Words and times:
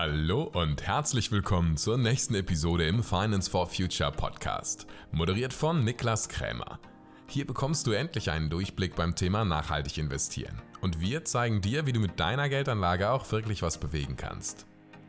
Hallo 0.00 0.44
und 0.44 0.86
herzlich 0.86 1.32
willkommen 1.32 1.76
zur 1.76 1.98
nächsten 1.98 2.36
Episode 2.36 2.86
im 2.86 3.02
Finance 3.02 3.50
for 3.50 3.66
Future 3.66 4.12
Podcast, 4.12 4.86
moderiert 5.10 5.52
von 5.52 5.82
Niklas 5.82 6.28
Krämer. 6.28 6.78
Hier 7.26 7.44
bekommst 7.44 7.84
du 7.84 7.90
endlich 7.90 8.30
einen 8.30 8.48
Durchblick 8.48 8.94
beim 8.94 9.16
Thema 9.16 9.44
nachhaltig 9.44 9.98
investieren 9.98 10.62
und 10.82 11.00
wir 11.00 11.24
zeigen 11.24 11.62
dir, 11.62 11.86
wie 11.86 11.92
du 11.92 11.98
mit 11.98 12.20
deiner 12.20 12.48
Geldanlage 12.48 13.10
auch 13.10 13.32
wirklich 13.32 13.60
was 13.62 13.78
bewegen 13.78 14.16
kannst. 14.16 14.66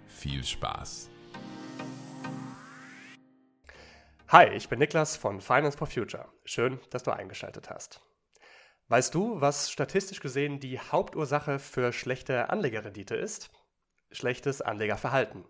Viel 0.07 0.43
Spaß! 0.43 1.11
Hi, 4.29 4.47
ich 4.55 4.69
bin 4.69 4.79
Niklas 4.79 5.17
von 5.17 5.39
Finance 5.39 5.77
for 5.77 5.85
Future. 5.85 6.29
Schön, 6.45 6.79
dass 6.89 7.03
du 7.03 7.11
eingeschaltet 7.11 7.69
hast. 7.69 8.01
Weißt 8.87 9.13
du, 9.13 9.39
was 9.39 9.69
statistisch 9.69 10.19
gesehen 10.19 10.59
die 10.59 10.79
Hauptursache 10.79 11.59
für 11.59 11.93
schlechte 11.93 12.49
Anlegerrendite 12.49 13.15
ist? 13.15 13.51
Schlechtes 14.11 14.61
Anlegerverhalten. 14.61 15.45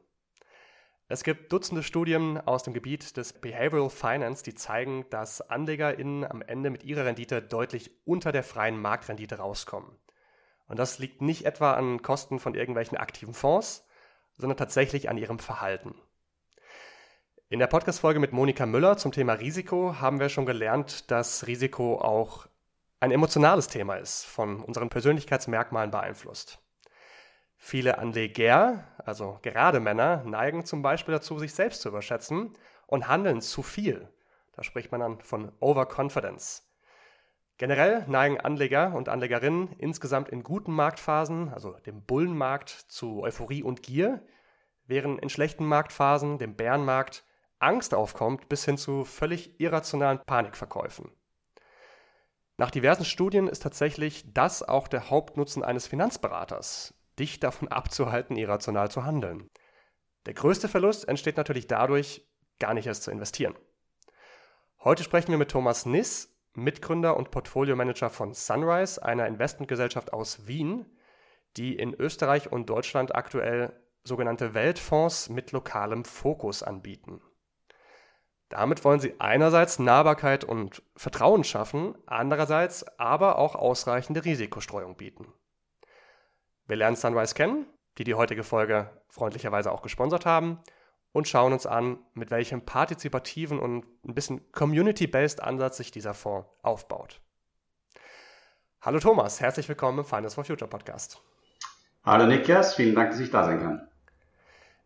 Es 1.08 1.24
gibt 1.24 1.52
Dutzende 1.52 1.82
Studien 1.82 2.38
aus 2.38 2.62
dem 2.62 2.74
Gebiet 2.74 3.18
des 3.18 3.34
Behavioral 3.34 3.90
Finance, 3.90 4.44
die 4.44 4.54
zeigen, 4.54 5.06
dass 5.10 5.42
AnlegerInnen 5.42 6.24
am 6.24 6.44
Ende 6.44 6.70
mit 6.70 6.84
ihrer 6.84 7.06
Rendite 7.06 7.42
deutlich 7.42 7.90
unter 8.06 8.32
der 8.32 8.44
freien 8.44 8.80
Marktrendite 8.80 9.38
rauskommen. 9.38 9.98
Und 10.68 10.78
das 10.78 11.00
liegt 11.00 11.22
nicht 11.22 11.46
etwa 11.46 11.74
an 11.74 12.04
Kosten 12.04 12.38
von 12.38 12.54
irgendwelchen 12.54 12.98
aktiven 12.98 13.34
Fonds, 13.34 13.88
sondern 14.38 14.58
tatsächlich 14.58 15.10
an 15.10 15.18
ihrem 15.18 15.40
Verhalten. 15.40 15.96
In 17.50 17.58
der 17.58 17.66
Podcast-Folge 17.66 18.20
mit 18.20 18.32
Monika 18.32 18.68
Müller 18.68 18.96
zum 18.98 19.12
Thema 19.12 19.34
Risiko 19.34 20.00
haben 20.00 20.20
wir 20.20 20.30
schon 20.30 20.46
gelernt, 20.46 21.10
dass 21.10 21.48
Risiko 21.48 22.00
auch 22.00 22.46
ein 23.00 23.10
emotionales 23.10 23.68
Thema 23.68 23.96
ist, 23.96 24.26
von 24.26 24.62
unseren 24.62 24.90
Persönlichkeitsmerkmalen 24.90 25.90
beeinflusst. 25.90 26.60
Viele 27.62 27.98
Anleger, 27.98 28.86
also 28.98 29.38
gerade 29.42 29.82
Männer, 29.82 30.24
neigen 30.24 30.66
zum 30.66 30.82
Beispiel 30.82 31.14
dazu, 31.14 31.38
sich 31.38 31.54
selbst 31.54 31.82
zu 31.82 31.90
überschätzen 31.90 32.54
und 32.88 33.10
handeln 33.10 33.42
zu 33.42 33.62
viel. 33.62 34.08
Da 34.54 34.64
spricht 34.64 34.92
man 34.92 35.02
dann 35.02 35.22
von 35.22 35.52
Overconfidence. 35.60 36.66
Generell 37.58 38.06
neigen 38.08 38.40
Anleger 38.40 38.96
und 38.96 39.10
Anlegerinnen 39.10 39.74
insgesamt 39.78 40.30
in 40.30 40.42
guten 40.42 40.72
Marktphasen, 40.72 41.50
also 41.54 41.74
dem 41.86 42.02
Bullenmarkt, 42.06 42.70
zu 42.70 43.22
Euphorie 43.22 43.62
und 43.62 43.84
Gier, 43.84 44.26
während 44.88 45.22
in 45.22 45.30
schlechten 45.30 45.66
Marktphasen, 45.66 46.38
dem 46.38 46.56
Bärenmarkt, 46.56 47.26
Angst 47.60 47.94
aufkommt 47.94 48.48
bis 48.48 48.64
hin 48.64 48.78
zu 48.78 49.04
völlig 49.04 49.60
irrationalen 49.60 50.22
Panikverkäufen. 50.26 51.12
Nach 52.56 52.72
diversen 52.72 53.06
Studien 53.06 53.50
ist 53.50 53.64
tatsächlich 53.64 54.34
das 54.34 54.64
auch 54.64 54.88
der 54.88 55.10
Hauptnutzen 55.10 55.62
eines 55.62 55.88
Finanzberaters, 55.88 56.94
dich 57.20 57.40
davon 57.40 57.68
abzuhalten, 57.70 58.38
irrational 58.38 58.90
zu 58.90 59.06
handeln. 59.06 59.50
Der 60.26 60.34
größte 60.34 60.68
Verlust 60.68 61.08
entsteht 61.08 61.38
natürlich 61.38 61.68
dadurch, 61.68 62.28
gar 62.60 62.74
nicht 62.74 62.88
erst 62.88 63.04
zu 63.04 63.12
investieren. 63.12 63.56
Heute 64.84 65.04
sprechen 65.04 65.32
wir 65.32 65.38
mit 65.38 65.52
Thomas 65.52 65.86
Niss, 65.86 66.36
Mitgründer 66.54 67.16
und 67.16 67.32
Portfolio-Manager 67.32 68.10
von 68.10 68.34
Sunrise, 68.34 69.04
einer 69.04 69.28
Investmentgesellschaft 69.28 70.14
aus 70.14 70.48
Wien, 70.48 70.86
die 71.58 71.76
in 71.76 71.94
Österreich 71.94 72.52
und 72.52 72.70
Deutschland 72.70 73.16
aktuell 73.16 73.74
sogenannte 74.04 74.54
Weltfonds 74.54 75.30
mit 75.30 75.52
lokalem 75.52 76.06
Fokus 76.06 76.64
anbieten. 76.64 77.22
Damit 78.50 78.84
wollen 78.84 79.00
sie 79.00 79.20
einerseits 79.20 79.78
Nahbarkeit 79.80 80.44
und 80.44 80.82
Vertrauen 80.96 81.44
schaffen, 81.44 81.96
andererseits 82.08 82.84
aber 83.00 83.38
auch 83.38 83.56
ausreichende 83.56 84.26
Risikostreuung 84.26 84.96
bieten. 84.96 85.32
Wir 86.70 86.76
lernen 86.76 86.96
Sunrise 86.96 87.34
kennen, 87.34 87.66
die 87.98 88.04
die 88.04 88.14
heutige 88.14 88.44
Folge 88.44 88.92
freundlicherweise 89.08 89.72
auch 89.72 89.82
gesponsert 89.82 90.28
haben, 90.28 90.60
und 91.12 91.28
schauen 91.28 91.52
uns 91.52 91.66
an, 91.66 91.98
mit 92.14 92.30
welchem 92.30 92.64
partizipativen 92.64 93.58
und 93.58 93.88
ein 94.08 94.14
bisschen 94.14 94.52
community-based 94.52 95.42
Ansatz 95.42 95.78
sich 95.78 95.90
dieser 95.90 96.14
Fonds 96.14 96.48
aufbaut. 96.62 97.22
Hallo 98.82 99.00
Thomas, 99.00 99.42
herzlich 99.42 99.68
willkommen 99.68 99.98
im 99.98 100.06
Finance 100.06 100.36
for 100.36 100.44
Future 100.44 100.70
Podcast. 100.70 101.20
Hallo 102.04 102.28
Niklas, 102.28 102.76
vielen 102.76 102.94
Dank, 102.94 103.10
dass 103.10 103.20
ich 103.20 103.32
da 103.32 103.46
sein 103.46 103.60
kann. 103.60 103.90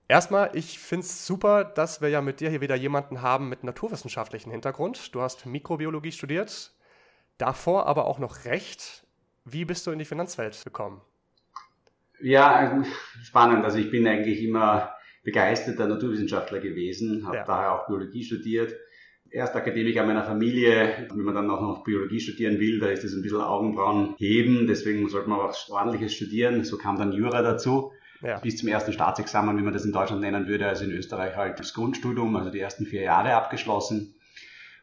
Erstmal, 0.07 0.55
ich 0.55 0.79
finde 0.79 1.05
es 1.05 1.27
super, 1.27 1.65
dass 1.65 1.99
wir 1.99 2.07
ja 2.07 2.21
mit 2.21 2.39
dir 2.39 2.49
hier 2.49 2.61
wieder 2.61 2.75
jemanden 2.75 3.21
haben 3.21 3.49
mit 3.49 3.65
naturwissenschaftlichen 3.65 4.51
Hintergrund. 4.51 5.13
Du 5.13 5.21
hast 5.21 5.45
Mikrobiologie 5.45 6.13
studiert, 6.13 6.71
davor 7.37 7.87
aber 7.87 8.05
auch 8.05 8.19
noch 8.19 8.45
Recht. 8.45 9.05
Wie 9.43 9.65
bist 9.65 9.85
du 9.85 9.91
in 9.91 9.99
die 9.99 10.05
Finanzwelt 10.05 10.63
gekommen? 10.63 11.01
Ja, 12.23 12.83
spannend. 13.23 13.65
Also 13.65 13.77
ich 13.77 13.91
bin 13.91 14.07
eigentlich 14.07 14.41
immer 14.41 14.93
begeisterter 15.23 15.87
Naturwissenschaftler 15.87 16.59
gewesen, 16.59 17.25
habe 17.25 17.37
ja. 17.37 17.43
daher 17.45 17.73
auch 17.73 17.87
Biologie 17.87 18.23
studiert. 18.23 18.75
Erst 19.29 19.55
Akademiker 19.55 20.05
meiner 20.05 20.23
Familie, 20.23 21.07
wenn 21.09 21.23
man 21.23 21.35
dann 21.35 21.49
auch 21.49 21.61
noch 21.61 21.83
Biologie 21.83 22.19
studieren 22.19 22.59
will, 22.59 22.79
da 22.79 22.87
ist 22.87 23.03
das 23.03 23.13
ein 23.13 23.23
bisschen 23.23 23.41
Augenbrauen 23.41 24.15
heben, 24.17 24.67
deswegen 24.67 25.09
sollte 25.09 25.29
man 25.29 25.39
auch 25.39 25.55
ordentliches 25.69 26.13
studieren. 26.13 26.63
So 26.63 26.77
kam 26.77 26.97
dann 26.97 27.13
Jura 27.13 27.41
dazu 27.41 27.91
ja. 28.21 28.39
bis 28.39 28.57
zum 28.57 28.69
ersten 28.69 28.93
Staatsexamen, 28.93 29.57
wie 29.57 29.61
man 29.61 29.73
das 29.73 29.85
in 29.85 29.91
Deutschland 29.91 30.21
nennen 30.21 30.47
würde, 30.47 30.67
also 30.67 30.85
in 30.85 30.91
Österreich 30.91 31.35
halt 31.35 31.59
das 31.59 31.73
Grundstudium, 31.73 32.35
also 32.35 32.49
die 32.49 32.59
ersten 32.59 32.85
vier 32.85 33.01
Jahre 33.01 33.33
abgeschlossen. 33.33 34.15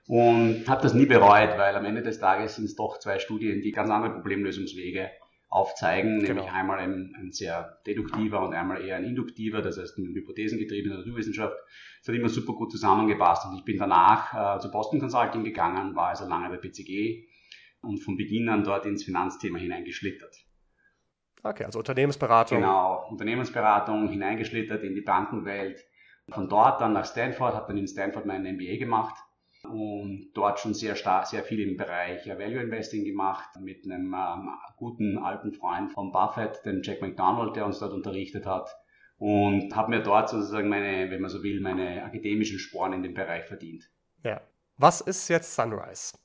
Und 0.06 0.64
habe 0.68 0.82
das 0.82 0.94
nie 0.94 1.06
bereut, 1.06 1.56
weil 1.56 1.76
am 1.76 1.84
Ende 1.84 2.02
des 2.02 2.18
Tages 2.18 2.56
sind 2.56 2.64
es 2.64 2.74
doch 2.74 2.98
zwei 2.98 3.18
Studien, 3.18 3.62
die 3.62 3.70
ganz 3.70 3.90
andere 3.90 4.12
Problemlösungswege 4.12 5.10
aufzeigen, 5.50 6.20
genau. 6.20 6.34
nämlich 6.34 6.52
einmal 6.52 6.78
ein, 6.78 7.12
ein, 7.18 7.32
sehr 7.32 7.80
deduktiver 7.84 8.40
und 8.40 8.54
einmal 8.54 8.82
eher 8.82 8.96
ein 8.96 9.04
induktiver, 9.04 9.60
das 9.60 9.78
heißt 9.78 9.98
ein 9.98 10.14
hypothesengetriebener 10.14 10.98
Naturwissenschaft. 10.98 11.56
Das 11.98 12.08
hat 12.08 12.14
immer 12.14 12.28
super 12.28 12.52
gut 12.52 12.70
zusammengepasst 12.70 13.46
und 13.46 13.56
ich 13.56 13.64
bin 13.64 13.76
danach 13.76 14.56
äh, 14.56 14.60
zu 14.60 14.70
Boston 14.70 15.00
Consulting 15.00 15.42
gegangen, 15.42 15.96
war 15.96 16.08
also 16.08 16.26
lange 16.28 16.48
bei 16.48 16.56
BCG 16.56 17.26
und 17.82 17.98
von 17.98 18.16
Beginn 18.16 18.48
an 18.48 18.62
dort 18.62 18.86
ins 18.86 19.02
Finanzthema 19.02 19.58
hineingeschlittert. 19.58 20.36
Okay, 21.42 21.64
also 21.64 21.80
Unternehmensberatung. 21.80 22.60
Genau, 22.60 23.08
Unternehmensberatung, 23.10 24.08
hineingeschlittert 24.08 24.84
in 24.84 24.94
die 24.94 25.00
Bankenwelt. 25.00 25.84
Von 26.28 26.48
dort 26.48 26.80
dann 26.80 26.92
nach 26.92 27.06
Stanford, 27.06 27.54
habe 27.54 27.68
dann 27.68 27.78
in 27.78 27.88
Stanford 27.88 28.24
meinen 28.24 28.54
MBA 28.54 28.76
gemacht 28.76 29.16
und 29.64 30.30
dort 30.34 30.60
schon 30.60 30.74
sehr 30.74 30.96
stark, 30.96 31.26
sehr 31.26 31.44
viel 31.44 31.60
im 31.60 31.76
Bereich 31.76 32.26
Value 32.26 32.62
Investing 32.62 33.04
gemacht 33.04 33.48
mit 33.60 33.84
einem 33.84 34.14
ähm, 34.14 34.50
guten 34.76 35.18
alten 35.18 35.52
Freund 35.52 35.92
von 35.92 36.12
Buffett, 36.12 36.64
dem 36.64 36.82
Jack 36.82 37.02
McDonald, 37.02 37.56
der 37.56 37.66
uns 37.66 37.78
dort 37.78 37.92
unterrichtet 37.92 38.46
hat 38.46 38.68
und 39.20 39.76
habe 39.76 39.90
mir 39.90 40.02
dort 40.02 40.30
sozusagen 40.30 40.68
meine, 40.68 41.10
wenn 41.10 41.20
man 41.20 41.30
so 41.30 41.42
will, 41.42 41.60
meine 41.60 42.02
akademischen 42.02 42.58
Sporen 42.58 42.94
in 42.94 43.02
dem 43.02 43.14
Bereich 43.14 43.44
verdient. 43.44 43.90
Ja. 44.24 44.40
Was 44.78 45.02
ist 45.02 45.28
jetzt 45.28 45.54
Sunrise? 45.54 46.16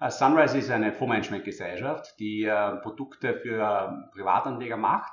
Äh, 0.00 0.10
Sunrise 0.10 0.56
ist 0.56 0.70
eine 0.70 0.92
Fondsmanagementgesellschaft, 0.92 2.18
die 2.18 2.44
äh, 2.44 2.76
Produkte 2.76 3.34
für 3.34 4.08
Privatanleger 4.12 4.78
macht, 4.78 5.12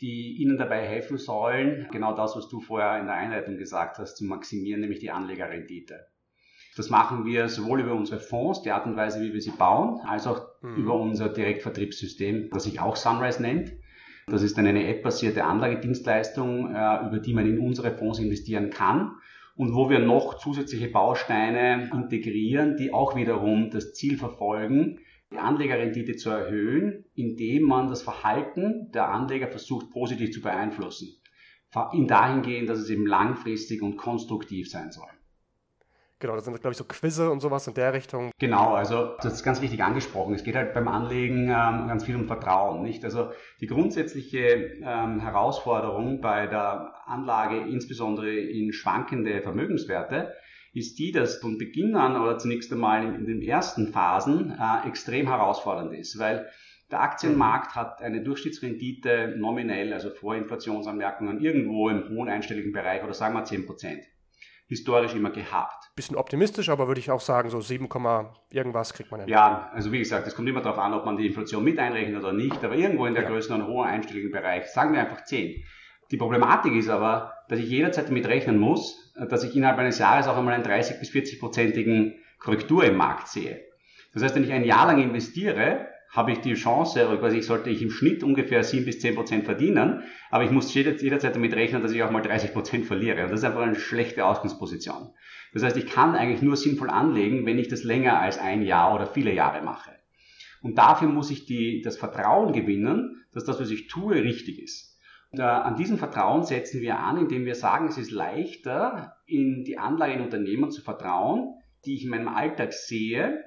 die 0.00 0.36
ihnen 0.40 0.56
dabei 0.56 0.86
helfen 0.86 1.18
sollen, 1.18 1.88
genau 1.92 2.14
das, 2.14 2.34
was 2.34 2.48
du 2.48 2.60
vorher 2.60 2.98
in 2.98 3.06
der 3.06 3.14
Einleitung 3.14 3.58
gesagt 3.58 3.98
hast, 3.98 4.16
zu 4.16 4.24
maximieren, 4.24 4.80
nämlich 4.80 5.00
die 5.00 5.10
Anlegerrendite. 5.10 6.11
Das 6.76 6.88
machen 6.88 7.26
wir 7.26 7.48
sowohl 7.48 7.80
über 7.80 7.94
unsere 7.94 8.18
Fonds, 8.18 8.62
die 8.62 8.70
Art 8.70 8.86
und 8.86 8.96
Weise, 8.96 9.20
wie 9.20 9.34
wir 9.34 9.40
sie 9.42 9.50
bauen, 9.50 10.00
als 10.06 10.26
auch 10.26 10.40
mhm. 10.62 10.76
über 10.76 10.94
unser 10.94 11.28
Direktvertriebssystem, 11.28 12.48
das 12.50 12.64
sich 12.64 12.80
auch 12.80 12.96
Sunrise 12.96 13.42
nennt. 13.42 13.72
Das 14.26 14.42
ist 14.42 14.58
eine 14.58 14.86
App-basierte 14.86 15.44
Anlagedienstleistung, 15.44 16.74
äh, 16.74 17.06
über 17.06 17.18
die 17.18 17.34
man 17.34 17.46
in 17.46 17.58
unsere 17.58 17.90
Fonds 17.90 18.18
investieren 18.18 18.70
kann 18.70 19.12
und 19.56 19.74
wo 19.74 19.90
wir 19.90 19.98
noch 19.98 20.38
zusätzliche 20.38 20.88
Bausteine 20.88 21.90
integrieren, 21.92 22.76
die 22.76 22.92
auch 22.92 23.16
wiederum 23.16 23.70
das 23.70 23.92
Ziel 23.92 24.16
verfolgen, 24.16 25.00
die 25.30 25.38
Anlegerrendite 25.38 26.16
zu 26.16 26.30
erhöhen, 26.30 27.04
indem 27.14 27.64
man 27.64 27.88
das 27.88 28.02
Verhalten 28.02 28.90
der 28.92 29.08
Anleger 29.08 29.48
versucht 29.48 29.90
positiv 29.90 30.30
zu 30.32 30.40
beeinflussen. 30.40 31.08
In 31.92 32.06
dahingehend, 32.06 32.68
dass 32.68 32.78
es 32.78 32.90
eben 32.90 33.06
langfristig 33.06 33.82
und 33.82 33.96
konstruktiv 33.96 34.70
sein 34.70 34.90
soll. 34.92 35.08
Genau, 36.22 36.36
das 36.36 36.44
sind, 36.44 36.60
glaube 36.60 36.70
ich, 36.70 36.78
so 36.78 36.84
Quizze 36.84 37.32
und 37.32 37.40
sowas 37.40 37.66
in 37.66 37.74
der 37.74 37.92
Richtung. 37.92 38.30
Genau, 38.38 38.74
also 38.74 39.16
das 39.22 39.32
ist 39.32 39.42
ganz 39.42 39.60
richtig 39.60 39.82
angesprochen. 39.82 40.34
Es 40.34 40.44
geht 40.44 40.54
halt 40.54 40.72
beim 40.72 40.86
Anlegen 40.86 41.48
ähm, 41.48 41.88
ganz 41.88 42.04
viel 42.04 42.14
um 42.14 42.28
Vertrauen, 42.28 42.80
nicht? 42.84 43.04
Also 43.04 43.32
die 43.60 43.66
grundsätzliche 43.66 44.38
ähm, 44.84 45.18
Herausforderung 45.18 46.20
bei 46.20 46.46
der 46.46 46.94
Anlage, 47.06 47.56
insbesondere 47.68 48.32
in 48.32 48.72
schwankende 48.72 49.42
Vermögenswerte, 49.42 50.32
ist 50.72 51.00
die, 51.00 51.10
dass 51.10 51.38
von 51.38 51.58
Beginn 51.58 51.96
an 51.96 52.14
oder 52.14 52.38
zunächst 52.38 52.72
einmal 52.72 53.02
in, 53.02 53.16
in 53.16 53.26
den 53.26 53.42
ersten 53.42 53.88
Phasen 53.88 54.56
äh, 54.56 54.86
extrem 54.86 55.26
herausfordernd 55.26 55.92
ist, 55.92 56.20
weil 56.20 56.46
der 56.92 57.02
Aktienmarkt 57.02 57.74
hat 57.74 58.00
eine 58.00 58.22
Durchschnittsrendite 58.22 59.34
nominell, 59.38 59.92
also 59.92 60.10
vor 60.10 60.36
Inflationsanmerkungen, 60.36 61.40
irgendwo 61.40 61.88
im 61.88 62.10
hohen 62.10 62.28
einstelligen 62.28 62.70
Bereich 62.70 63.02
oder 63.02 63.12
sagen 63.12 63.34
wir 63.34 63.42
10 63.42 63.66
Prozent 63.66 64.04
historisch 64.72 65.14
immer 65.14 65.30
gehabt. 65.30 65.90
Bisschen 65.94 66.16
optimistisch, 66.16 66.68
aber 66.70 66.88
würde 66.88 67.00
ich 67.00 67.10
auch 67.10 67.20
sagen, 67.20 67.50
so 67.50 67.60
7, 67.60 67.88
irgendwas 68.50 68.94
kriegt 68.94 69.10
man 69.10 69.20
hin. 69.20 69.28
Ja, 69.28 69.70
also 69.72 69.92
wie 69.92 69.98
gesagt, 69.98 70.26
es 70.26 70.34
kommt 70.34 70.48
immer 70.48 70.62
darauf 70.62 70.78
an, 70.78 70.94
ob 70.94 71.04
man 71.04 71.16
die 71.16 71.26
Inflation 71.26 71.62
mit 71.62 71.78
einrechnet 71.78 72.18
oder 72.18 72.32
nicht, 72.32 72.64
aber 72.64 72.74
irgendwo 72.74 73.06
in 73.06 73.14
der 73.14 73.24
ja. 73.24 73.28
Größe 73.28 73.52
einen 73.52 73.66
hohen 73.66 73.86
einstelligen 73.86 74.30
Bereich, 74.30 74.66
sagen 74.66 74.94
wir 74.94 75.00
einfach 75.00 75.24
10, 75.24 75.62
Die 76.10 76.16
Problematik 76.18 76.74
ist 76.74 76.90
aber, 76.90 77.32
dass 77.48 77.58
ich 77.58 77.68
jederzeit 77.68 78.08
damit 78.08 78.26
rechnen 78.26 78.58
muss, 78.58 79.12
dass 79.28 79.44
ich 79.44 79.56
innerhalb 79.56 79.78
eines 79.78 79.98
Jahres 79.98 80.28
auch 80.28 80.36
einmal 80.36 80.54
einen 80.54 80.62
30 80.62 80.98
bis 81.00 81.10
40-prozentigen 81.10 82.14
Korrektur 82.38 82.84
im 82.84 82.96
Markt 82.96 83.28
sehe. 83.28 83.64
Das 84.12 84.22
heißt, 84.22 84.34
wenn 84.34 84.44
ich 84.44 84.52
ein 84.52 84.64
Jahr 84.64 84.86
lang 84.86 85.02
investiere, 85.02 85.86
habe 86.12 86.32
ich 86.32 86.40
die 86.40 86.52
Chance, 86.54 87.08
oder 87.08 87.16
quasi 87.16 87.40
sollte 87.40 87.70
ich 87.70 87.80
im 87.80 87.90
Schnitt 87.90 88.22
ungefähr 88.22 88.62
7 88.62 88.84
bis 88.84 89.00
10 89.00 89.14
Prozent 89.14 89.44
verdienen, 89.44 90.02
aber 90.30 90.44
ich 90.44 90.50
muss 90.50 90.72
jederzeit 90.74 91.34
damit 91.34 91.54
rechnen, 91.54 91.80
dass 91.80 91.92
ich 91.92 92.02
auch 92.02 92.10
mal 92.10 92.20
30 92.20 92.52
Prozent 92.52 92.84
verliere. 92.84 93.24
Und 93.24 93.32
das 93.32 93.40
ist 93.40 93.44
einfach 93.44 93.62
eine 93.62 93.74
schlechte 93.76 94.26
Ausgangsposition. 94.26 95.14
Das 95.54 95.62
heißt, 95.62 95.76
ich 95.78 95.86
kann 95.86 96.14
eigentlich 96.14 96.42
nur 96.42 96.56
sinnvoll 96.56 96.90
anlegen, 96.90 97.46
wenn 97.46 97.58
ich 97.58 97.68
das 97.68 97.82
länger 97.82 98.20
als 98.20 98.38
ein 98.38 98.62
Jahr 98.62 98.94
oder 98.94 99.06
viele 99.06 99.32
Jahre 99.32 99.62
mache. 99.62 99.90
Und 100.60 100.76
dafür 100.76 101.08
muss 101.08 101.30
ich 101.30 101.46
die, 101.46 101.80
das 101.82 101.96
Vertrauen 101.96 102.52
gewinnen, 102.52 103.24
dass 103.32 103.44
das, 103.44 103.58
was 103.58 103.70
ich 103.70 103.88
tue, 103.88 104.16
richtig 104.16 104.62
ist. 104.62 104.98
Und, 105.30 105.40
äh, 105.40 105.44
an 105.44 105.76
diesem 105.76 105.96
Vertrauen 105.96 106.44
setzen 106.44 106.82
wir 106.82 106.98
an, 106.98 107.16
indem 107.16 107.46
wir 107.46 107.54
sagen, 107.54 107.88
es 107.88 107.96
ist 107.96 108.10
leichter, 108.10 109.16
in 109.26 109.64
die 109.64 109.78
Anlage 109.78 110.12
in 110.12 110.20
Unternehmen 110.20 110.70
zu 110.70 110.82
vertrauen, 110.82 111.54
die 111.86 111.94
ich 111.94 112.04
in 112.04 112.10
meinem 112.10 112.28
Alltag 112.28 112.74
sehe, 112.74 113.42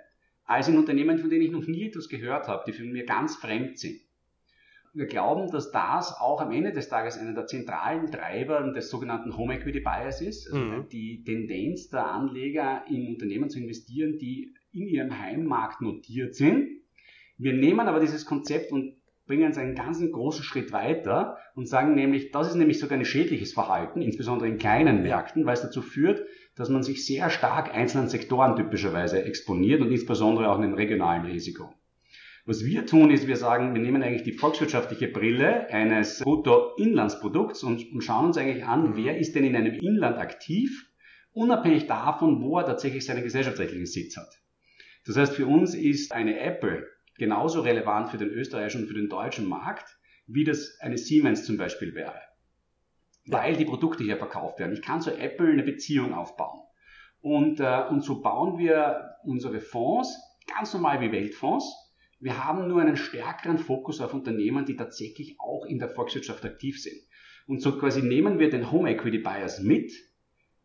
als 0.45 0.67
in 0.67 0.77
Unternehmen, 0.77 1.17
von 1.17 1.29
denen 1.29 1.43
ich 1.43 1.51
noch 1.51 1.65
nie 1.67 1.87
etwas 1.87 2.07
gehört 2.07 2.47
habe, 2.47 2.63
die 2.67 2.73
für 2.73 2.83
mich 2.83 3.05
ganz 3.05 3.35
fremd 3.35 3.77
sind. 3.77 3.99
Wir 4.93 5.07
glauben, 5.07 5.51
dass 5.51 5.71
das 5.71 6.13
auch 6.13 6.39
am 6.39 6.51
Ende 6.51 6.71
des 6.71 6.87
Tages 6.87 7.17
einer 7.17 7.33
der 7.33 7.47
zentralen 7.47 8.09
Treiber 8.09 8.61
des 8.71 8.89
sogenannten 8.89 9.35
Home 9.35 9.55
Equity 9.55 9.81
Bias 9.81 10.21
ist, 10.21 10.47
also 10.47 10.57
mhm. 10.57 10.87
die 10.89 11.21
Tendenz 11.25 11.89
der 11.89 12.09
Anleger 12.09 12.85
in 12.87 13.07
Unternehmen 13.07 13.49
zu 13.49 13.59
investieren, 13.59 14.17
die 14.17 14.53
in 14.71 14.87
ihrem 14.87 15.19
Heimmarkt 15.19 15.81
notiert 15.81 16.35
sind. 16.35 16.69
Wir 17.37 17.51
nehmen 17.51 17.81
aber 17.81 17.99
dieses 17.99 18.25
Konzept 18.25 18.71
und 18.71 18.95
bringen 19.25 19.51
es 19.51 19.57
einen 19.57 19.75
ganz 19.75 19.99
großen 19.99 20.43
Schritt 20.43 20.71
weiter 20.71 21.37
und 21.55 21.67
sagen 21.67 21.95
nämlich, 21.95 22.31
das 22.31 22.47
ist 22.47 22.55
nämlich 22.55 22.79
sogar 22.79 22.97
ein 22.97 23.05
schädliches 23.05 23.51
Verhalten, 23.53 24.01
insbesondere 24.01 24.47
in 24.47 24.57
kleinen 24.57 25.01
Märkten, 25.01 25.45
weil 25.45 25.55
es 25.55 25.61
dazu 25.61 25.81
führt, 25.81 26.25
dass 26.55 26.69
man 26.69 26.83
sich 26.83 27.05
sehr 27.05 27.29
stark 27.29 27.73
einzelnen 27.73 28.07
Sektoren 28.07 28.55
typischerweise 28.55 29.23
exponiert 29.23 29.81
und 29.81 29.91
insbesondere 29.91 30.49
auch 30.49 30.57
einem 30.57 30.73
regionalen 30.73 31.25
Risiko. 31.25 31.73
Was 32.45 32.63
wir 32.63 32.85
tun, 32.85 33.09
ist, 33.09 33.27
wir 33.27 33.37
sagen, 33.37 33.73
wir 33.73 33.81
nehmen 33.81 34.03
eigentlich 34.03 34.23
die 34.23 34.37
volkswirtschaftliche 34.37 35.07
Brille 35.07 35.67
eines 35.69 36.19
Bruttoinlandsprodukts 36.19 37.63
und, 37.63 37.91
und 37.91 38.01
schauen 38.01 38.27
uns 38.27 38.37
eigentlich 38.37 38.65
an, 38.65 38.91
mhm. 38.91 38.95
wer 38.95 39.17
ist 39.17 39.33
denn 39.33 39.43
in 39.43 39.55
einem 39.55 39.73
Inland 39.73 40.17
aktiv, 40.17 40.87
unabhängig 41.33 41.87
davon, 41.87 42.41
wo 42.41 42.59
er 42.59 42.65
tatsächlich 42.65 43.03
seinen 43.05 43.23
gesellschaftsrechtlichen 43.23 43.87
Sitz 43.87 44.15
hat. 44.15 44.29
Das 45.05 45.17
heißt, 45.17 45.33
für 45.33 45.47
uns 45.47 45.73
ist 45.73 46.11
eine 46.11 46.39
Apple 46.39 46.87
genauso 47.17 47.61
relevant 47.61 48.09
für 48.09 48.17
den 48.17 48.29
österreichischen 48.29 48.83
und 48.83 48.87
für 48.87 48.93
den 48.93 49.09
deutschen 49.09 49.47
Markt, 49.47 49.97
wie 50.27 50.43
das 50.43 50.77
eine 50.79 50.97
Siemens 50.97 51.45
zum 51.45 51.57
Beispiel 51.57 51.95
wäre 51.95 52.21
weil 53.27 53.55
die 53.55 53.65
Produkte 53.65 54.03
hier 54.03 54.17
verkauft 54.17 54.59
werden. 54.59 54.73
Ich 54.73 54.81
kann 54.81 55.01
zu 55.01 55.17
Apple 55.17 55.51
eine 55.51 55.63
Beziehung 55.63 56.13
aufbauen. 56.13 56.61
Und, 57.21 57.59
äh, 57.59 57.83
und 57.89 58.03
so 58.03 58.21
bauen 58.21 58.57
wir 58.57 59.15
unsere 59.23 59.59
Fonds 59.59 60.15
ganz 60.47 60.73
normal 60.73 61.01
wie 61.01 61.11
Weltfonds. 61.11 61.73
Wir 62.19 62.45
haben 62.45 62.67
nur 62.67 62.81
einen 62.81 62.97
stärkeren 62.97 63.57
Fokus 63.57 63.99
auf 63.99 64.13
Unternehmen, 64.13 64.65
die 64.65 64.75
tatsächlich 64.75 65.37
auch 65.39 65.65
in 65.65 65.79
der 65.79 65.89
Volkswirtschaft 65.89 66.45
aktiv 66.45 66.81
sind. 66.81 67.01
Und 67.47 67.61
so 67.61 67.77
quasi 67.77 68.01
nehmen 68.01 68.39
wir 68.39 68.49
den 68.49 68.71
Home 68.71 68.89
Equity 68.89 69.19
Bias 69.19 69.59
mit, 69.59 69.91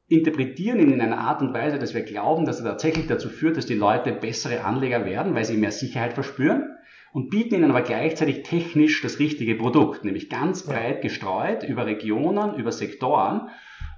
interpretieren 0.06 0.80
ihn 0.80 0.92
in 0.92 1.00
einer 1.00 1.18
Art 1.18 1.40
und 1.40 1.54
Weise, 1.54 1.78
dass 1.78 1.94
wir 1.94 2.02
glauben, 2.02 2.44
dass 2.44 2.60
er 2.60 2.66
tatsächlich 2.66 3.06
dazu 3.06 3.28
führt, 3.28 3.56
dass 3.56 3.66
die 3.66 3.74
Leute 3.74 4.12
bessere 4.12 4.64
Anleger 4.64 5.04
werden, 5.04 5.34
weil 5.34 5.44
sie 5.44 5.56
mehr 5.56 5.72
Sicherheit 5.72 6.14
verspüren 6.14 6.69
und 7.12 7.30
bieten 7.30 7.54
ihnen 7.54 7.70
aber 7.70 7.82
gleichzeitig 7.82 8.42
technisch 8.42 9.02
das 9.02 9.18
richtige 9.18 9.54
Produkt, 9.54 10.04
nämlich 10.04 10.28
ganz 10.28 10.64
breit 10.64 11.02
gestreut 11.02 11.64
über 11.64 11.86
Regionen, 11.86 12.56
über 12.56 12.72
Sektoren 12.72 13.48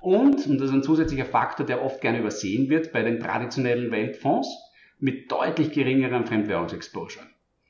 und, 0.01 0.47
und 0.47 0.59
das 0.59 0.69
ist 0.69 0.75
ein 0.75 0.83
zusätzlicher 0.83 1.27
Faktor, 1.27 1.65
der 1.65 1.85
oft 1.85 2.01
gerne 2.01 2.19
übersehen 2.19 2.69
wird 2.69 2.93
bei 2.93 3.03
den 3.03 3.21
traditionellen 3.21 3.91
Weltfonds, 3.91 4.49
mit 4.99 5.31
deutlich 5.31 5.73
geringerem 5.73 6.27
Fremdwährungsexposure. 6.27 7.27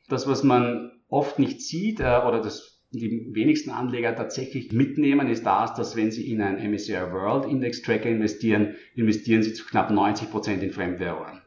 Das, 0.08 0.26
was 0.26 0.42
man 0.42 0.92
oft 1.08 1.38
nicht 1.38 1.62
sieht 1.62 2.00
äh, 2.00 2.20
oder 2.26 2.40
das 2.40 2.72
die 2.94 3.30
wenigsten 3.32 3.70
Anleger 3.70 4.14
tatsächlich 4.14 4.70
mitnehmen, 4.70 5.28
ist 5.28 5.46
das, 5.46 5.72
dass 5.74 5.96
wenn 5.96 6.10
sie 6.10 6.30
in 6.30 6.42
einen 6.42 6.70
MSCI 6.70 6.92
World 6.92 7.50
Index 7.50 7.80
Tracker 7.80 8.10
investieren, 8.10 8.74
investieren 8.94 9.42
sie 9.42 9.54
zu 9.54 9.64
knapp 9.64 9.90
90 9.90 10.30
Prozent 10.30 10.62
in 10.62 10.72
Fremdwährungen. 10.72 11.40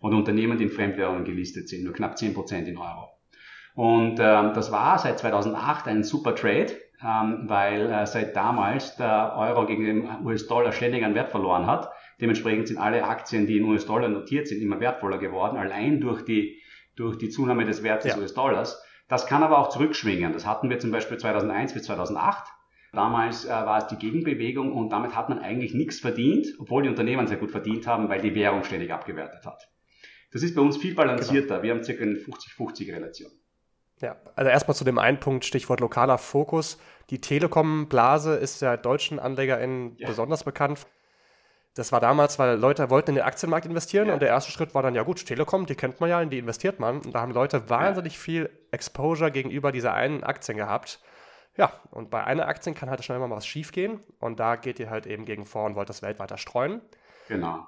Und 0.00 0.14
Unternehmen, 0.14 0.56
die 0.56 0.64
in 0.64 0.70
Fremdwährungen 0.70 1.24
gelistet 1.24 1.68
sind, 1.68 1.82
nur 1.82 1.94
knapp 1.94 2.16
10 2.16 2.34
Prozent 2.34 2.68
in 2.68 2.76
Euro. 2.76 3.08
Und 3.74 4.20
ähm, 4.20 4.52
das 4.54 4.70
war 4.70 4.98
seit 4.98 5.18
2008 5.18 5.88
ein 5.88 6.04
super 6.04 6.34
Trade, 6.34 6.76
ähm, 7.02 7.44
weil 7.46 7.90
äh, 7.90 8.06
seit 8.06 8.36
damals 8.36 8.96
der 8.96 9.34
Euro 9.36 9.66
gegen 9.66 9.84
den 9.84 10.24
US-Dollar 10.24 10.72
ständig 10.72 11.04
an 11.04 11.14
Wert 11.14 11.30
verloren 11.30 11.66
hat. 11.66 11.90
Dementsprechend 12.20 12.68
sind 12.68 12.78
alle 12.78 13.04
Aktien, 13.04 13.46
die 13.46 13.58
in 13.58 13.64
US-Dollar 13.64 14.08
notiert 14.08 14.46
sind, 14.46 14.62
immer 14.62 14.78
wertvoller 14.78 15.18
geworden, 15.18 15.56
allein 15.56 16.00
durch 16.00 16.24
die, 16.24 16.60
durch 16.94 17.18
die 17.18 17.28
Zunahme 17.28 17.64
des 17.64 17.82
Wertes 17.82 18.10
ja. 18.10 18.14
des 18.14 18.22
US-Dollars. 18.22 18.80
Das 19.08 19.26
kann 19.26 19.42
aber 19.42 19.58
auch 19.58 19.68
zurückschwingen. 19.68 20.32
Das 20.32 20.46
hatten 20.46 20.70
wir 20.70 20.78
zum 20.78 20.92
Beispiel 20.92 21.18
2001 21.18 21.74
bis 21.74 21.82
2008. 21.82 22.46
Damals 22.92 23.44
äh, 23.44 23.48
war 23.48 23.78
es 23.78 23.88
die 23.88 23.96
Gegenbewegung 23.96 24.72
und 24.72 24.90
damit 24.90 25.16
hat 25.16 25.28
man 25.28 25.40
eigentlich 25.40 25.74
nichts 25.74 25.98
verdient, 25.98 26.46
obwohl 26.60 26.84
die 26.84 26.88
Unternehmen 26.88 27.26
sehr 27.26 27.38
gut 27.38 27.50
verdient 27.50 27.88
haben, 27.88 28.08
weil 28.08 28.20
die 28.20 28.36
Währung 28.36 28.62
ständig 28.62 28.92
abgewertet 28.92 29.44
hat. 29.44 29.68
Das 30.30 30.44
ist 30.44 30.54
bei 30.54 30.62
uns 30.62 30.76
viel 30.76 30.94
balancierter. 30.94 31.56
Genau. 31.56 31.62
Wir 31.62 31.70
haben 31.72 31.82
circa 31.82 32.04
eine 32.04 32.14
50-50-Relation. 32.14 33.32
Ja, 34.00 34.16
also 34.34 34.50
erstmal 34.50 34.74
zu 34.74 34.84
dem 34.84 34.98
einen 34.98 35.20
Punkt, 35.20 35.44
Stichwort 35.44 35.80
lokaler 35.80 36.18
Fokus. 36.18 36.78
Die 37.10 37.20
Telekom-Blase 37.20 38.34
ist 38.34 38.60
ja 38.60 38.76
deutschen 38.76 39.18
AnlegerInnen 39.18 39.96
ja. 39.98 40.08
besonders 40.08 40.44
bekannt. 40.44 40.86
Das 41.74 41.90
war 41.90 42.00
damals, 42.00 42.38
weil 42.38 42.56
Leute 42.56 42.88
wollten 42.90 43.10
in 43.10 43.16
den 43.16 43.24
Aktienmarkt 43.24 43.66
investieren 43.66 44.08
ja. 44.08 44.14
und 44.14 44.20
der 44.20 44.28
erste 44.28 44.52
Schritt 44.52 44.74
war 44.74 44.82
dann, 44.82 44.94
ja 44.94 45.02
gut, 45.02 45.24
Telekom, 45.26 45.66
die 45.66 45.74
kennt 45.74 46.00
man 46.00 46.08
ja, 46.08 46.22
in 46.22 46.30
die 46.30 46.38
investiert 46.38 46.78
man. 46.78 47.00
Und 47.00 47.12
da 47.14 47.20
haben 47.20 47.32
Leute 47.32 47.68
wahnsinnig 47.68 48.14
ja. 48.14 48.18
viel 48.20 48.50
Exposure 48.70 49.32
gegenüber 49.32 49.72
dieser 49.72 49.92
einen 49.92 50.22
Aktien 50.22 50.56
gehabt. 50.56 51.00
Ja, 51.56 51.72
und 51.90 52.10
bei 52.10 52.22
einer 52.24 52.46
Aktien 52.46 52.74
kann 52.74 52.90
halt 52.90 53.04
schnell 53.04 53.18
mal 53.18 53.30
was 53.30 53.46
schief 53.46 53.72
gehen 53.72 54.00
und 54.18 54.40
da 54.40 54.56
geht 54.56 54.80
ihr 54.80 54.90
halt 54.90 55.06
eben 55.06 55.24
gegen 55.24 55.46
vor 55.46 55.64
und 55.64 55.76
wollt 55.76 55.88
das 55.88 56.02
Welt 56.02 56.18
weiter 56.18 56.38
streuen. 56.38 56.80
Genau. 57.28 57.66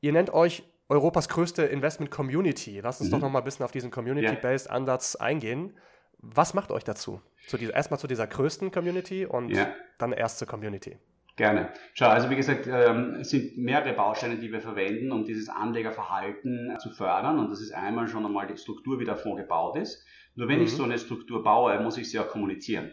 Ihr 0.00 0.12
nennt 0.12 0.30
euch 0.32 0.62
Europas 0.88 1.28
größte 1.28 1.64
Investment-Community. 1.64 2.80
Lass 2.82 3.00
uns 3.00 3.10
mhm. 3.10 3.12
doch 3.12 3.20
noch 3.20 3.30
mal 3.30 3.40
ein 3.40 3.44
bisschen 3.44 3.64
auf 3.64 3.72
diesen 3.72 3.90
Community-Based 3.90 4.70
Ansatz 4.70 5.16
eingehen. 5.16 5.74
Was 6.18 6.54
macht 6.54 6.72
euch 6.72 6.84
dazu? 6.84 7.20
Zu 7.46 7.58
dieser, 7.58 7.74
erstmal 7.74 8.00
zu 8.00 8.06
dieser 8.06 8.26
größten 8.26 8.70
Community 8.70 9.26
und 9.26 9.50
ja. 9.50 9.72
dann 9.98 10.12
erst 10.12 10.38
zur 10.38 10.48
Community. 10.48 10.96
Gerne. 11.36 11.68
Schau, 11.94 12.08
also 12.08 12.30
wie 12.30 12.36
gesagt, 12.36 12.66
ähm, 12.66 13.18
es 13.20 13.30
sind 13.30 13.56
mehrere 13.56 13.92
Bausteine, 13.92 14.38
die 14.38 14.50
wir 14.50 14.60
verwenden, 14.60 15.12
um 15.12 15.24
dieses 15.24 15.48
Anlegerverhalten 15.48 16.76
zu 16.80 16.90
fördern. 16.90 17.38
Und 17.38 17.50
das 17.50 17.60
ist 17.60 17.72
einmal 17.72 18.08
schon 18.08 18.26
einmal 18.26 18.48
die 18.48 18.56
Struktur, 18.56 18.98
wie 18.98 19.04
der 19.04 19.16
Fonds 19.16 19.40
gebaut 19.40 19.76
ist. 19.76 20.04
Nur 20.34 20.48
wenn 20.48 20.58
mhm. 20.58 20.64
ich 20.64 20.72
so 20.72 20.82
eine 20.82 20.98
Struktur 20.98 21.44
baue, 21.44 21.78
muss 21.80 21.96
ich 21.96 22.10
sie 22.10 22.18
auch 22.18 22.28
kommunizieren, 22.28 22.92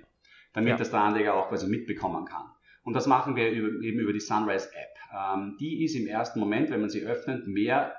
damit 0.53 0.69
ja. 0.69 0.77
das 0.77 0.91
der 0.91 0.99
Anleger 0.99 1.33
auch 1.33 1.49
quasi 1.49 1.67
mitbekommen 1.67 2.25
kann. 2.25 2.45
Und 2.83 2.93
das 2.93 3.07
machen 3.07 3.35
wir 3.35 3.49
über, 3.49 3.81
eben 3.83 3.99
über 3.99 4.13
die 4.13 4.19
Sunrise 4.19 4.69
App. 4.75 4.94
Ähm, 5.13 5.57
die 5.59 5.83
ist 5.83 5.95
im 5.95 6.07
ersten 6.07 6.39
Moment, 6.39 6.69
wenn 6.69 6.81
man 6.81 6.89
sie 6.89 7.01
öffnet, 7.01 7.47
mehr 7.47 7.93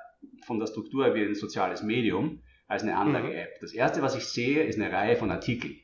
von 0.44 0.58
der 0.58 0.66
Struktur 0.66 1.14
wie 1.14 1.24
ein 1.24 1.34
soziales 1.34 1.82
Medium 1.82 2.40
als 2.68 2.82
eine 2.82 2.96
Anlage-App. 2.96 3.48
Mhm. 3.48 3.58
Das 3.60 3.72
erste, 3.72 4.02
was 4.02 4.16
ich 4.16 4.24
sehe, 4.24 4.64
ist 4.64 4.80
eine 4.80 4.92
Reihe 4.92 5.16
von 5.16 5.30
Artikeln. 5.30 5.76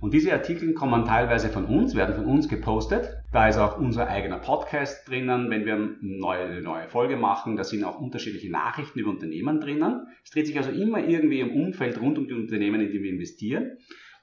Und 0.00 0.14
diese 0.14 0.32
Artikel 0.32 0.72
kommen 0.72 1.04
teilweise 1.04 1.50
von 1.50 1.66
uns, 1.66 1.94
werden 1.94 2.14
von 2.14 2.24
uns 2.24 2.48
gepostet. 2.48 3.18
Da 3.32 3.48
ist 3.48 3.58
auch 3.58 3.78
unser 3.78 4.08
eigener 4.08 4.38
Podcast 4.38 5.06
drinnen, 5.06 5.50
wenn 5.50 5.66
wir 5.66 5.74
eine 5.74 5.96
neue, 6.00 6.44
eine 6.44 6.62
neue 6.62 6.88
Folge 6.88 7.16
machen. 7.16 7.56
Da 7.56 7.64
sind 7.64 7.84
auch 7.84 8.00
unterschiedliche 8.00 8.50
Nachrichten 8.50 8.98
über 8.98 9.10
Unternehmen 9.10 9.60
drinnen. 9.60 10.06
Es 10.24 10.30
dreht 10.30 10.46
sich 10.46 10.56
also 10.56 10.70
immer 10.70 11.06
irgendwie 11.06 11.40
im 11.40 11.50
Umfeld 11.50 12.00
rund 12.00 12.16
um 12.16 12.28
die 12.28 12.34
Unternehmen, 12.34 12.80
in 12.80 12.92
die 12.92 13.02
wir 13.02 13.10
investieren. 13.10 13.76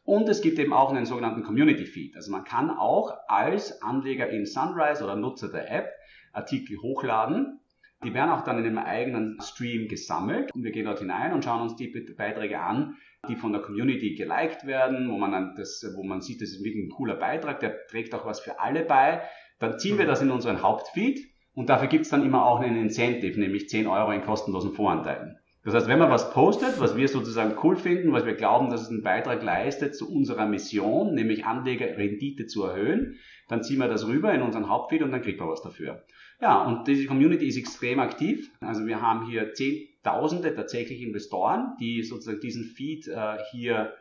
Und 0.03 0.27
es 0.29 0.41
gibt 0.41 0.57
eben 0.57 0.73
auch 0.73 0.91
einen 0.91 1.05
sogenannten 1.05 1.43
Community 1.43 1.85
Feed. 1.85 2.15
Also 2.15 2.31
man 2.31 2.43
kann 2.43 2.71
auch 2.71 3.13
als 3.27 3.83
Anleger 3.83 4.29
in 4.29 4.47
Sunrise 4.47 5.03
oder 5.03 5.15
Nutzer 5.15 5.49
der 5.49 5.71
App 5.71 5.89
Artikel 6.37 6.77
hochladen. 6.77 7.59
Die 8.03 8.13
werden 8.13 8.29
auch 8.29 8.43
dann 8.43 8.59
in 8.59 8.65
einem 8.65 8.77
eigenen 8.77 9.39
Stream 9.41 9.87
gesammelt 9.87 10.53
und 10.53 10.63
wir 10.63 10.71
gehen 10.71 10.85
dort 10.85 10.99
hinein 10.99 11.33
und 11.33 11.43
schauen 11.43 11.61
uns 11.61 11.75
die 11.75 11.87
Beiträge 12.15 12.59
an, 12.59 12.95
die 13.27 13.35
von 13.35 13.51
der 13.51 13.61
Community 13.61 14.13
geliked 14.13 14.67
werden, 14.67 15.09
wo 15.09 15.17
man 15.17 15.31
dann 15.31 15.55
das, 15.57 15.83
wo 15.95 16.03
man 16.03 16.21
sieht, 16.21 16.41
das 16.41 16.49
ist 16.49 16.63
wirklich 16.63 16.85
ein 16.85 16.91
cooler 16.91 17.15
Beitrag, 17.15 17.59
der 17.59 17.87
trägt 17.87 18.13
auch 18.13 18.25
was 18.25 18.39
für 18.39 18.59
alle 18.59 18.85
bei. 18.85 19.23
Dann 19.59 19.79
ziehen 19.79 19.97
wir 19.97 20.05
mhm. 20.05 20.09
das 20.09 20.21
in 20.21 20.29
unseren 20.29 20.61
Hauptfeed 20.61 21.19
und 21.55 21.69
dafür 21.69 21.87
gibt 21.87 22.05
es 22.05 22.11
dann 22.11 22.23
immer 22.23 22.45
auch 22.45 22.59
einen 22.59 22.77
Incentive, 22.77 23.39
nämlich 23.39 23.67
10 23.67 23.87
Euro 23.87 24.11
in 24.11 24.21
kostenlosen 24.21 24.73
Voranteilen. 24.73 25.39
Das 25.63 25.73
heißt, 25.73 25.87
wenn 25.87 25.99
man 25.99 26.11
was 26.11 26.31
postet, 26.31 26.79
was 26.79 26.95
wir 26.95 27.09
sozusagen 27.09 27.57
cool 27.61 27.75
finden, 27.75 28.13
was 28.13 28.25
wir 28.25 28.35
glauben, 28.35 28.69
dass 28.69 28.83
es 28.83 28.89
einen 28.89 29.01
Beitrag 29.01 29.43
leistet 29.43 29.97
zu 29.97 30.09
unserer 30.09 30.45
Mission, 30.45 31.13
nämlich 31.13 31.45
Anlegerrendite 31.45 32.45
zu 32.45 32.63
erhöhen, 32.63 33.17
dann 33.49 33.63
ziehen 33.63 33.79
wir 33.79 33.89
das 33.89 34.07
rüber 34.07 34.33
in 34.33 34.43
unseren 34.43 34.69
Hauptfeed 34.69 35.01
und 35.01 35.11
dann 35.11 35.21
kriegt 35.21 35.41
man 35.41 35.49
was 35.49 35.61
dafür. 35.61 36.05
Ja, 36.39 36.63
und 36.65 36.87
diese 36.87 37.07
Community 37.07 37.47
ist 37.47 37.57
extrem 37.57 37.99
aktiv. 37.99 38.51
Also 38.59 38.85
wir 38.85 39.01
haben 39.01 39.25
hier 39.25 39.53
Zehntausende 39.53 40.53
tatsächlich 40.53 41.01
Investoren, 41.01 41.75
die 41.79 42.03
sozusagen 42.03 42.39
diesen 42.39 42.63
Feed 42.63 43.07
äh, 43.07 43.37
hier 43.51 43.93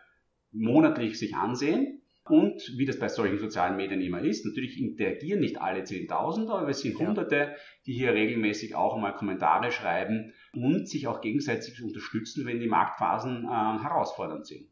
monatlich 0.52 1.18
sich 1.18 1.34
ansehen. 1.34 2.02
Und 2.28 2.60
wie 2.76 2.84
das 2.84 2.98
bei 2.98 3.08
solchen 3.08 3.38
sozialen 3.38 3.76
Medien 3.76 4.00
immer 4.00 4.20
ist, 4.20 4.44
natürlich 4.44 4.80
interagieren 4.80 5.38
nicht 5.38 5.60
alle 5.60 5.82
10.000, 5.82 6.50
aber 6.50 6.68
es 6.68 6.80
sind 6.80 6.98
Hunderte, 6.98 7.54
die 7.86 7.92
hier 7.92 8.14
regelmäßig 8.14 8.74
auch 8.74 8.96
einmal 8.96 9.14
Kommentare 9.14 9.70
schreiben 9.70 10.32
und 10.52 10.88
sich 10.88 11.06
auch 11.06 11.20
gegenseitig 11.20 11.80
unterstützen, 11.82 12.44
wenn 12.44 12.58
die 12.58 12.66
Marktphasen 12.66 13.44
äh, 13.44 13.48
herausfordernd 13.48 14.44
sind. 14.44 14.68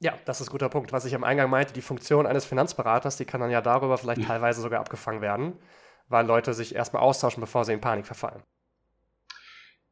Ja, 0.00 0.14
das 0.24 0.40
ist 0.40 0.48
ein 0.48 0.52
guter 0.52 0.68
Punkt. 0.68 0.92
Was 0.92 1.04
ich 1.04 1.16
am 1.16 1.24
Eingang 1.24 1.50
meinte, 1.50 1.72
die 1.72 1.82
Funktion 1.82 2.26
eines 2.26 2.44
Finanzberaters, 2.44 3.16
die 3.16 3.24
kann 3.24 3.40
dann 3.40 3.50
ja 3.50 3.60
darüber 3.60 3.98
vielleicht 3.98 4.22
teilweise 4.26 4.60
sogar 4.60 4.78
abgefangen 4.78 5.20
werden, 5.20 5.54
weil 6.08 6.26
Leute 6.26 6.54
sich 6.54 6.74
erstmal 6.74 7.02
austauschen, 7.02 7.40
bevor 7.40 7.64
sie 7.64 7.72
in 7.72 7.80
Panik 7.80 8.06
verfallen. 8.06 8.42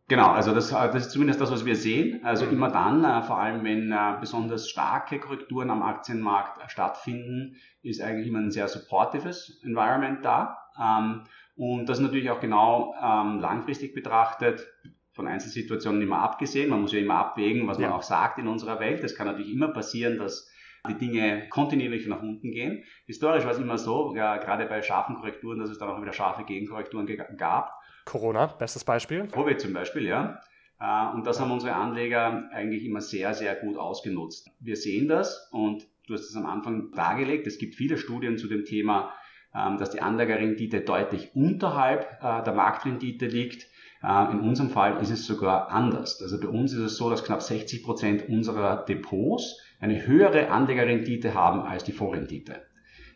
Genau, 0.08 0.28
also 0.28 0.54
das, 0.54 0.70
das 0.70 0.94
ist 0.94 1.10
zumindest 1.10 1.40
das, 1.40 1.50
was 1.50 1.64
wir 1.64 1.74
sehen. 1.74 2.24
Also 2.24 2.46
mhm. 2.46 2.52
immer 2.52 2.70
dann, 2.70 3.02
äh, 3.02 3.22
vor 3.22 3.38
allem 3.38 3.64
wenn 3.64 3.90
äh, 3.90 4.16
besonders 4.20 4.68
starke 4.68 5.18
Korrekturen 5.18 5.68
am 5.68 5.82
Aktienmarkt 5.82 6.62
äh, 6.62 6.68
stattfinden, 6.68 7.56
ist 7.82 8.00
eigentlich 8.00 8.28
immer 8.28 8.38
ein 8.38 8.52
sehr 8.52 8.68
supportives 8.68 9.60
Environment 9.64 10.24
da. 10.24 10.58
Ähm, 10.80 11.24
und 11.56 11.88
das 11.88 11.98
natürlich 11.98 12.30
auch 12.30 12.38
genau 12.38 12.94
ähm, 13.02 13.40
langfristig 13.40 13.94
betrachtet, 13.94 14.68
von 15.10 15.26
Einzelsituationen 15.26 16.02
immer 16.02 16.20
abgesehen. 16.20 16.68
Man 16.70 16.82
muss 16.82 16.92
ja 16.92 17.00
immer 17.00 17.16
abwägen, 17.16 17.66
was 17.66 17.78
ja. 17.78 17.88
man 17.88 17.96
auch 17.96 18.02
sagt 18.02 18.38
in 18.38 18.46
unserer 18.46 18.78
Welt. 18.78 19.02
Es 19.02 19.16
kann 19.16 19.26
natürlich 19.26 19.50
immer 19.50 19.68
passieren, 19.68 20.18
dass 20.18 20.48
die 20.86 20.98
Dinge 20.98 21.48
kontinuierlich 21.50 22.06
nach 22.06 22.22
unten 22.22 22.50
gehen. 22.50 22.84
Historisch 23.06 23.44
war 23.44 23.52
es 23.52 23.58
immer 23.58 23.78
so, 23.78 24.14
ja, 24.14 24.36
gerade 24.38 24.66
bei 24.66 24.82
scharfen 24.82 25.16
Korrekturen, 25.16 25.58
dass 25.58 25.70
es 25.70 25.78
dann 25.78 25.88
auch 25.88 26.00
wieder 26.00 26.12
scharfe 26.12 26.44
Gegenkorrekturen 26.44 27.06
gab. 27.36 27.72
Corona, 28.04 28.46
bestes 28.46 28.84
Beispiel. 28.84 29.26
Covid 29.28 29.60
zum 29.60 29.72
Beispiel, 29.72 30.06
ja. 30.06 30.40
Äh, 30.80 31.14
und 31.14 31.26
das 31.26 31.40
haben 31.40 31.50
unsere 31.50 31.74
Anleger 31.74 32.48
eigentlich 32.52 32.84
immer 32.84 33.00
sehr, 33.00 33.34
sehr 33.34 33.54
gut 33.56 33.76
ausgenutzt. 33.76 34.50
Wir 34.60 34.76
sehen 34.76 35.08
das 35.08 35.48
und 35.52 35.86
du 36.06 36.14
hast 36.14 36.28
es 36.28 36.36
am 36.36 36.46
Anfang 36.46 36.92
dargelegt. 36.92 37.46
Es 37.46 37.58
gibt 37.58 37.74
viele 37.74 37.98
Studien 37.98 38.38
zu 38.38 38.48
dem 38.48 38.64
Thema, 38.64 39.12
ähm, 39.54 39.78
dass 39.78 39.90
die 39.90 40.02
Anlagerrendite 40.02 40.82
deutlich 40.82 41.34
unterhalb 41.34 42.18
äh, 42.22 42.42
der 42.42 42.52
Marktrendite 42.52 43.26
liegt. 43.26 43.66
Äh, 44.02 44.32
in 44.32 44.40
unserem 44.40 44.70
Fall 44.70 45.00
ist 45.00 45.10
es 45.10 45.26
sogar 45.26 45.70
anders. 45.70 46.20
Also 46.22 46.38
bei 46.38 46.48
uns 46.48 46.72
ist 46.72 46.80
es 46.80 46.96
so, 46.96 47.10
dass 47.10 47.24
knapp 47.24 47.42
60 47.42 47.82
Prozent 47.82 48.28
unserer 48.28 48.84
Depots 48.84 49.60
eine 49.80 50.06
höhere 50.06 50.50
Anlegerrendite 50.50 51.34
haben 51.34 51.60
als 51.60 51.84
die 51.84 51.92
Vorrendite. 51.92 52.62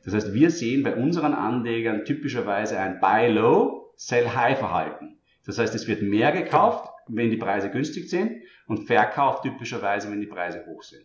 Das 0.05 0.15
heißt, 0.15 0.33
wir 0.33 0.51
sehen 0.51 0.83
bei 0.83 0.95
unseren 0.95 1.35
Anlegern 1.35 2.05
typischerweise 2.05 2.79
ein 2.79 3.01
Buy 3.01 3.29
Low, 3.29 3.93
Sell 3.97 4.31
High 4.35 4.59
Verhalten. 4.59 5.19
Das 5.45 5.59
heißt, 5.59 5.75
es 5.75 5.87
wird 5.87 6.03
mehr 6.03 6.33
gekauft, 6.33 6.91
wenn 7.09 7.31
die 7.31 7.37
Preise 7.37 7.71
günstig 7.71 8.09
sind 8.09 8.43
und 8.67 8.87
verkauft 8.87 9.43
typischerweise, 9.43 10.11
wenn 10.11 10.21
die 10.21 10.27
Preise 10.27 10.65
hoch 10.67 10.83
sind. 10.83 11.05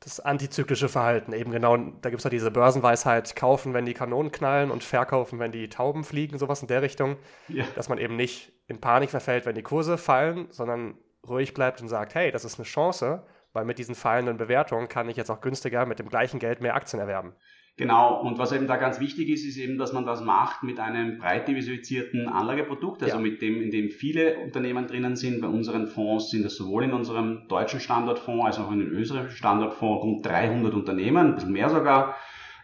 Das 0.00 0.20
antizyklische 0.20 0.88
Verhalten, 0.88 1.32
eben 1.32 1.50
genau, 1.50 1.76
da 1.76 2.10
gibt 2.10 2.20
es 2.20 2.24
ja 2.24 2.30
diese 2.30 2.50
Börsenweisheit, 2.50 3.34
kaufen, 3.34 3.72
wenn 3.72 3.86
die 3.86 3.94
Kanonen 3.94 4.30
knallen 4.30 4.70
und 4.70 4.84
verkaufen, 4.84 5.38
wenn 5.38 5.52
die 5.52 5.68
Tauben 5.68 6.04
fliegen, 6.04 6.38
sowas 6.38 6.60
in 6.60 6.68
der 6.68 6.82
Richtung, 6.82 7.16
ja. 7.48 7.64
dass 7.74 7.88
man 7.88 7.98
eben 7.98 8.14
nicht 8.14 8.52
in 8.68 8.78
Panik 8.78 9.10
verfällt, 9.10 9.46
wenn 9.46 9.54
die 9.54 9.62
Kurse 9.62 9.96
fallen, 9.96 10.48
sondern 10.50 10.96
ruhig 11.26 11.54
bleibt 11.54 11.80
und 11.80 11.88
sagt, 11.88 12.14
hey, 12.14 12.30
das 12.30 12.44
ist 12.44 12.58
eine 12.58 12.66
Chance, 12.66 13.24
weil 13.56 13.64
mit 13.64 13.78
diesen 13.78 13.94
fallenden 13.94 14.36
Bewertungen 14.36 14.86
kann 14.88 15.08
ich 15.08 15.16
jetzt 15.16 15.30
auch 15.30 15.40
günstiger 15.40 15.86
mit 15.86 15.98
dem 15.98 16.08
gleichen 16.08 16.38
Geld 16.38 16.60
mehr 16.60 16.76
Aktien 16.76 17.00
erwerben. 17.00 17.32
Genau, 17.78 18.22
und 18.22 18.38
was 18.38 18.52
eben 18.52 18.66
da 18.66 18.76
ganz 18.76 19.00
wichtig 19.00 19.28
ist, 19.28 19.44
ist 19.44 19.56
eben, 19.56 19.76
dass 19.76 19.92
man 19.92 20.06
das 20.06 20.22
macht 20.22 20.62
mit 20.62 20.78
einem 20.78 21.18
breit 21.18 21.48
diversifizierten 21.48 22.28
Anlageprodukt, 22.28 23.02
also 23.02 23.16
ja. 23.16 23.22
mit 23.22 23.42
dem, 23.42 23.60
in 23.60 23.70
dem 23.70 23.90
viele 23.90 24.38
Unternehmen 24.38 24.86
drinnen 24.86 25.16
sind. 25.16 25.40
Bei 25.40 25.48
unseren 25.48 25.86
Fonds 25.86 26.30
sind 26.30 26.44
das 26.44 26.56
sowohl 26.56 26.84
in 26.84 26.92
unserem 26.92 27.48
deutschen 27.48 27.80
Standortfonds 27.80 28.46
als 28.46 28.58
auch 28.58 28.70
in 28.72 28.78
den 28.78 28.88
österreichischen 28.88 29.36
Standortfonds 29.36 30.04
rund 30.04 30.24
300 30.24 30.72
Unternehmen, 30.72 31.28
ein 31.28 31.34
bisschen 31.34 31.52
mehr 31.52 31.68
sogar, 31.68 32.16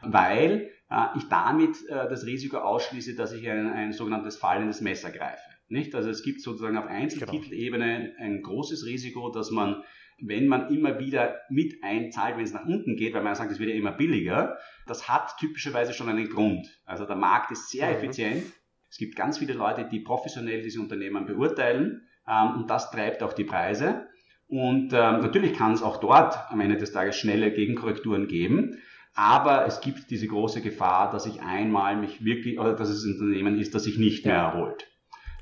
weil 0.02 0.70
äh, 0.90 1.06
ich 1.16 1.28
damit 1.28 1.76
äh, 1.88 2.08
das 2.08 2.25
Risiko 2.25 2.58
ausschließe, 2.58 3.14
dass 3.14 3.32
ich 3.32 3.49
ein, 3.50 3.70
ein 3.70 3.92
sogenanntes 3.92 4.37
fallendes 4.37 4.80
Messer 4.80 5.11
greife. 5.11 5.42
Nicht? 5.68 5.94
Also 5.94 6.11
es 6.11 6.22
gibt 6.22 6.40
sozusagen 6.42 6.76
auf 6.76 6.87
Einzeltitelebene 6.87 8.14
ein 8.18 8.42
großes 8.42 8.87
Risiko, 8.87 9.30
dass 9.30 9.50
man 9.50 9.82
wenn 10.21 10.47
man 10.47 10.73
immer 10.75 10.99
wieder 10.99 11.40
mit 11.49 11.83
einzahlt, 11.83 12.37
wenn 12.37 12.45
es 12.45 12.52
nach 12.52 12.64
unten 12.64 12.97
geht, 12.97 13.14
weil 13.14 13.23
man 13.23 13.35
sagt, 13.35 13.50
es 13.50 13.59
wird 13.59 13.71
ja 13.71 13.76
immer 13.76 13.92
billiger, 13.92 14.57
das 14.87 15.09
hat 15.09 15.37
typischerweise 15.38 15.92
schon 15.92 16.09
einen 16.09 16.28
Grund. 16.28 16.66
Also 16.85 17.04
der 17.04 17.16
Markt 17.16 17.50
ist 17.50 17.71
sehr 17.71 17.88
mhm. 17.88 17.95
effizient. 17.95 18.45
Es 18.90 18.99
gibt 18.99 19.16
ganz 19.16 19.38
viele 19.38 19.54
Leute, 19.54 19.88
die 19.90 20.00
professionell 20.00 20.62
diese 20.62 20.81
Unternehmen 20.81 21.26
beurteilen 21.26 22.07
ähm, 22.28 22.54
und 22.57 22.71
das 22.71 22.90
treibt 22.90 23.23
auch 23.23 23.33
die 23.33 23.45
Preise. 23.45 24.07
Und 24.49 24.92
ähm, 24.92 25.21
natürlich 25.21 25.54
kann 25.54 25.73
es 25.73 25.83
auch 25.83 25.99
dort 25.99 26.38
am 26.50 26.61
Ende 26.61 26.76
des 26.76 26.92
Tages 26.92 27.16
schnelle 27.16 27.52
Gegenkorrekturen 27.52 28.28
geben. 28.28 28.78
Aber 29.14 29.66
es 29.66 29.81
gibt 29.81 30.11
diese 30.11 30.26
große 30.26 30.61
Gefahr, 30.62 31.11
dass 31.11 31.26
ich 31.26 31.40
einmal 31.42 31.97
mich 31.97 32.25
wirklich, 32.25 32.59
oder 32.59 32.75
dass 32.75 32.88
es 32.88 33.04
ein 33.04 33.14
Unternehmen 33.14 33.59
ist, 33.59 33.75
das 33.75 33.85
sich 33.85 33.99
nicht 33.99 34.26
mehr 34.26 34.37
erholt. 34.37 34.87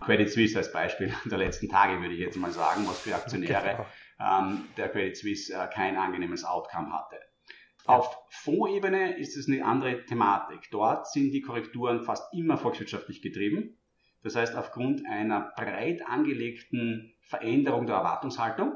Credit 0.01 0.31
Suisse 0.31 0.57
als 0.57 0.73
Beispiel 0.73 1.13
der 1.25 1.39
letzten 1.39 1.69
Tage 1.69 2.01
würde 2.01 2.15
ich 2.15 2.21
jetzt 2.21 2.37
mal 2.37 2.51
sagen, 2.51 2.83
was 2.87 3.01
für 3.01 3.15
Aktionäre 3.15 3.71
genau 3.77 3.87
ähm, 4.21 4.65
der 4.77 4.89
Credit 4.89 5.17
Suisse 5.17 5.53
äh, 5.53 5.69
kein 5.73 5.97
angenehmes 5.97 6.45
Outcome 6.45 6.93
hatte. 6.93 7.17
Ja. 7.87 7.97
Auf 7.97 8.17
Fondsebene 8.29 9.19
ist 9.19 9.37
es 9.37 9.49
eine 9.49 9.65
andere 9.65 10.05
Thematik. 10.05 10.71
Dort 10.71 11.11
sind 11.11 11.33
die 11.33 11.41
Korrekturen 11.41 12.03
fast 12.03 12.33
immer 12.35 12.57
volkswirtschaftlich 12.57 13.23
getrieben. 13.23 13.79
Das 14.23 14.37
heißt, 14.37 14.55
aufgrund 14.55 15.07
einer 15.07 15.53
breit 15.57 16.07
angelegten 16.07 17.15
Veränderung 17.23 17.87
der 17.87 17.97
Erwartungshaltung 17.97 18.75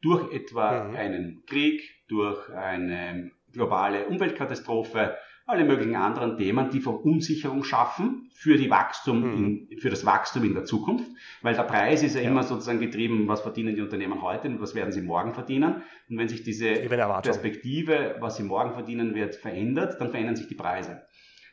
durch 0.00 0.32
etwa 0.32 0.84
mhm. 0.84 0.96
einen 0.96 1.44
Krieg, 1.46 1.82
durch 2.08 2.50
eine 2.50 3.30
globale 3.52 4.06
Umweltkatastrophe, 4.06 5.16
alle 5.50 5.64
möglichen 5.64 5.96
anderen 5.96 6.36
Themen, 6.36 6.70
die 6.70 6.80
Verunsicherung 6.80 7.64
schaffen 7.64 8.30
für, 8.32 8.56
die 8.56 8.70
Wachstum 8.70 9.68
in, 9.68 9.78
für 9.78 9.90
das 9.90 10.06
Wachstum 10.06 10.44
in 10.44 10.54
der 10.54 10.64
Zukunft, 10.64 11.10
weil 11.42 11.54
der 11.54 11.64
Preis 11.64 12.02
ist 12.02 12.14
ja, 12.14 12.22
ja, 12.22 12.30
immer 12.30 12.42
sozusagen 12.42 12.80
getrieben, 12.80 13.28
was 13.28 13.40
verdienen 13.40 13.74
die 13.74 13.82
Unternehmen 13.82 14.22
heute 14.22 14.48
und 14.48 14.60
was 14.60 14.74
werden 14.74 14.92
sie 14.92 15.02
morgen 15.02 15.34
verdienen. 15.34 15.82
Und 16.08 16.18
wenn 16.18 16.28
sich 16.28 16.42
diese 16.42 16.74
Perspektive, 16.74 18.16
was 18.20 18.36
sie 18.36 18.44
morgen 18.44 18.72
verdienen 18.72 19.14
wird, 19.14 19.34
verändert, 19.34 20.00
dann 20.00 20.10
verändern 20.10 20.36
sich 20.36 20.48
die 20.48 20.54
Preise. 20.54 21.02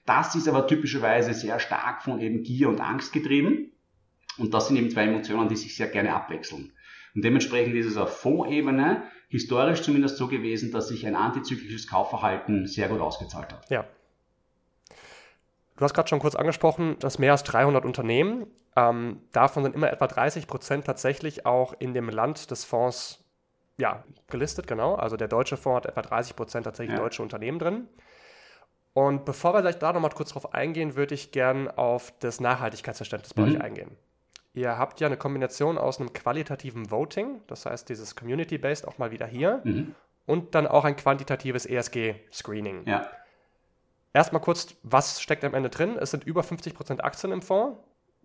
Das 0.06 0.36
ist 0.36 0.48
aber 0.48 0.68
typischerweise 0.68 1.34
sehr 1.34 1.60
stark 1.60 2.01
von 2.04 2.22
eben 2.22 2.44
Gier 2.44 2.70
und 2.70 2.80
Angst 2.80 3.12
getrieben. 3.12 3.74
Und 4.38 4.54
das 4.54 4.68
sind 4.68 4.77
eben 4.77 4.89
zwei 4.89 5.04
Emotionen, 5.04 5.50
die 5.50 5.56
sich 5.56 5.75
sehr 5.75 5.88
gerne 5.88 6.13
abwechseln. 6.13 6.72
Und 7.16 7.25
dementsprechend 7.25 7.75
ist 7.75 7.88
es 7.88 7.98
auf 7.98 8.22
Fondsebene 8.22 9.04
historisch 9.27 9.81
zumindest 9.81 10.17
so 10.17 10.27
gewesen, 10.27 10.72
dass 10.72 10.88
sich 10.88 11.05
ein 11.05 11.15
antizyklisches 11.15 11.88
Kaufverhalten 11.88 12.65
sehr 12.65 12.88
gut 12.88 13.01
ausgezahlt 13.01 13.51
hat. 13.51 13.69
Ja. 13.69 13.86
Du 15.75 15.84
hast 15.84 15.93
gerade 15.93 16.07
schon 16.07 16.19
kurz 16.19 16.36
angesprochen, 16.36 16.98
dass 17.00 17.19
mehr 17.19 17.34
als 17.34 17.43
300 17.43 17.86
Unternehmen, 17.86 18.48
ähm, 18.75 19.22
davon 19.31 19.63
sind 19.63 19.75
immer 19.75 19.91
etwa 19.91 20.07
30 20.07 20.48
Prozent 20.48 20.86
tatsächlich 20.86 21.46
auch 21.46 21.74
in 21.79 21.93
dem 21.93 22.10
Land 22.10 22.51
des 22.51 22.63
Fonds 22.63 23.24
ja, 23.77 24.03
gelistet, 24.27 24.65
genau. 24.65 24.96
Also 24.96 25.17
der 25.17 25.27
deutsche 25.27 25.55
Fonds 25.55 25.77
hat 25.77 25.86
etwa 25.86 26.01
30 26.01 26.36
Prozent 26.36 26.63
tatsächlich 26.65 26.96
ja. 26.96 27.01
deutsche 27.01 27.22
Unternehmen 27.22 27.60
drin. 27.60 27.88
Und 28.93 29.25
bevor 29.25 29.53
wir 29.53 29.62
gleich 29.62 29.77
da 29.77 29.93
nochmal 29.93 30.10
kurz 30.10 30.31
drauf 30.31 30.55
eingehen, 30.55 30.96
würde 30.96 31.13
ich 31.13 31.31
gern 31.31 31.69
auf 31.69 32.12
das 32.19 32.39
Nachhaltigkeitsverständnis 32.39 33.36
bei 33.36 33.43
mhm. 33.43 33.55
euch 33.55 33.62
eingehen. 33.62 33.91
Ihr 34.57 34.79
habt 34.79 34.99
ja 34.99 35.05
eine 35.05 35.17
Kombination 35.17 35.77
aus 35.77 35.99
einem 35.99 36.13
qualitativen 36.13 36.89
Voting, 36.89 37.41
das 37.45 37.67
heißt 37.67 37.89
dieses 37.89 38.15
Community-Based 38.15 38.87
auch 38.87 38.97
mal 38.97 39.11
wieder 39.11 39.27
hier, 39.27 39.61
mhm. 39.63 39.93
und 40.25 40.55
dann 40.55 40.65
auch 40.65 40.83
ein 40.83 40.95
quantitatives 40.95 41.67
ESG-Screening. 41.67 42.87
Ja. 42.87 43.07
Erstmal 44.13 44.41
kurz, 44.41 44.75
was 44.81 45.21
steckt 45.21 45.43
am 45.43 45.53
Ende 45.53 45.69
drin? 45.69 45.95
Es 45.99 46.09
sind 46.09 46.23
über 46.23 46.41
50% 46.41 47.01
Aktien 47.01 47.31
im 47.31 47.43
Fonds. 47.43 47.77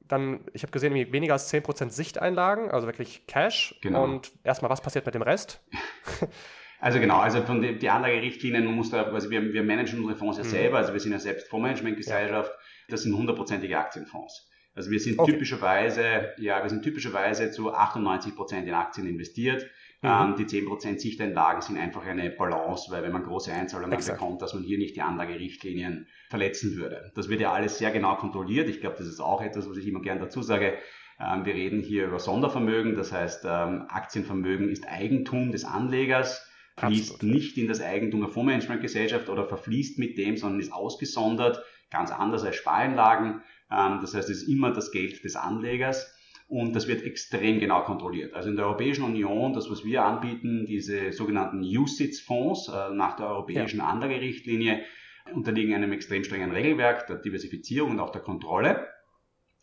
Dann, 0.08 0.40
ich 0.54 0.62
habe 0.62 0.72
gesehen, 0.72 0.94
weniger 0.94 1.34
als 1.34 1.52
10% 1.52 1.90
Sichteinlagen, 1.90 2.70
also 2.70 2.86
wirklich 2.86 3.26
Cash. 3.26 3.78
Genau. 3.82 4.02
Und 4.02 4.32
erstmal, 4.42 4.70
was 4.70 4.80
passiert 4.80 5.04
mit 5.04 5.14
dem 5.14 5.22
Rest? 5.22 5.60
Also 6.80 6.98
genau, 6.98 7.18
also 7.18 7.42
von 7.42 7.62
den 7.62 7.78
die 7.78 7.88
Anlagerichtlinien, 7.88 8.64
man 8.64 8.74
muss 8.74 8.90
da, 8.90 9.04
also 9.04 9.30
wir, 9.30 9.52
wir 9.52 9.62
managen 9.62 10.00
unsere 10.00 10.18
Fonds 10.18 10.38
ja 10.38 10.42
mhm. 10.42 10.48
selber, 10.48 10.78
also 10.78 10.92
wir 10.92 10.98
sind 10.98 11.12
ja 11.12 11.20
selbst 11.20 11.46
Fondsmanagementgesellschaft, 11.46 12.50
ja. 12.50 12.58
das 12.88 13.02
sind 13.04 13.16
hundertprozentige 13.16 13.78
Aktienfonds. 13.78 14.50
Also 14.74 14.90
wir 14.90 15.00
sind 15.00 15.18
okay. 15.18 15.32
typischerweise, 15.32 16.32
ja, 16.38 16.62
wir 16.62 16.70
sind 16.70 16.82
typischerweise 16.82 17.50
zu 17.50 17.72
98 17.72 18.34
Prozent 18.34 18.66
in 18.66 18.74
Aktien 18.74 19.06
investiert. 19.06 19.66
Mhm. 20.02 20.08
Ähm, 20.08 20.34
die 20.36 20.46
10 20.46 20.66
Prozent 20.66 21.00
Sichteinlagen 21.00 21.62
sind 21.62 21.78
einfach 21.78 22.04
eine 22.04 22.30
Balance, 22.30 22.90
weil 22.90 23.02
wenn 23.02 23.12
man 23.12 23.24
große 23.24 23.52
Einzahlungen 23.52 23.92
Exakt. 23.92 24.18
bekommt, 24.18 24.42
dass 24.42 24.54
man 24.54 24.62
hier 24.62 24.78
nicht 24.78 24.96
die 24.96 25.02
Anlagerichtlinien 25.02 26.08
verletzen 26.30 26.76
würde. 26.76 27.12
Das 27.14 27.28
wird 27.28 27.40
ja 27.40 27.52
alles 27.52 27.78
sehr 27.78 27.90
genau 27.90 28.16
kontrolliert. 28.16 28.68
Ich 28.68 28.80
glaube, 28.80 28.96
das 28.98 29.06
ist 29.06 29.20
auch 29.20 29.42
etwas, 29.42 29.68
was 29.68 29.76
ich 29.76 29.86
immer 29.86 30.00
gern 30.00 30.18
dazu 30.18 30.42
sage. 30.42 30.78
Ähm, 31.20 31.44
wir 31.44 31.54
reden 31.54 31.80
hier 31.80 32.06
über 32.06 32.18
Sondervermögen, 32.18 32.96
das 32.96 33.12
heißt, 33.12 33.44
ähm, 33.44 33.84
Aktienvermögen 33.88 34.70
ist 34.70 34.88
Eigentum 34.88 35.52
des 35.52 35.64
Anlegers 35.64 36.48
fließt 36.78 37.14
Absolut. 37.14 37.34
nicht 37.34 37.58
in 37.58 37.68
das 37.68 37.80
Eigentum 37.80 38.20
der 38.20 38.30
Fondsmanagementgesellschaft 38.30 39.28
oder 39.28 39.46
verfließt 39.46 39.98
mit 39.98 40.16
dem, 40.16 40.36
sondern 40.36 40.60
ist 40.60 40.72
ausgesondert, 40.72 41.62
ganz 41.90 42.10
anders 42.10 42.44
als 42.44 42.56
Spareinlagen. 42.56 43.42
Ähm, 43.72 43.98
das 44.00 44.14
heißt, 44.14 44.28
es 44.30 44.42
ist 44.42 44.48
immer 44.48 44.72
das 44.72 44.90
Geld 44.90 45.24
des 45.24 45.36
Anlegers. 45.36 46.14
und 46.48 46.74
das 46.74 46.86
wird 46.86 47.02
extrem 47.02 47.60
genau 47.60 47.82
kontrolliert. 47.82 48.34
Also 48.34 48.50
in 48.50 48.56
der 48.56 48.66
Europäischen 48.66 49.04
Union, 49.04 49.54
das 49.54 49.70
was 49.70 49.86
wir 49.86 50.04
anbieten, 50.04 50.66
diese 50.66 51.10
sogenannten 51.12 51.62
USITS-Fonds 51.62 52.68
äh, 52.68 52.94
nach 52.94 53.16
der 53.16 53.28
europäischen 53.28 53.78
ja. 53.78 53.86
Anlagerichtlinie, 53.86 54.82
unterliegen 55.32 55.74
einem 55.74 55.92
extrem 55.92 56.24
strengen 56.24 56.50
Regelwerk 56.50 57.06
der 57.06 57.16
Diversifizierung 57.16 57.92
und 57.92 58.00
auch 58.00 58.10
der 58.10 58.20
Kontrolle. 58.20 58.86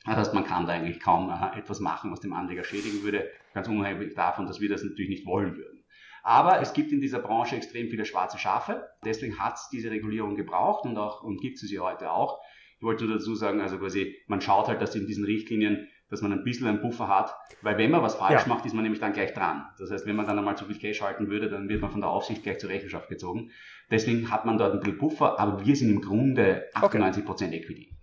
Das 0.06 0.16
heißt, 0.16 0.34
man 0.34 0.46
kann 0.46 0.66
da 0.66 0.74
eigentlich 0.74 1.00
kaum 1.00 1.30
äh, 1.30 1.60
etwas 1.60 1.80
machen, 1.80 2.12
was 2.12 2.22
dem 2.22 2.34
Anleger 2.34 2.64
schädigen 2.64 3.04
würde, 3.04 3.30
ganz 3.54 3.68
unabhängig 3.68 4.16
davon, 4.16 4.48
dass 4.48 4.60
wir 4.60 4.70
das 4.70 4.84
natürlich 4.84 5.10
nicht 5.10 5.26
wollen 5.28 5.58
würden. 5.58 5.84
Aber 6.24 6.62
es 6.62 6.74
gibt 6.74 6.92
in 6.92 7.02
dieser 7.02 7.20
Branche 7.20 7.56
extrem 7.56 7.90
viele 7.90 8.06
schwarze 8.06 8.38
Schafe. 8.38 8.90
Deswegen 9.06 9.40
hat 9.40 9.56
es 9.56 9.70
diese 9.72 9.92
Regulierung 9.92 10.36
gebraucht 10.36 10.86
und 10.86 10.98
auch 10.98 11.24
und 11.24 11.40
gibt 11.40 11.62
es 11.62 11.70
sie 11.70 11.80
heute 11.80 12.12
auch. 12.12 12.40
Ich 12.80 12.84
wollte 12.84 13.06
nur 13.06 13.18
dazu 13.18 13.36
sagen, 13.36 13.62
also 13.62 13.78
quasi, 13.78 14.16
man 14.28 14.42
schaut 14.42 14.68
halt, 14.68 14.82
dass 14.82 14.96
in 14.96 15.06
diesen 15.06 15.26
Richtlinien 15.26 15.88
dass 16.10 16.22
man 16.22 16.32
ein 16.32 16.44
bisschen 16.44 16.68
einen 16.68 16.82
Puffer 16.82 17.08
hat, 17.08 17.36
weil 17.62 17.78
wenn 17.78 17.92
man 17.92 18.02
was 18.02 18.16
falsch 18.16 18.42
ja. 18.42 18.48
macht, 18.48 18.66
ist 18.66 18.74
man 18.74 18.84
nämlich 18.84 19.00
dann 19.00 19.14
gleich 19.14 19.34
dran. 19.34 19.66
Das 19.78 19.92
heißt, 19.92 20.06
wenn 20.06 20.16
man 20.16 20.26
dann 20.26 20.38
einmal 20.38 20.58
zu 20.58 20.66
viel 20.66 20.78
Cash 20.78 21.02
halten 21.02 21.30
würde, 21.30 21.50
dann 21.50 21.70
wird 21.70 21.82
man 21.82 21.92
von 21.92 22.02
der 22.02 22.10
Aufsicht 22.10 22.44
gleich 22.44 22.60
zur 22.60 22.70
Rechenschaft 22.70 23.10
gezogen. 23.10 23.52
Deswegen 23.92 24.32
hat 24.32 24.46
man 24.46 24.58
dort 24.58 24.74
ein 24.74 24.80
bisschen 24.80 24.98
Puffer, 24.98 25.40
aber 25.40 25.66
wir 25.66 25.76
sind 25.76 25.90
im 25.92 26.02
Grunde 26.02 26.66
98% 26.74 27.28
okay. 27.30 27.56
Equity. 27.56 27.96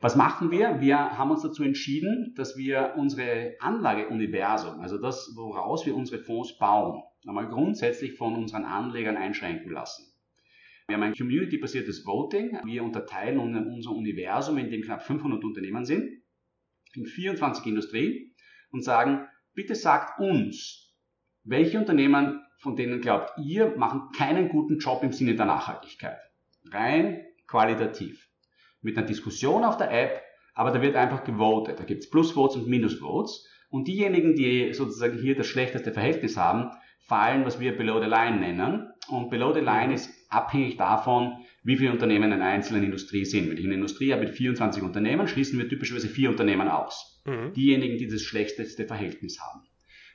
Was 0.00 0.14
machen 0.14 0.52
wir? 0.52 0.80
Wir 0.80 1.18
haben 1.18 1.32
uns 1.32 1.42
dazu 1.42 1.64
entschieden, 1.64 2.32
dass 2.36 2.56
wir 2.56 2.94
unsere 2.96 3.56
Anlageuniversum, 3.58 4.80
also 4.80 4.96
das, 4.96 5.32
woraus 5.34 5.84
wir 5.86 5.96
unsere 5.96 6.22
Fonds 6.22 6.56
bauen, 6.56 7.02
einmal 7.26 7.48
grundsätzlich 7.48 8.16
von 8.16 8.36
unseren 8.36 8.64
Anlegern 8.64 9.16
einschränken 9.16 9.72
lassen. 9.72 10.04
Wir 10.88 10.96
haben 10.96 11.02
ein 11.02 11.14
community-basiertes 11.14 12.06
Voting. 12.06 12.58
Wir 12.64 12.82
unterteilen 12.82 13.38
unser 13.38 13.90
Universum, 13.90 14.56
in 14.56 14.70
dem 14.70 14.80
knapp 14.80 15.02
500 15.02 15.44
Unternehmen 15.44 15.84
sind 15.84 16.22
in 16.94 17.04
24 17.04 17.66
Industrien 17.66 18.34
und 18.70 18.82
sagen, 18.82 19.28
bitte 19.52 19.74
sagt 19.74 20.18
uns, 20.18 20.94
welche 21.44 21.78
Unternehmen, 21.78 22.40
von 22.58 22.74
denen 22.74 23.02
glaubt 23.02 23.32
ihr, 23.38 23.76
machen 23.76 24.08
keinen 24.16 24.48
guten 24.48 24.78
Job 24.78 25.02
im 25.02 25.12
Sinne 25.12 25.34
der 25.34 25.44
Nachhaltigkeit. 25.44 26.18
Rein 26.70 27.22
qualitativ. 27.46 28.26
Mit 28.80 28.96
einer 28.96 29.06
Diskussion 29.06 29.64
auf 29.64 29.76
der 29.76 29.90
App, 29.90 30.22
aber 30.54 30.70
da 30.70 30.80
wird 30.80 30.96
einfach 30.96 31.22
gewotet. 31.22 31.78
Da 31.78 31.84
gibt 31.84 32.04
es 32.04 32.10
Plusvotes 32.10 32.56
und 32.56 32.68
Minusvotes. 32.68 33.46
Und 33.68 33.88
diejenigen, 33.88 34.34
die 34.34 34.72
sozusagen 34.72 35.18
hier 35.18 35.36
das 35.36 35.46
schlechteste 35.48 35.92
Verhältnis 35.92 36.38
haben, 36.38 36.70
fallen, 37.00 37.44
was 37.44 37.60
wir 37.60 37.76
Below 37.76 38.00
the 38.02 38.08
Line 38.08 38.38
nennen. 38.38 38.87
Und 39.08 39.30
Below 39.30 39.52
the 39.54 39.60
Line 39.60 39.94
ist 39.94 40.10
abhängig 40.28 40.76
davon, 40.76 41.44
wie 41.62 41.76
viele 41.76 41.92
Unternehmen 41.92 42.32
in 42.32 42.34
einer 42.34 42.46
einzelnen 42.46 42.84
Industrie 42.84 43.24
sind. 43.24 43.50
Wenn 43.50 43.56
ich 43.56 43.64
eine 43.64 43.74
Industrie 43.74 44.12
habe 44.12 44.24
mit 44.24 44.34
24 44.34 44.82
Unternehmen, 44.82 45.28
schließen 45.28 45.58
wir 45.58 45.68
typischerweise 45.68 46.08
vier 46.08 46.30
Unternehmen 46.30 46.68
aus. 46.68 47.22
Mhm. 47.24 47.52
Diejenigen, 47.52 47.98
die 47.98 48.08
das 48.08 48.22
schlechteste 48.22 48.86
Verhältnis 48.86 49.40
haben. 49.40 49.62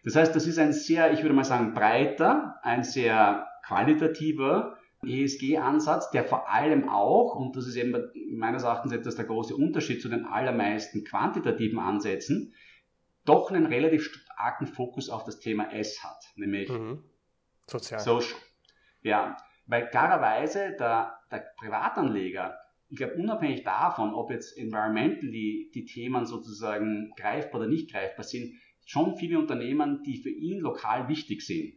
Das 0.03 0.15
heißt, 0.15 0.35
das 0.35 0.47
ist 0.47 0.59
ein 0.59 0.73
sehr, 0.73 1.13
ich 1.13 1.21
würde 1.21 1.33
mal 1.33 1.43
sagen, 1.43 1.73
breiter, 1.73 2.55
ein 2.61 2.83
sehr 2.83 3.47
qualitativer 3.65 4.77
ESG-Ansatz, 5.05 6.11
der 6.11 6.23
vor 6.23 6.49
allem 6.49 6.89
auch, 6.89 7.35
und 7.35 7.55
das 7.55 7.67
ist 7.67 7.75
eben 7.75 7.95
meines 8.31 8.63
Erachtens 8.63 8.91
etwas 8.91 9.15
der 9.15 9.25
große 9.25 9.55
Unterschied 9.55 10.01
zu 10.01 10.09
den 10.09 10.25
allermeisten 10.25 11.03
quantitativen 11.03 11.79
Ansätzen, 11.79 12.53
doch 13.25 13.51
einen 13.51 13.65
relativ 13.65 14.03
starken 14.03 14.67
Fokus 14.67 15.09
auf 15.09 15.23
das 15.23 15.39
Thema 15.39 15.71
S 15.73 16.03
hat, 16.03 16.23
nämlich 16.35 16.69
mhm. 16.69 17.03
Sozial. 17.67 18.01
Social. 18.01 18.37
Ja, 19.03 19.37
weil 19.65 19.89
klarerweise 19.89 20.75
der, 20.77 21.17
der 21.31 21.45
Privatanleger, 21.57 22.57
ich 22.89 22.97
glaube, 22.97 23.15
unabhängig 23.15 23.63
davon, 23.63 24.13
ob 24.13 24.29
jetzt 24.31 24.57
environmentally 24.57 25.71
die 25.73 25.85
Themen 25.85 26.25
sozusagen 26.25 27.11
greifbar 27.15 27.61
oder 27.61 27.69
nicht 27.69 27.91
greifbar 27.91 28.23
sind, 28.23 28.53
schon 28.85 29.15
viele 29.17 29.39
Unternehmen, 29.39 30.03
die 30.03 30.17
für 30.17 30.29
ihn 30.29 30.59
lokal 30.59 31.07
wichtig 31.07 31.45
sind, 31.45 31.73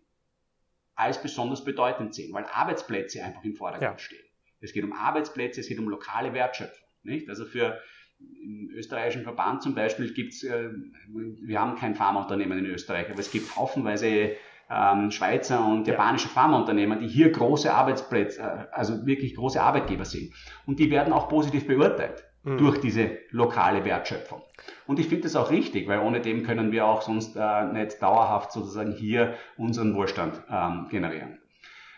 als 0.95 1.21
besonders 1.21 1.65
bedeutend 1.65 2.15
sehen, 2.15 2.33
weil 2.33 2.45
Arbeitsplätze 2.45 3.23
einfach 3.23 3.45
im 3.45 3.55
Vordergrund 3.55 3.93
ja. 3.93 3.99
stehen. 3.99 4.25
Es 4.61 4.73
geht 4.73 4.85
um 4.85 4.93
Arbeitsplätze, 4.93 5.61
es 5.61 5.69
geht 5.69 5.79
um 5.79 5.89
lokale 5.89 6.33
Wertschöpfung. 6.33 6.89
Nicht? 7.03 7.29
Also 7.29 7.45
für 7.45 7.81
im 8.19 8.71
österreichischen 8.71 9.23
Verband 9.23 9.63
zum 9.63 9.75
Beispiel 9.75 10.13
gibt 10.13 10.33
es, 10.33 10.43
äh, 10.43 10.71
wir 11.09 11.61
haben 11.61 11.77
kein 11.77 11.95
Pharmaunternehmen 11.95 12.59
in 12.59 12.67
Österreich, 12.67 13.11
aber 13.11 13.21
es 13.21 13.31
gibt 13.31 13.55
haufenweise 13.57 14.37
ähm, 14.71 15.11
Schweizer 15.11 15.65
und 15.65 15.87
japanische 15.87 16.29
Pharmaunternehmen, 16.29 16.99
die 17.01 17.09
hier 17.09 17.31
große 17.31 17.73
Arbeitsplätze, 17.73 18.43
äh, 18.43 18.75
also 18.75 19.07
wirklich 19.07 19.35
große 19.35 19.61
Arbeitgeber 19.61 20.05
sind. 20.05 20.33
Und 20.67 20.79
die 20.79 20.91
werden 20.91 21.13
auch 21.13 21.29
positiv 21.29 21.67
beurteilt 21.67 22.25
mhm. 22.43 22.59
durch 22.59 22.81
diese 22.81 23.19
lokale 23.31 23.85
Wertschöpfung. 23.85 24.43
Und 24.87 24.99
ich 24.99 25.09
finde 25.09 25.25
das 25.25 25.37
auch 25.37 25.51
richtig, 25.51 25.87
weil 25.89 26.01
ohne 26.01 26.21
dem 26.21 26.43
können 26.43 26.73
wir 26.73 26.87
auch 26.87 27.03
sonst 27.03 27.37
äh, 27.37 27.65
nicht 27.73 28.03
dauerhaft 28.03 28.53
sozusagen 28.53 28.93
hier 28.93 29.35
unseren 29.57 29.95
Wohlstand 29.95 30.43
ähm, 30.51 30.87
generieren. 30.91 31.39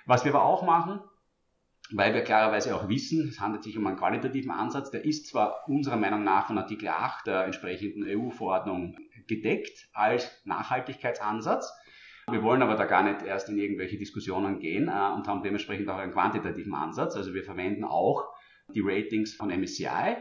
Was 0.07 0.25
wir 0.25 0.35
aber 0.35 0.45
auch 0.45 0.63
machen, 0.63 1.01
weil 1.91 2.13
wir 2.13 2.23
klarerweise 2.23 2.75
auch 2.75 2.89
wissen, 2.89 3.29
es 3.29 3.41
handelt 3.41 3.65
sich 3.65 3.79
um 3.79 3.87
einen 3.87 3.97
qualitativen 3.97 4.51
Ansatz, 4.51 4.91
der 4.91 5.05
ist 5.05 5.27
zwar 5.27 5.69
unserer 5.69 5.97
Meinung 5.97 6.23
nach 6.23 6.47
von 6.47 6.59
Artikel 6.59 6.89
8 6.89 7.27
der 7.27 7.45
entsprechenden 7.45 8.05
EU-Verordnung 8.07 8.97
gedeckt 9.27 9.89
als 9.95 10.31
Nachhaltigkeitsansatz, 10.45 11.73
wir 12.33 12.43
wollen 12.43 12.63
aber 12.63 12.77
da 12.77 12.85
gar 12.85 13.03
nicht 13.03 13.23
erst 13.27 13.49
in 13.49 13.59
irgendwelche 13.59 13.99
Diskussionen 13.99 14.59
gehen 14.59 14.89
äh, 14.89 15.15
und 15.15 15.27
haben 15.27 15.43
dementsprechend 15.43 15.89
auch 15.89 15.99
einen 15.99 16.13
quantitativen 16.13 16.75
Ansatz. 16.75 17.17
Also 17.17 17.35
wir 17.35 17.45
verwenden 17.45 17.85
auch 17.85 18.25
die 18.75 18.81
Ratings 18.81 19.35
von 19.35 19.49
MSCI. 19.49 20.17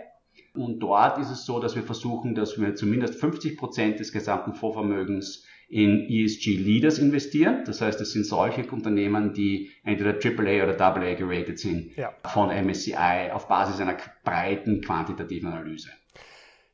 Und 0.54 0.80
dort 0.80 1.18
ist 1.18 1.30
es 1.30 1.46
so, 1.46 1.60
dass 1.60 1.76
wir 1.76 1.84
versuchen, 1.84 2.36
dass 2.36 2.60
wir 2.60 2.76
zumindest 2.76 3.20
50 3.20 3.58
Prozent 3.58 4.00
des 4.00 4.12
gesamten 4.12 4.54
Fondsvermögens 4.54 5.46
in 5.70 6.08
ESG 6.10 6.56
Leaders 6.56 6.98
investieren. 6.98 7.64
Das 7.66 7.82
heißt, 7.82 8.00
es 8.00 8.14
sind 8.14 8.26
solche 8.26 8.64
Unternehmen, 8.72 9.34
die 9.34 9.72
entweder 9.84 10.12
AAA 10.12 10.64
oder 10.64 10.80
AA 10.80 11.16
geratet 11.16 11.60
sind 11.60 11.96
ja. 11.98 12.14
von 12.24 12.50
MSCI 12.50 13.32
auf 13.34 13.48
Basis 13.48 13.82
einer 13.82 13.98
breiten 14.24 14.82
quantitativen 14.82 15.50
Analyse. 15.50 15.90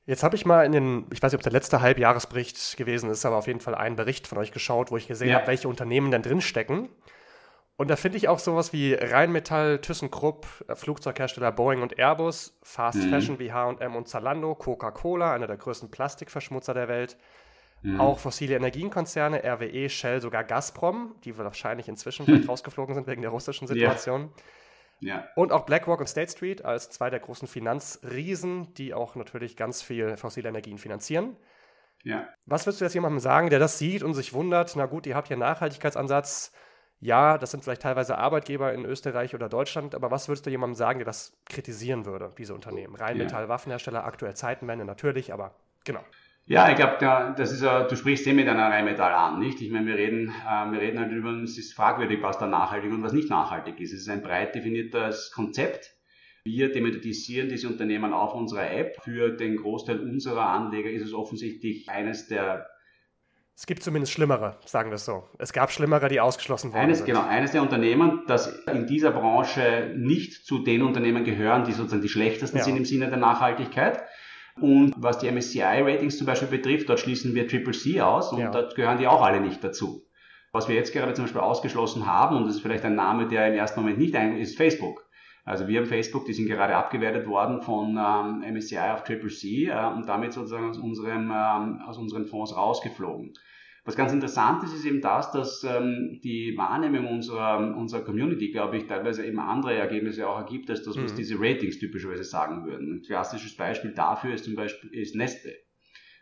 Jetzt 0.06 0.24
habe 0.24 0.36
ich 0.36 0.46
mal 0.46 0.66
in 0.66 0.74
den, 0.74 1.06
ich 1.13 1.22
weiß 1.22 1.32
nicht, 1.32 1.39
ob 1.39 1.44
der 1.44 1.54
letzte 1.54 1.80
Halbjahresbericht 1.80 2.76
gewesen 2.76 3.10
ist, 3.10 3.26
aber 3.26 3.38
auf 3.38 3.48
jeden 3.48 3.62
Fall 3.62 3.74
einen 3.74 3.96
Bericht 3.96 4.28
von 4.28 4.38
euch 4.38 4.52
geschaut, 4.52 4.92
wo 4.92 4.98
ich 4.98 5.08
gesehen 5.08 5.30
ja. 5.30 5.36
habe, 5.36 5.48
welche 5.48 5.70
Unternehmen 5.70 6.12
denn 6.12 6.22
drinstecken. 6.22 6.89
Und 7.76 7.89
da 7.89 7.96
finde 7.96 8.18
ich 8.18 8.28
auch 8.28 8.39
sowas 8.39 8.72
wie 8.74 8.94
Rheinmetall, 8.94 9.80
ThyssenKrupp, 9.80 10.46
äh, 10.68 10.76
Flugzeughersteller 10.76 11.52
Boeing 11.52 11.82
und 11.82 11.98
Airbus, 11.98 12.58
Fast 12.62 13.00
mhm. 13.00 13.10
Fashion 13.10 13.39
wie 13.39 13.52
H&M 13.52 13.96
und 13.96 14.08
Zalando, 14.08 14.56
Coca-Cola, 14.56 15.34
einer 15.34 15.48
der 15.48 15.58
größten 15.58 15.89
Plastikverschmutzer 15.89 16.74
der 16.74 16.88
Welt, 16.88 17.18
mhm. 17.82 18.00
auch 18.00 18.20
fossile 18.20 18.56
Energienkonzerne, 18.56 19.44
RWE, 19.44 19.89
Shell, 19.89 20.22
sogar 20.22 20.44
Gazprom, 20.44 21.16
die 21.24 21.36
wahrscheinlich 21.38 21.88
inzwischen 21.88 22.26
vielleicht 22.26 22.48
rausgeflogen 22.50 22.94
sind 22.94 23.08
wegen 23.08 23.22
der 23.22 23.32
russischen 23.32 23.68
Situation. 23.68 24.22
Ja. 24.22 24.44
Ja. 25.04 25.28
Und 25.36 25.52
auch 25.52 25.66
BlackRock 25.66 26.00
und 26.00 26.08
State 26.08 26.32
Street 26.32 26.66
als 26.66 26.89
zwei 26.89 27.10
der 27.10 27.20
großen 27.20 27.48
Finanzriesen, 27.48 28.74
die 28.76 28.94
auch 28.94 29.16
natürlich 29.16 29.56
ganz 29.56 29.82
viel 29.82 30.18
fossile 30.18 30.50
Energien 30.50 30.78
finanzieren. 30.78 31.36
Ja. 32.04 32.28
Was 32.46 32.66
würdest 32.66 32.82
du 32.82 32.86
jetzt 32.86 32.94
jemandem 32.94 33.20
sagen, 33.20 33.50
der 33.50 33.60
das 33.60 33.78
sieht 33.78 34.04
und 34.04 34.13
sich 34.13 34.34
wundert, 34.34 34.76
na 34.76 34.86
gut, 34.86 35.06
ihr 35.08 35.16
habt 35.16 35.28
hier 35.28 35.36
einen 35.36 35.42
Nachhaltigkeitsansatz, 35.42 36.52
ja, 37.00 37.38
das 37.38 37.52
sind 37.52 37.63
vielleicht 37.63 37.82
teilweise 37.82 38.18
Arbeitgeber 38.18 38.74
in 38.74 38.86
Österreich 38.86 39.36
oder 39.36 39.50
Deutschland, 39.50 39.94
aber 39.94 40.10
was 40.10 40.30
würdest 40.30 40.46
du 40.46 40.50
jemandem 40.50 40.76
sagen, 40.76 41.00
der 41.00 41.06
das 41.06 41.38
kritisieren 41.46 42.06
würde, 42.06 42.34
diese 42.38 42.54
Unternehmen? 42.54 42.96
Rheinmetall, 42.96 43.44
ja. 43.44 43.50
Waffenhersteller, 43.50 44.06
aktuell 44.06 44.36
Zeitenwende 44.36 44.86
natürlich, 44.86 45.34
aber 45.34 45.56
genau. 45.84 46.00
Ja, 46.46 46.70
ich 46.70 46.76
glaube, 46.76 46.98
das 47.38 47.52
ist 47.54 47.62
du 47.62 47.96
sprichst 47.96 48.28
eh 48.28 48.34
mit 48.34 48.50
einer 48.50 48.70
Rheinmetall 48.70 49.14
an, 49.14 49.40
nicht? 49.40 49.62
Ich 49.62 49.72
meine, 49.72 49.86
wir 49.88 49.96
reden, 49.96 50.30
äh, 50.30 50.72
wir 50.72 50.82
reden 50.82 51.00
halt 51.00 51.12
über, 51.12 51.32
es 51.42 51.58
ist 51.58 51.74
fragwürdig, 51.74 52.22
was 52.22 52.38
da 52.38 52.48
nachhaltig 52.48 52.92
und 52.92 53.02
was 53.02 53.14
nicht 53.14 53.30
nachhaltig 53.30 53.80
ist. 53.80 53.94
Es 53.94 54.02
ist 54.02 54.10
ein 54.10 54.22
breit 54.22 54.54
definiertes 54.54 55.32
Konzept. 55.34 55.92
Wir 56.44 56.74
demokratisieren 56.74 57.48
diese 57.48 57.70
Unternehmen 57.70 58.12
auf 58.12 58.34
unserer 58.34 58.70
App. 58.70 58.98
Für 59.02 59.30
den 59.30 59.56
Großteil 59.56 60.02
unserer 60.02 60.48
Anleger 60.48 60.90
ist 60.90 61.04
es 61.04 61.14
offensichtlich 61.14 61.90
eines 61.90 62.28
der 62.28 62.68
es 63.56 63.68
gibt 63.68 63.84
zumindest 63.84 64.12
schlimmere, 64.14 64.58
sagen 64.66 64.90
wir 64.90 64.96
es 64.96 65.06
so. 65.06 65.26
Es 65.38 65.54
gab 65.54 65.72
schlimmere, 65.72 66.10
die 66.10 66.20
ausgeschlossen 66.20 66.74
worden 66.74 66.86
eines, 66.86 66.98
sind. 66.98 67.08
Genau, 67.08 67.22
eines 67.22 67.52
der 67.52 67.62
Unternehmen, 67.62 68.24
das 68.26 68.48
in 68.66 68.88
dieser 68.88 69.12
Branche 69.12 69.94
nicht 69.96 70.46
zu 70.46 70.64
den 70.64 70.82
Unternehmen 70.82 71.24
gehören, 71.24 71.64
die 71.64 71.72
sozusagen 71.72 72.02
die 72.02 72.10
schlechtesten 72.10 72.58
ja. 72.58 72.64
sind 72.64 72.78
im 72.78 72.86
Sinne 72.86 73.10
der 73.10 73.20
Nachhaltigkeit. 73.20 74.02
Und 74.60 74.94
was 74.98 75.18
die 75.18 75.32
MSCI-Ratings 75.32 76.18
zum 76.18 76.28
Beispiel 76.28 76.48
betrifft, 76.48 76.89
dort 76.89 77.00
schließen 77.00 77.34
wir 77.34 77.48
Triple 77.48 77.74
C 77.74 78.02
aus 78.02 78.32
und 78.32 78.39
ja. 78.39 78.52
dort 78.52 78.76
gehören 78.76 79.00
die 79.00 79.08
auch 79.08 79.22
alle 79.22 79.42
nicht 79.42 79.63
dazu. 79.63 80.04
Was 80.52 80.68
wir 80.68 80.76
jetzt 80.76 80.94
gerade 80.94 81.13
zum 81.13 81.26
Beispiel 81.26 81.42
ausgeschlossen 81.42 82.06
haben, 82.06 82.38
und 82.38 82.46
das 82.46 82.56
ist 82.56 82.62
vielleicht 82.62 82.86
ein 82.86 82.96
Name, 82.96 83.28
der 83.28 83.48
im 83.48 83.56
ersten 83.56 83.80
Moment 83.80 83.98
nicht 83.98 84.16
ein, 84.16 84.38
ist 84.38 84.56
Facebook. 84.56 85.10
Also 85.46 85.68
wir 85.68 85.80
haben 85.80 85.88
Facebook, 85.88 86.26
die 86.26 86.34
sind 86.34 86.48
gerade 86.48 86.76
abgewertet 86.76 87.28
worden 87.28 87.62
von 87.62 87.98
ähm, 87.98 88.54
MSCI 88.54 88.78
auf 88.78 89.04
Triple 89.04 89.30
C 89.30 89.66
äh, 89.66 89.88
und 89.94 90.08
damit 90.08 90.32
sozusagen 90.32 90.70
aus, 90.70 90.78
unserem, 90.78 91.32
ähm, 91.32 91.82
aus 91.86 91.98
unseren 91.98 92.26
Fonds 92.28 92.56
rausgeflogen. 92.56 93.34
Was 93.86 93.98
ganz 93.98 94.13
interessant 94.13 94.63
ist, 94.63 94.74
ist 94.74 94.86
eben 94.86 95.02
das, 95.02 95.32
dass 95.32 95.63
ähm, 95.65 96.22
die 96.24 96.56
Wahrnehmung 96.56 97.06
unserer, 97.08 97.76
unserer 97.76 98.02
Community, 98.02 98.50
glaube 98.50 98.78
ich, 98.78 98.88
teilweise 98.88 99.26
eben 99.26 99.39
andere 99.39 99.74
Ergebnisse 99.74 100.28
auch 100.28 100.38
ergibt, 100.38 100.69
als 100.69 100.84
das, 100.84 100.98
was 100.98 101.12
mhm. 101.12 101.17
diese 101.17 101.36
Ratings 101.38 101.80
typischerweise 101.80 102.24
sagen 102.24 102.65
würden. 102.65 102.93
Ein 102.93 103.02
klassisches 103.02 103.58
Beispiel 103.58 103.91
dafür 103.91 104.36
ist 104.36 104.46
zum 104.46 104.56
Beispiel 104.56 104.89
ist 104.93 105.15
Neste. 105.15 105.54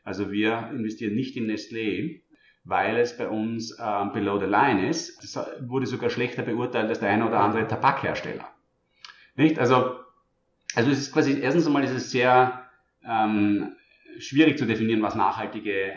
Also 0.04 0.32
wir 0.32 0.72
investieren 0.74 1.14
nicht 1.14 1.38
in 1.38 1.46
Nestlé, 1.46 2.22
weil 2.64 2.98
es 2.98 3.16
bei 3.16 3.28
uns 3.28 3.78
ähm, 3.80 4.12
below 4.12 4.40
the 4.40 4.48
line 4.48 4.88
ist. 4.90 5.24
Das 5.24 5.38
wurde 5.68 5.86
sogar 5.86 6.10
schlechter 6.10 6.42
beurteilt 6.42 6.90
als 6.90 7.00
der 7.00 7.10
eine 7.10 7.28
oder 7.28 7.42
andere 7.42 7.68
Tabakhersteller. 7.68 8.48
Nicht? 9.36 9.60
Also, 9.60 10.00
also 10.74 10.90
es 10.90 11.00
ist 11.00 11.14
quasi, 11.14 11.40
erstens 11.40 11.68
einmal 11.68 11.84
ist 11.84 11.92
es 11.92 12.10
sehr 12.10 12.66
ähm, 13.08 13.76
schwierig 14.18 14.58
zu 14.58 14.66
definieren, 14.66 15.02
was 15.02 15.16
nachhaltige 15.16 15.94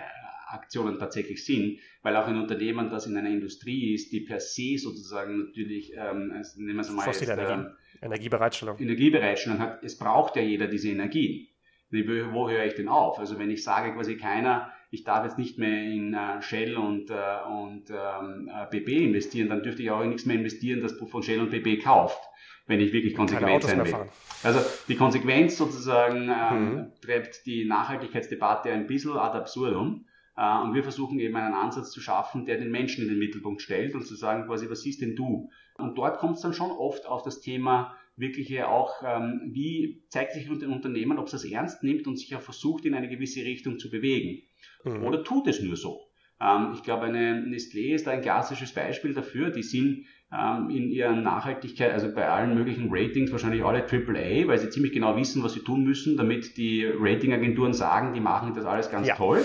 Aktionen 0.48 0.98
tatsächlich 0.98 1.44
sind, 1.44 1.78
weil 2.02 2.16
auch 2.16 2.26
ein 2.26 2.37
Unternehmen, 2.37 2.90
das 2.90 3.07
in 3.07 3.16
einer 3.16 3.30
Industrie 3.30 3.94
ist, 3.94 4.12
die 4.12 4.20
per 4.20 4.40
se 4.40 4.78
sozusagen 4.78 5.46
natürlich, 5.46 5.92
ähm, 5.96 6.35
nehmen 6.57 6.76
wir 6.76 6.80
es 6.80 6.90
mal 6.90 7.07
jetzt, 7.07 7.28
ähm, 7.28 7.68
Energiebereitstellung. 8.02 8.78
Energiebereitstellung 8.78 9.59
hat, 9.59 9.83
es 9.83 9.96
braucht 9.96 10.37
ja 10.37 10.42
jeder 10.42 10.66
diese 10.66 10.90
Energie. 10.90 11.50
Wo 11.90 12.50
höre 12.50 12.64
ich 12.64 12.74
denn 12.74 12.88
auf? 12.88 13.18
Also 13.18 13.38
wenn 13.38 13.50
ich 13.50 13.62
sage 13.62 13.94
quasi 13.94 14.16
keiner, 14.16 14.72
ich 14.94 15.04
darf 15.04 15.24
jetzt 15.24 15.38
nicht 15.38 15.59
mehr 15.59 15.83
in 15.83 16.14
äh, 16.14 16.40
Shell 16.40 16.76
und, 16.76 17.11
äh, 17.11 17.14
und 17.48 17.90
ähm, 17.90 18.50
BB 18.70 18.88
äh, 18.88 19.04
investieren, 19.04 19.48
dann 19.48 19.62
dürfte 19.62 19.83
ich 19.83 19.90
auch 19.90 20.02
in 20.02 20.11
nichts 20.11 20.24
mehr 20.24 20.37
investieren, 20.37 20.80
das 20.80 20.92
von 20.92 21.22
Shell 21.22 21.40
und 21.40 21.50
BB 21.50 21.83
kauft, 21.83 22.20
wenn 22.66 22.80
ich 22.80 22.92
wirklich 22.92 23.14
konsequent 23.14 23.64
sein 23.64 23.85
will. 23.85 23.94
Also 24.42 24.61
die 24.88 24.96
Konsequenz 24.96 25.57
sozusagen 25.57 26.30
ähm, 26.30 26.74
mhm. 26.74 26.92
treibt 27.04 27.44
die 27.46 27.64
Nachhaltigkeitsdebatte 27.64 28.70
ein 28.70 28.87
bisschen 28.87 29.12
ad 29.12 29.37
absurdum. 29.37 30.07
Äh, 30.37 30.62
und 30.62 30.75
wir 30.75 30.83
versuchen 30.83 31.18
eben 31.18 31.37
einen 31.37 31.55
Ansatz 31.55 31.90
zu 31.90 32.01
schaffen, 32.01 32.44
der 32.44 32.59
den 32.59 32.70
Menschen 32.70 33.03
in 33.03 33.09
den 33.09 33.18
Mittelpunkt 33.18 33.62
stellt 33.62 33.94
und 33.94 34.07
zu 34.07 34.14
sagen 34.14 34.47
quasi, 34.47 34.68
was 34.68 34.83
siehst 34.83 35.01
denn 35.01 35.16
du? 35.16 35.51
Und 35.77 35.97
dort 35.97 36.18
kommt 36.18 36.37
es 36.37 36.42
dann 36.42 36.55
schon 36.55 36.70
oft 36.70 37.07
auf 37.07 37.23
das 37.23 37.40
Thema 37.40 37.97
wirkliche 38.16 38.68
auch, 38.68 39.03
ähm, 39.05 39.51
wie 39.53 40.05
zeigt 40.09 40.33
sich 40.33 40.49
ein 40.49 40.73
Unternehmen, 40.73 41.18
ob 41.18 41.27
es 41.27 41.33
das 41.33 41.44
ernst 41.44 41.83
nimmt 41.83 42.07
und 42.07 42.16
sich 42.16 42.35
auch 42.37 42.42
versucht, 42.42 42.85
in 42.85 42.94
eine 42.94 43.09
gewisse 43.09 43.40
Richtung 43.40 43.79
zu 43.79 43.90
bewegen. 43.90 44.42
Mhm. 44.85 45.05
Oder 45.05 45.25
tut 45.25 45.49
es 45.49 45.61
nur 45.61 45.77
so? 45.77 46.01
Ähm, 46.40 46.73
ich 46.75 46.83
glaube, 46.83 47.05
eine 47.05 47.44
Nestlé 47.47 47.94
ist 47.94 48.07
da 48.07 48.12
ein 48.12 48.23
klassisches 48.23 48.73
Beispiel 48.73 49.14
dafür. 49.14 49.51
Die 49.51 49.62
sind 49.62 50.07
ähm, 50.33 50.70
in 50.70 50.90
ihrer 50.90 51.12
Nachhaltigkeit, 51.12 51.92
also 51.92 52.12
bei 52.12 52.29
allen 52.29 52.55
möglichen 52.55 52.88
Ratings 52.90 53.31
wahrscheinlich 53.31 53.64
alle 53.64 53.85
AAA, 53.85 54.49
weil 54.49 54.59
sie 54.59 54.70
ziemlich 54.70 54.92
genau 54.92 55.16
wissen, 55.16 55.42
was 55.42 55.53
sie 55.53 55.61
tun 55.61 55.85
müssen, 55.85 56.16
damit 56.16 56.57
die 56.57 56.85
Ratingagenturen 56.87 57.73
sagen, 57.73 58.14
die 58.14 58.20
machen 58.20 58.53
das 58.55 58.64
alles 58.64 58.90
ganz 58.90 59.07
ja. 59.07 59.14
toll. 59.14 59.44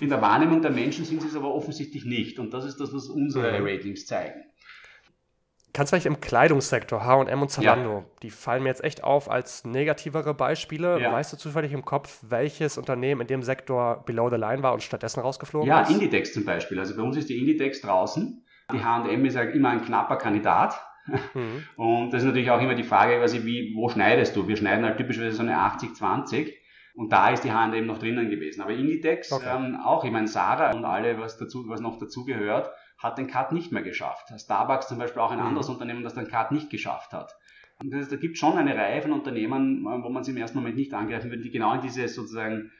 In 0.00 0.08
der 0.08 0.22
Wahrnehmung 0.22 0.62
der 0.62 0.70
Menschen 0.70 1.04
sind 1.04 1.20
sie 1.20 1.28
es 1.28 1.36
aber 1.36 1.54
offensichtlich 1.54 2.04
nicht. 2.04 2.38
Und 2.38 2.54
das 2.54 2.64
ist 2.64 2.80
das, 2.80 2.92
was 2.94 3.08
unsere 3.08 3.60
mhm. 3.60 3.66
Ratings 3.66 4.06
zeigen. 4.06 4.44
Kannst 5.72 5.92
du 5.92 5.96
vielleicht 5.96 6.06
im 6.06 6.20
Kleidungssektor, 6.20 7.04
H&M 7.04 7.42
und 7.42 7.48
Zalando, 7.48 7.98
ja. 7.98 8.04
die 8.22 8.30
fallen 8.30 8.64
mir 8.64 8.70
jetzt 8.70 8.82
echt 8.82 9.04
auf 9.04 9.30
als 9.30 9.64
negativere 9.64 10.34
Beispiele. 10.34 11.00
Ja. 11.00 11.12
Weißt 11.12 11.32
du 11.32 11.36
zufällig 11.36 11.72
im 11.72 11.84
Kopf, 11.84 12.18
welches 12.22 12.76
Unternehmen 12.76 13.20
in 13.20 13.26
dem 13.28 13.42
Sektor 13.42 14.02
below 14.04 14.30
the 14.30 14.36
line 14.36 14.62
war 14.62 14.72
und 14.72 14.82
stattdessen 14.82 15.20
rausgeflogen 15.20 15.68
ja, 15.68 15.82
ist? 15.82 15.90
Ja, 15.90 15.94
Inditex 15.94 16.32
zum 16.32 16.44
Beispiel. 16.44 16.78
Also 16.78 16.96
bei 16.96 17.02
uns 17.02 17.16
ist 17.16 17.28
die 17.28 17.38
Inditex 17.38 17.80
draußen. 17.82 18.44
Die 18.72 18.84
H&M 18.84 19.24
ist 19.24 19.34
ja 19.34 19.42
immer 19.42 19.70
ein 19.70 19.84
knapper 19.84 20.16
Kandidat. 20.16 20.80
Mhm. 21.34 21.64
Und 21.76 22.12
das 22.12 22.22
ist 22.22 22.26
natürlich 22.26 22.50
auch 22.50 22.60
immer 22.60 22.74
die 22.74 22.84
Frage, 22.84 23.18
quasi, 23.18 23.44
wie, 23.44 23.72
wo 23.74 23.88
schneidest 23.88 24.36
du? 24.36 24.46
Wir 24.46 24.56
schneiden 24.56 24.84
halt 24.84 24.96
typischerweise 24.96 25.36
so 25.36 25.42
eine 25.42 25.56
80-20. 25.56 26.52
Und 26.94 27.12
da 27.12 27.30
ist 27.30 27.44
die 27.44 27.52
H&M 27.52 27.86
noch 27.86 27.98
drinnen 27.98 28.30
gewesen. 28.30 28.60
Aber 28.60 28.72
Inditex 28.72 29.32
okay. 29.32 29.56
ähm, 29.56 29.78
auch, 29.84 30.04
ich 30.04 30.10
meine, 30.10 30.28
Sarah 30.28 30.72
und 30.72 30.84
alle, 30.84 31.18
was, 31.18 31.38
dazu, 31.38 31.68
was 31.68 31.80
noch 31.80 31.98
dazu 31.98 32.24
gehört, 32.24 32.70
hat 33.00 33.18
den 33.18 33.26
Cut 33.26 33.52
nicht 33.52 33.72
mehr 33.72 33.82
geschafft. 33.82 34.32
Starbucks 34.36 34.88
zum 34.88 34.98
Beispiel 34.98 35.20
auch 35.20 35.32
ein 35.32 35.38
mhm. 35.38 35.46
anderes 35.46 35.68
Unternehmen, 35.68 36.04
das 36.04 36.14
den 36.14 36.28
Cut 36.28 36.52
nicht 36.52 36.70
geschafft 36.70 37.12
hat. 37.12 37.34
Und 37.80 37.90
das, 37.92 38.08
da 38.08 38.16
gibt 38.16 38.38
schon 38.38 38.58
eine 38.58 38.76
Reihe 38.76 39.02
von 39.02 39.12
Unternehmen, 39.12 39.84
wo 39.84 40.08
man 40.10 40.22
sie 40.22 40.32
im 40.32 40.36
ersten 40.36 40.58
Moment 40.58 40.76
nicht 40.76 40.92
angreifen 40.92 41.30
würde, 41.30 41.42
die 41.42 41.50
genau 41.50 41.74
in 41.74 41.80
diese 41.80 42.06
sozusagen 42.08 42.70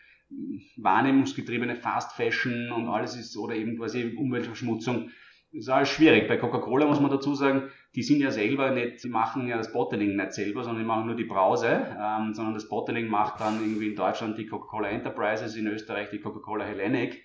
wahrnehmungsgetriebene 0.77 1.75
Fast 1.75 2.13
Fashion 2.13 2.71
und 2.71 2.89
alles 2.89 3.17
ist 3.17 3.37
oder 3.37 3.55
eben 3.55 3.79
quasi 3.79 4.15
Umweltverschmutzung 4.17 5.11
das 5.53 5.63
ist 5.63 5.69
alles 5.69 5.89
schwierig. 5.89 6.29
Bei 6.29 6.37
Coca-Cola 6.37 6.87
muss 6.87 7.01
man 7.01 7.11
dazu 7.11 7.35
sagen, 7.35 7.71
die 7.97 8.05
sind 8.05 8.21
ja 8.21 8.31
selber 8.31 8.71
nicht, 8.71 9.03
die 9.03 9.09
machen 9.09 9.49
ja 9.49 9.57
das 9.57 9.73
Bottling 9.73 10.15
nicht 10.15 10.33
selber, 10.33 10.63
sondern 10.63 10.85
die 10.85 10.87
machen 10.87 11.07
nur 11.07 11.17
die 11.17 11.25
Brause, 11.25 11.89
ähm, 12.01 12.35
sondern 12.35 12.55
das 12.55 12.69
Bottling 12.69 13.09
macht 13.09 13.41
dann 13.41 13.61
irgendwie 13.61 13.89
in 13.89 13.97
Deutschland 13.97 14.39
die 14.39 14.47
Coca-Cola 14.47 14.89
Enterprises, 14.89 15.57
in 15.57 15.67
Österreich 15.67 16.11
die 16.11 16.21
Coca-Cola 16.21 16.65
Hellenic. 16.65 17.25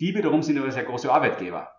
Die 0.00 0.14
wiederum 0.14 0.42
sind 0.42 0.58
aber 0.58 0.70
sehr 0.70 0.84
große 0.84 1.12
Arbeitgeber. 1.12 1.70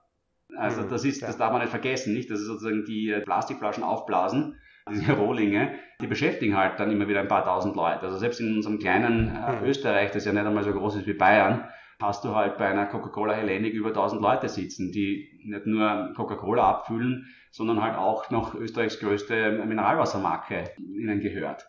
Also 0.57 0.81
mhm, 0.81 0.89
das 0.89 1.05
ist, 1.05 1.21
das 1.21 1.37
darf 1.37 1.51
man 1.51 1.61
nicht 1.61 1.71
vergessen, 1.71 2.13
nicht? 2.13 2.29
Das 2.29 2.39
ist 2.39 2.47
sozusagen 2.47 2.85
die 2.85 3.11
äh, 3.11 3.21
Plastikflaschen 3.21 3.83
aufblasen, 3.83 4.59
diese 4.89 5.13
Rohlinge, 5.13 5.75
die 6.01 6.07
beschäftigen 6.07 6.57
halt 6.57 6.79
dann 6.79 6.91
immer 6.91 7.07
wieder 7.07 7.19
ein 7.19 7.27
paar 7.27 7.43
tausend 7.43 7.75
Leute. 7.75 8.01
Also 8.01 8.17
selbst 8.17 8.39
in 8.39 8.55
unserem 8.55 8.79
kleinen 8.79 9.35
äh, 9.35 9.57
mhm. 9.57 9.65
Österreich, 9.65 10.11
das 10.11 10.25
ja 10.25 10.33
nicht 10.33 10.45
einmal 10.45 10.63
so 10.63 10.71
groß 10.71 10.97
ist 10.97 11.07
wie 11.07 11.13
Bayern, 11.13 11.65
hast 12.01 12.23
du 12.23 12.35
halt 12.35 12.57
bei 12.57 12.67
einer 12.67 12.85
Coca-Cola 12.85 13.33
Hellenic 13.33 13.73
über 13.73 13.89
1000 13.89 14.21
Leute 14.21 14.49
sitzen, 14.49 14.91
die 14.91 15.29
nicht 15.43 15.65
nur 15.65 16.13
Coca-Cola 16.15 16.69
abfüllen, 16.69 17.27
sondern 17.51 17.81
halt 17.81 17.97
auch 17.97 18.29
noch 18.29 18.53
Österreichs 18.55 18.99
größte 18.99 19.63
Mineralwassermarke 19.65 20.71
ihnen 20.77 21.19
gehört. 21.19 21.65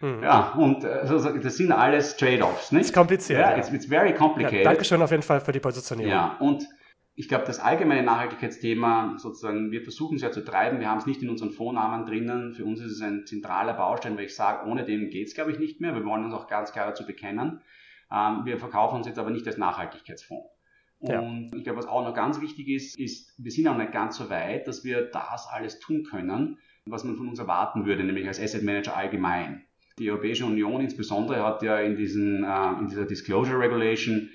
Mhm. 0.00 0.22
Ja, 0.22 0.52
und 0.56 0.84
also, 0.84 1.30
das 1.38 1.56
sind 1.56 1.72
alles 1.72 2.16
Trade-offs. 2.16 2.72
Nicht? 2.72 2.86
ist 2.86 2.94
kompliziert. 2.94 3.40
Ja, 3.40 3.50
ja. 3.52 3.58
It's, 3.58 3.72
it's 3.72 3.86
very 3.86 4.12
complicated. 4.14 4.64
Ja, 4.64 4.70
Dankeschön 4.70 5.00
auf 5.00 5.10
jeden 5.10 5.22
Fall 5.22 5.40
für 5.40 5.52
die 5.52 5.60
Positionierung. 5.60 6.12
Ja, 6.12 6.36
und 6.40 6.66
ich 7.18 7.28
glaube, 7.28 7.44
das 7.46 7.58
allgemeine 7.58 8.02
Nachhaltigkeitsthema 8.02 9.16
sozusagen, 9.16 9.72
wir 9.72 9.82
versuchen 9.82 10.16
es 10.16 10.22
ja 10.22 10.30
zu 10.30 10.44
treiben, 10.44 10.80
wir 10.80 10.90
haben 10.90 10.98
es 10.98 11.06
nicht 11.06 11.22
in 11.22 11.30
unseren 11.30 11.50
Vornamen 11.50 12.04
drinnen. 12.04 12.52
Für 12.52 12.66
uns 12.66 12.78
ist 12.80 12.92
es 12.92 13.00
ein 13.00 13.24
zentraler 13.26 13.72
Baustein, 13.72 14.18
weil 14.18 14.26
ich 14.26 14.34
sage, 14.34 14.68
ohne 14.68 14.84
den 14.84 15.08
geht 15.08 15.28
es, 15.28 15.34
glaube 15.34 15.50
ich, 15.50 15.58
nicht 15.58 15.80
mehr. 15.80 15.94
Wir 15.94 16.04
wollen 16.04 16.26
uns 16.26 16.34
auch 16.34 16.46
ganz 16.46 16.72
klar 16.72 16.86
dazu 16.86 17.06
bekennen. 17.06 17.62
Ähm, 18.12 18.42
wir 18.44 18.58
verkaufen 18.58 18.96
uns 18.96 19.06
jetzt 19.06 19.18
aber 19.18 19.30
nicht 19.30 19.46
als 19.46 19.56
Nachhaltigkeitsfonds. 19.56 20.46
Und 20.98 21.10
ja. 21.10 21.56
ich 21.56 21.64
glaube, 21.64 21.78
was 21.78 21.86
auch 21.86 22.04
noch 22.04 22.14
ganz 22.14 22.40
wichtig 22.42 22.68
ist, 22.68 22.98
ist, 22.98 23.34
wir 23.42 23.50
sind 23.50 23.66
auch 23.66 23.78
nicht 23.78 23.92
ganz 23.92 24.16
so 24.16 24.28
weit, 24.28 24.68
dass 24.68 24.84
wir 24.84 25.02
das 25.02 25.46
alles 25.50 25.80
tun 25.80 26.04
können, 26.04 26.58
was 26.84 27.04
man 27.04 27.16
von 27.16 27.28
uns 27.28 27.38
erwarten 27.38 27.86
würde, 27.86 28.04
nämlich 28.04 28.26
als 28.28 28.40
Asset 28.40 28.62
Manager 28.62 28.94
allgemein. 28.94 29.64
Die 29.98 30.10
Europäische 30.10 30.44
Union 30.44 30.82
insbesondere 30.82 31.42
hat 31.42 31.62
ja 31.62 31.78
in, 31.78 31.96
diesen, 31.96 32.44
äh, 32.44 32.78
in 32.78 32.88
dieser 32.88 33.06
Disclosure 33.06 33.58
Regulation 33.58 34.28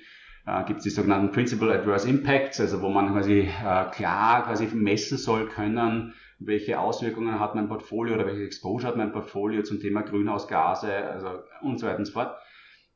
äh, 0.46 0.64
gibt 0.64 0.78
es 0.78 0.84
die 0.84 0.90
sogenannten 0.90 1.32
Principal 1.32 1.70
Adverse 1.72 2.08
Impacts, 2.08 2.60
also 2.60 2.82
wo 2.82 2.88
man 2.88 3.12
quasi 3.12 3.40
äh, 3.40 3.84
klar 3.90 4.44
quasi 4.44 4.66
messen 4.72 5.18
soll 5.18 5.48
können, 5.48 6.14
welche 6.38 6.80
Auswirkungen 6.80 7.38
hat 7.38 7.54
mein 7.54 7.68
Portfolio 7.68 8.14
oder 8.14 8.26
welche 8.26 8.44
Exposure 8.44 8.88
hat 8.88 8.96
mein 8.96 9.12
Portfolio 9.12 9.62
zum 9.62 9.80
Thema 9.80 10.02
Grünhausgase 10.02 10.92
also 10.92 11.28
und 11.62 11.78
so 11.78 11.86
weiter 11.86 11.98
und 11.98 12.06
so 12.06 12.12
fort 12.12 12.36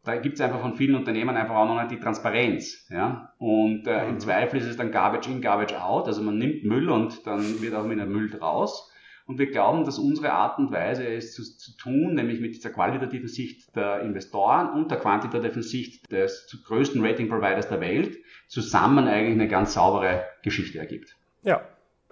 da 0.06 0.16
gibt 0.16 0.36
es 0.36 0.40
einfach 0.40 0.60
von 0.60 0.74
vielen 0.74 0.94
Unternehmen 0.94 1.36
einfach 1.36 1.56
auch 1.56 1.66
noch 1.66 1.80
nicht 1.80 1.90
die 1.90 1.98
Transparenz. 1.98 2.86
Ja? 2.90 3.32
Und 3.38 3.88
äh, 3.88 4.04
mhm. 4.04 4.10
im 4.10 4.20
Zweifel 4.20 4.60
ist 4.60 4.66
es 4.66 4.76
dann 4.76 4.92
Garbage 4.92 5.28
in, 5.28 5.40
Garbage 5.40 5.74
out. 5.74 6.06
Also 6.06 6.22
man 6.22 6.38
nimmt 6.38 6.64
Müll 6.64 6.88
und 6.88 7.26
dann 7.26 7.60
wird 7.60 7.74
auch 7.74 7.90
wieder 7.90 8.06
Müll 8.06 8.30
draus. 8.30 8.92
Und 9.26 9.38
wir 9.38 9.50
glauben, 9.50 9.84
dass 9.84 9.98
unsere 9.98 10.32
Art 10.32 10.58
und 10.58 10.70
Weise 10.70 11.04
es 11.06 11.34
zu, 11.34 11.42
zu, 11.42 11.76
tun, 11.76 12.14
nämlich 12.14 12.40
mit 12.40 12.54
dieser 12.54 12.70
qualitativen 12.70 13.28
Sicht 13.28 13.74
der 13.74 14.00
Investoren 14.00 14.70
und 14.70 14.90
der 14.90 14.98
quantitativen 14.98 15.62
Sicht 15.62 16.10
des 16.12 16.46
größten 16.64 17.04
Rating-Providers 17.04 17.68
der 17.68 17.80
Welt, 17.80 18.18
zusammen 18.46 19.08
eigentlich 19.08 19.34
eine 19.34 19.48
ganz 19.48 19.74
saubere 19.74 20.24
Geschichte 20.42 20.78
ergibt. 20.78 21.16
Ja, 21.42 21.62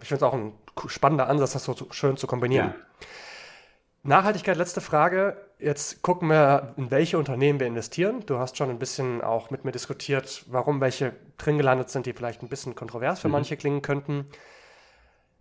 ich 0.00 0.08
finde 0.08 0.24
es 0.24 0.28
auch 0.28 0.34
ein 0.34 0.52
spannender 0.88 1.28
Ansatz, 1.28 1.52
das 1.52 1.64
so 1.64 1.76
schön 1.92 2.16
zu 2.16 2.26
kombinieren. 2.26 2.74
Ja. 2.76 3.06
Nachhaltigkeit, 4.02 4.56
letzte 4.56 4.80
Frage. 4.80 5.36
Jetzt 5.58 6.02
gucken 6.02 6.28
wir, 6.28 6.74
in 6.76 6.90
welche 6.90 7.16
Unternehmen 7.16 7.60
wir 7.60 7.66
investieren. 7.66 8.24
Du 8.26 8.38
hast 8.38 8.56
schon 8.56 8.68
ein 8.68 8.78
bisschen 8.78 9.22
auch 9.22 9.50
mit 9.50 9.64
mir 9.64 9.72
diskutiert, 9.72 10.44
warum 10.48 10.80
welche 10.80 11.14
drin 11.38 11.56
gelandet 11.58 11.88
sind, 11.90 12.06
die 12.06 12.12
vielleicht 12.12 12.42
ein 12.42 12.48
bisschen 12.48 12.74
kontrovers 12.74 13.20
für 13.20 13.28
mhm. 13.28 13.32
manche 13.32 13.56
klingen 13.56 13.82
könnten. 13.82 14.26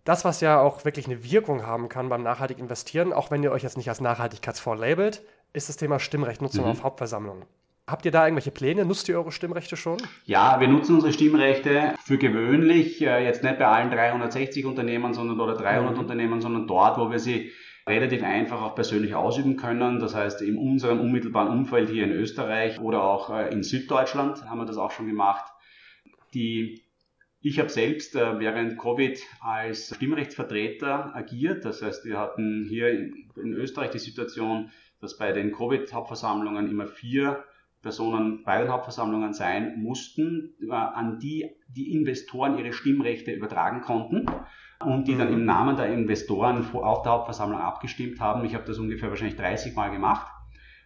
Das, 0.04 0.24
was 0.24 0.42
ja 0.42 0.60
auch 0.60 0.84
wirklich 0.84 1.06
eine 1.06 1.24
Wirkung 1.24 1.66
haben 1.66 1.88
kann 1.88 2.10
beim 2.10 2.22
nachhaltig 2.22 2.58
investieren, 2.58 3.12
auch 3.12 3.30
wenn 3.30 3.42
ihr 3.42 3.52
euch 3.52 3.62
jetzt 3.62 3.78
nicht 3.78 3.88
als 3.88 4.02
Nachhaltigkeitsfonds 4.02 4.80
labelt, 4.80 5.22
ist 5.54 5.70
das 5.70 5.78
Thema 5.78 5.98
Stimmrechtnutzung 5.98 6.64
mhm. 6.64 6.70
auf 6.70 6.82
Hauptversammlungen. 6.82 7.44
Habt 7.86 8.04
ihr 8.04 8.12
da 8.12 8.24
irgendwelche 8.24 8.50
Pläne? 8.50 8.84
Nutzt 8.84 9.08
ihr 9.08 9.16
eure 9.16 9.32
Stimmrechte 9.32 9.76
schon? 9.76 9.98
Ja, 10.24 10.58
wir 10.60 10.68
nutzen 10.68 10.94
unsere 10.94 11.12
Stimmrechte 11.12 11.94
für 12.04 12.18
gewöhnlich, 12.18 13.00
äh, 13.02 13.24
jetzt 13.24 13.42
nicht 13.42 13.58
bei 13.58 13.66
allen 13.66 13.90
360 13.90 14.64
Unternehmen 14.66 15.14
sondern, 15.14 15.40
oder 15.40 15.54
300 15.54 15.94
mhm. 15.94 15.98
Unternehmen, 16.00 16.40
sondern 16.40 16.66
dort, 16.66 16.98
wo 16.98 17.10
wir 17.10 17.18
sie 17.18 17.52
relativ 17.86 18.22
einfach 18.22 18.62
auch 18.62 18.74
persönlich 18.74 19.14
ausüben 19.14 19.56
können. 19.56 20.00
Das 20.00 20.14
heißt, 20.14 20.40
in 20.42 20.56
unserem 20.56 21.00
unmittelbaren 21.00 21.48
Umfeld 21.48 21.90
hier 21.90 22.04
in 22.04 22.12
Österreich 22.12 22.80
oder 22.80 23.02
auch 23.04 23.30
äh, 23.30 23.52
in 23.52 23.62
Süddeutschland 23.62 24.48
haben 24.48 24.58
wir 24.58 24.66
das 24.66 24.78
auch 24.78 24.90
schon 24.90 25.06
gemacht. 25.06 25.44
Die 26.32 26.83
ich 27.44 27.58
habe 27.58 27.68
selbst 27.68 28.16
äh, 28.16 28.40
während 28.40 28.78
Covid 28.78 29.22
als 29.40 29.94
Stimmrechtsvertreter 29.94 31.14
agiert. 31.14 31.66
Das 31.66 31.82
heißt, 31.82 32.06
wir 32.06 32.18
hatten 32.18 32.64
hier 32.66 32.88
in 32.88 33.52
Österreich 33.52 33.90
die 33.90 33.98
Situation, 33.98 34.70
dass 35.02 35.18
bei 35.18 35.30
den 35.32 35.52
Covid-Hauptversammlungen 35.52 36.70
immer 36.70 36.86
vier 36.86 37.44
Personen 37.82 38.44
bei 38.44 38.62
den 38.62 38.72
Hauptversammlungen 38.72 39.34
sein 39.34 39.78
mussten, 39.82 40.54
äh, 40.62 40.72
an 40.72 41.18
die 41.18 41.50
die 41.68 41.92
Investoren 41.92 42.58
ihre 42.58 42.72
Stimmrechte 42.72 43.32
übertragen 43.32 43.82
konnten 43.82 44.24
und 44.80 45.06
die 45.06 45.14
dann 45.14 45.28
mhm. 45.28 45.34
im 45.34 45.44
Namen 45.44 45.76
der 45.76 45.92
Investoren 45.92 46.66
auf 46.72 47.02
der 47.02 47.12
Hauptversammlung 47.12 47.60
abgestimmt 47.60 48.20
haben. 48.20 48.46
Ich 48.46 48.54
habe 48.54 48.64
das 48.64 48.78
ungefähr 48.78 49.10
wahrscheinlich 49.10 49.36
30 49.36 49.74
Mal 49.74 49.90
gemacht, 49.90 50.26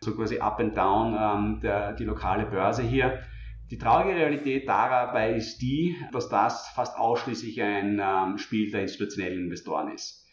so 0.00 0.12
quasi 0.12 0.40
up 0.40 0.58
and 0.58 0.76
down 0.76 1.16
ähm, 1.16 1.60
der, 1.60 1.92
die 1.92 2.04
lokale 2.04 2.46
Börse 2.46 2.82
hier. 2.82 3.20
Die 3.70 3.76
traurige 3.76 4.16
Realität 4.16 4.66
dabei 4.66 5.34
ist 5.34 5.58
die, 5.58 5.96
dass 6.10 6.28
das 6.30 6.68
fast 6.68 6.98
ausschließlich 6.98 7.60
ein 7.62 8.00
ähm, 8.02 8.38
Spiel 8.38 8.70
der 8.70 8.82
institutionellen 8.82 9.44
Investoren 9.44 9.92
ist. 9.92 10.26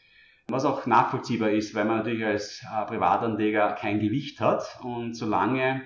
Was 0.47 0.63
auch 0.63 0.85
nachvollziehbar 0.85 1.51
ist, 1.51 1.75
weil 1.75 1.85
man 1.85 1.97
natürlich 1.97 2.23
als 2.23 2.63
äh, 2.63 2.85
Privatanleger 2.85 3.73
kein 3.73 3.99
Gewicht 3.99 4.39
hat 4.39 4.79
und 4.83 5.15
solange 5.15 5.81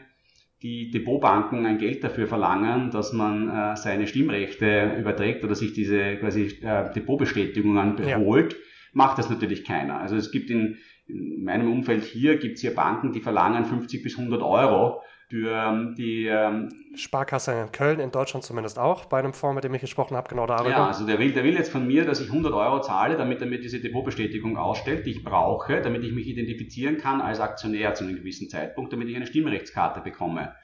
die 0.62 0.92
Depotbanken 0.92 1.66
ein 1.66 1.78
Geld 1.78 2.04
dafür 2.04 2.28
verlangen, 2.28 2.92
dass 2.92 3.14
man 3.14 3.50
äh, 3.50 3.76
seine 3.78 4.06
Stimmrechte 4.06 4.98
überträgt 5.00 5.44
oder 5.44 5.56
sich 5.56 5.74
diese 5.74 6.18
quasi 6.18 6.60
äh, 6.62 6.92
Depotbestätigungen 6.94 7.96
beholt, 7.96 8.54
ja. 8.54 8.60
macht 8.94 9.18
das 9.18 9.30
natürlich 9.30 9.64
keiner. 9.64 10.00
Also 10.00 10.18
es 10.18 10.32
gibt 10.32 10.52
in, 10.52 10.78
in 11.08 11.44
meinem 11.44 11.72
Umfeld 11.72 12.04
hier, 12.04 12.38
gibt 12.38 12.56
es 12.56 12.62
hier 12.62 12.76
Banken, 12.76 13.14
die 13.14 13.22
verlangen 13.22 13.66
50 13.66 14.04
bis 14.04 14.20
100 14.20 14.44
Euro 14.44 15.02
für 15.30 15.52
ähm, 15.52 15.94
die 15.96 16.26
ähm, 16.26 16.70
Sparkasse 16.96 17.54
in 17.54 17.72
Köln, 17.72 18.00
in 18.00 18.10
Deutschland 18.10 18.44
zumindest 18.44 18.80
auch, 18.80 19.06
bei 19.06 19.20
einem 19.20 19.34
Fonds, 19.34 19.56
mit 19.56 19.64
dem 19.64 19.74
ich 19.76 19.82
gesprochen 19.82 20.18
habe, 20.18 20.28
genau 20.28 20.48
darüber. 20.48 20.72
Ja, 20.72 20.88
also 20.88 21.06
der 21.06 21.20
will, 21.20 21.32
der 21.32 21.44
will 21.44 21.54
jetzt 21.54 21.72
von 21.72 21.86
mir, 21.86 22.04
dass 22.04 22.20
ich 22.20 22.30
100 22.30 22.52
Euro 22.52 22.82
zahle, 22.82 23.16
damit 23.16 23.40
er 23.40 23.48
mir 23.48 23.60
diese 23.60 23.80
Depotbestätigung 23.80 24.58
ausstellt, 24.58 25.06
die 25.06 25.12
ich 25.12 25.24
brauche, 25.24 25.82
damit 25.82 26.04
ich 26.04 26.14
mich 26.14 26.28
identifizieren 26.28 26.98
kann 26.98 27.22
als 27.22 27.40
Aktionär 27.40 27.94
zu 27.94 28.06
einem 28.06 28.16
gewissen 28.16 28.50
Zeitpunkt, 28.50 28.92
damit 28.92 29.08
ich 29.08 29.16
eine 29.16 29.28
Stimmrechtskarte 29.28 30.02
bekomme. 30.02 30.56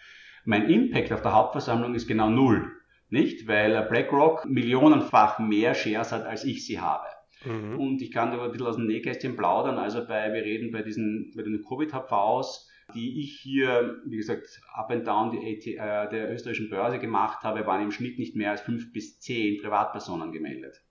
Mein 0.45 0.67
Impact 0.67 1.11
auf 1.11 1.21
der 1.21 1.33
Hauptversammlung 1.33 1.93
ist 1.93 2.07
genau 2.07 2.31
null, 2.31 2.71
nicht? 3.09 3.47
Weil 3.47 3.83
BlackRock 3.83 4.45
millionenfach 4.45 5.37
mehr 5.37 5.75
Shares 5.75 6.11
hat, 6.11 6.25
als 6.25 6.43
ich 6.43 6.65
sie 6.65 6.79
habe. 6.79 7.05
Mhm. 7.45 7.79
Und 7.79 8.01
ich 8.01 8.11
kann 8.11 8.31
da 8.31 8.43
ein 8.43 8.51
bisschen 8.51 8.65
aus 8.65 8.77
dem 8.77 8.87
Nähkästchen 8.87 9.35
plaudern, 9.35 9.77
also 9.77 10.07
bei, 10.07 10.33
wir 10.33 10.41
reden 10.41 10.71
bei 10.71 10.81
diesen, 10.81 11.33
bei 11.35 11.43
den 11.43 11.63
Covid-HVs, 11.63 12.71
die 12.93 13.21
ich 13.21 13.39
hier, 13.41 14.01
wie 14.05 14.17
gesagt, 14.17 14.61
up 14.73 14.91
and 14.91 15.07
down 15.07 15.31
die 15.31 15.37
AT, 15.37 15.65
äh, 15.65 16.09
der 16.09 16.31
österreichischen 16.31 16.69
Börse 16.69 16.99
gemacht 16.99 17.43
habe, 17.43 17.65
waren 17.65 17.81
im 17.81 17.91
Schnitt 17.91 18.19
nicht 18.19 18.35
mehr 18.35 18.51
als 18.51 18.61
fünf 18.61 18.93
bis 18.93 19.19
zehn 19.19 19.61
Privatpersonen 19.61 20.31
gemeldet. 20.31 20.81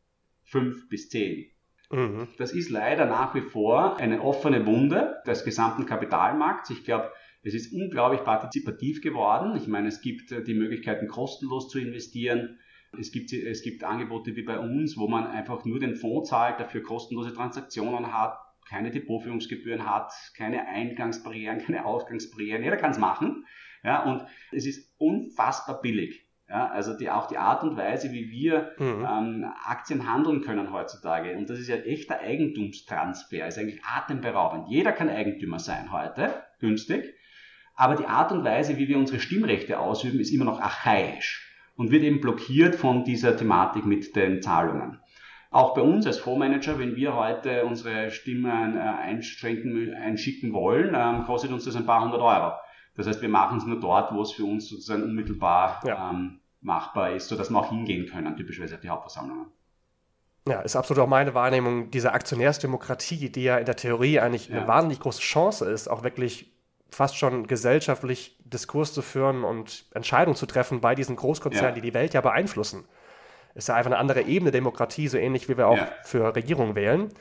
Fünf 0.42 0.88
bis 0.88 1.09
zehn. 1.09 1.50
Mhm. 1.90 2.28
Das 2.38 2.52
ist 2.52 2.70
leider 2.70 3.07
nach 3.07 3.35
wie 3.35 3.42
vor 3.42 3.98
eine 3.98 4.22
offene 4.22 4.66
Wunde 4.66 5.22
des 5.26 5.44
gesamten 5.44 5.87
Kapitalmarkts. 5.87 6.70
Ich 6.70 6.85
glaube, 6.85 7.12
es 7.42 7.54
ist 7.54 7.72
unglaublich 7.72 8.24
partizipativ 8.24 9.02
geworden. 9.02 9.54
Ich 9.57 9.68
meine, 9.68 9.88
es 9.88 10.00
gibt 10.00 10.33
äh, 10.33 10.42
die 10.42 10.54
Möglichkeiten, 10.54 11.09
kostenlos 11.09 11.68
zu 11.68 11.78
investieren. 11.78 12.59
Es 12.98 13.12
gibt, 13.12 13.33
es 13.33 13.62
gibt 13.62 13.85
Angebote 13.85 14.37
wie 14.37 14.44
bei 14.44 14.59
uns, 14.59 14.96
wo 14.96 15.09
man 15.09 15.26
einfach 15.26 15.64
nur 15.64 15.80
den 15.80 15.96
Fonds 15.96 16.30
zahlt, 16.30 16.61
dafür 16.61 16.83
kostenlose 16.83 17.35
Transaktionen 17.35 18.12
hat, 18.12 18.38
keine 18.68 18.90
Depotführungsgebühren 18.90 19.88
hat, 19.88 20.12
keine 20.37 20.66
Eingangsbarrieren, 20.66 21.59
keine 21.66 21.85
Ausgangsbarrieren. 21.85 22.62
Jeder 22.62 22.77
kann 22.77 22.90
es 22.90 22.98
machen. 22.98 23.46
Ja, 23.83 24.03
und 24.05 24.22
es 24.50 24.66
ist 24.66 24.94
unfassbar 24.98 25.81
billig. 25.83 26.24
Ja, 26.48 26.68
also 26.68 26.96
die, 26.96 27.09
auch 27.11 27.27
die 27.27 27.38
Art 27.38 27.62
und 27.62 27.77
Weise, 27.77 28.12
wie 28.12 28.31
wir 28.31 28.72
mhm. 28.79 29.07
ähm, 29.09 29.53
Aktien 29.64 30.11
handeln 30.11 30.42
können 30.42 30.72
heutzutage. 30.72 31.37
Und 31.37 31.48
das 31.48 31.59
ist 31.59 31.68
ja 31.68 31.77
echter 31.77 32.20
Eigentumstransfer, 32.20 33.46
ist 33.46 33.59
eigentlich 33.59 33.83
atemberaubend. 33.85 34.68
Jeder 34.68 34.92
kann 34.92 35.09
Eigentümer 35.09 35.59
sein 35.59 35.90
heute, 35.90 36.35
günstig. 36.61 37.14
Aber 37.74 37.96
die 37.96 38.07
Art 38.07 38.31
und 38.31 38.44
Weise, 38.44 38.77
wie 38.77 38.88
wir 38.88 38.98
unsere 38.98 39.20
Stimmrechte 39.20 39.79
ausüben, 39.79 40.20
ist 40.20 40.31
immer 40.31 40.44
noch 40.44 40.61
archaisch 40.61 41.50
und 41.77 41.90
wird 41.90 42.05
eben 42.05 42.20
blockiert 42.20 42.74
von 42.74 43.05
dieser 43.05 43.37
Thematik 43.37 43.85
mit 43.85 44.14
den 44.14 44.42
Zahlungen. 44.42 45.00
Auch 45.54 45.72
bei 45.72 45.82
uns 45.82 46.04
als 46.04 46.18
Fondsmanager, 46.18 46.80
wenn 46.80 46.96
wir 46.96 47.14
heute 47.14 47.64
unsere 47.64 48.10
Stimmen 48.10 48.76
äh, 48.76 48.80
einschränken, 48.80 49.94
einschicken 49.94 50.52
wollen, 50.52 50.96
ähm, 50.96 51.26
kostet 51.26 51.52
uns 51.52 51.64
das 51.64 51.76
ein 51.76 51.86
paar 51.86 52.02
hundert 52.02 52.20
Euro. 52.20 52.54
Das 52.96 53.06
heißt, 53.06 53.22
wir 53.22 53.28
machen 53.28 53.58
es 53.58 53.64
nur 53.64 53.78
dort, 53.78 54.12
wo 54.12 54.20
es 54.22 54.32
für 54.32 54.44
uns 54.44 54.68
sozusagen 54.68 55.04
unmittelbar 55.04 55.80
ja. 55.86 56.10
ähm, 56.10 56.40
machbar 56.60 57.12
ist, 57.12 57.28
sodass 57.28 57.50
wir 57.50 57.58
auch 57.60 57.68
hingehen 57.68 58.06
können, 58.06 58.36
typischerweise 58.36 58.74
auf 58.74 58.80
die 58.80 58.88
Hauptversammlungen. 58.88 59.46
Ja, 60.48 60.60
ist 60.60 60.74
absolut 60.74 61.04
auch 61.04 61.08
meine 61.08 61.34
Wahrnehmung, 61.34 61.88
diese 61.92 62.10
Aktionärsdemokratie, 62.10 63.30
die 63.30 63.44
ja 63.44 63.56
in 63.56 63.64
der 63.64 63.76
Theorie 63.76 64.18
eigentlich 64.18 64.48
ja. 64.48 64.58
eine 64.58 64.66
wahnsinnig 64.66 64.98
große 64.98 65.20
Chance 65.20 65.70
ist, 65.70 65.86
auch 65.86 66.02
wirklich 66.02 66.52
fast 66.90 67.16
schon 67.16 67.46
gesellschaftlich 67.46 68.40
Diskurs 68.42 68.92
zu 68.92 69.02
führen 69.02 69.44
und 69.44 69.84
Entscheidungen 69.94 70.34
zu 70.34 70.46
treffen 70.46 70.80
bei 70.80 70.96
diesen 70.96 71.14
Großkonzernen, 71.14 71.76
ja. 71.76 71.80
die 71.80 71.80
die 71.80 71.94
Welt 71.94 72.12
ja 72.12 72.22
beeinflussen 72.22 72.88
ist 73.54 73.68
ja 73.68 73.74
einfach 73.74 73.90
eine 73.90 73.98
andere 73.98 74.22
Ebene 74.22 74.50
Demokratie, 74.50 75.08
so 75.08 75.16
ähnlich 75.16 75.48
wie 75.48 75.56
wir 75.56 75.68
auch 75.68 75.76
ja. 75.76 75.88
für 76.02 76.34
Regierungen 76.34 76.74
wählen. 76.74 77.12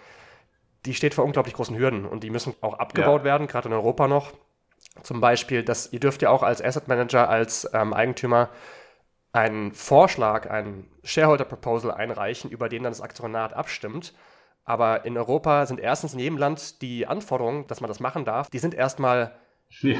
Die 0.85 0.93
steht 0.93 1.13
vor 1.13 1.23
unglaublich 1.23 1.53
großen 1.53 1.77
Hürden 1.77 2.05
und 2.05 2.23
die 2.23 2.29
müssen 2.29 2.55
auch 2.61 2.79
abgebaut 2.79 3.21
ja. 3.21 3.25
werden, 3.25 3.47
gerade 3.47 3.69
in 3.69 3.73
Europa 3.73 4.07
noch. 4.07 4.31
Zum 5.01 5.21
Beispiel, 5.21 5.63
dass 5.63 5.91
ihr 5.93 5.99
dürft 5.99 6.21
ja 6.21 6.29
auch 6.29 6.43
als 6.43 6.61
Asset 6.61 6.87
Manager, 6.87 7.29
als 7.29 7.69
ähm, 7.73 7.93
Eigentümer 7.93 8.49
einen 9.31 9.71
Vorschlag, 9.71 10.49
ein 10.49 10.87
Shareholder 11.03 11.45
Proposal 11.45 11.91
einreichen, 11.91 12.51
über 12.51 12.69
den 12.69 12.83
dann 12.83 12.91
das 12.91 13.01
Aktionat 13.01 13.53
abstimmt. 13.53 14.13
Aber 14.65 15.05
in 15.05 15.17
Europa 15.17 15.65
sind 15.65 15.79
erstens 15.79 16.13
in 16.13 16.19
jedem 16.19 16.37
Land 16.37 16.81
die 16.81 17.07
Anforderungen, 17.07 17.65
dass 17.67 17.81
man 17.81 17.87
das 17.87 17.99
machen 17.99 18.25
darf, 18.25 18.49
die 18.49 18.59
sind 18.59 18.73
erstmal 18.73 19.35
ja 19.81 19.99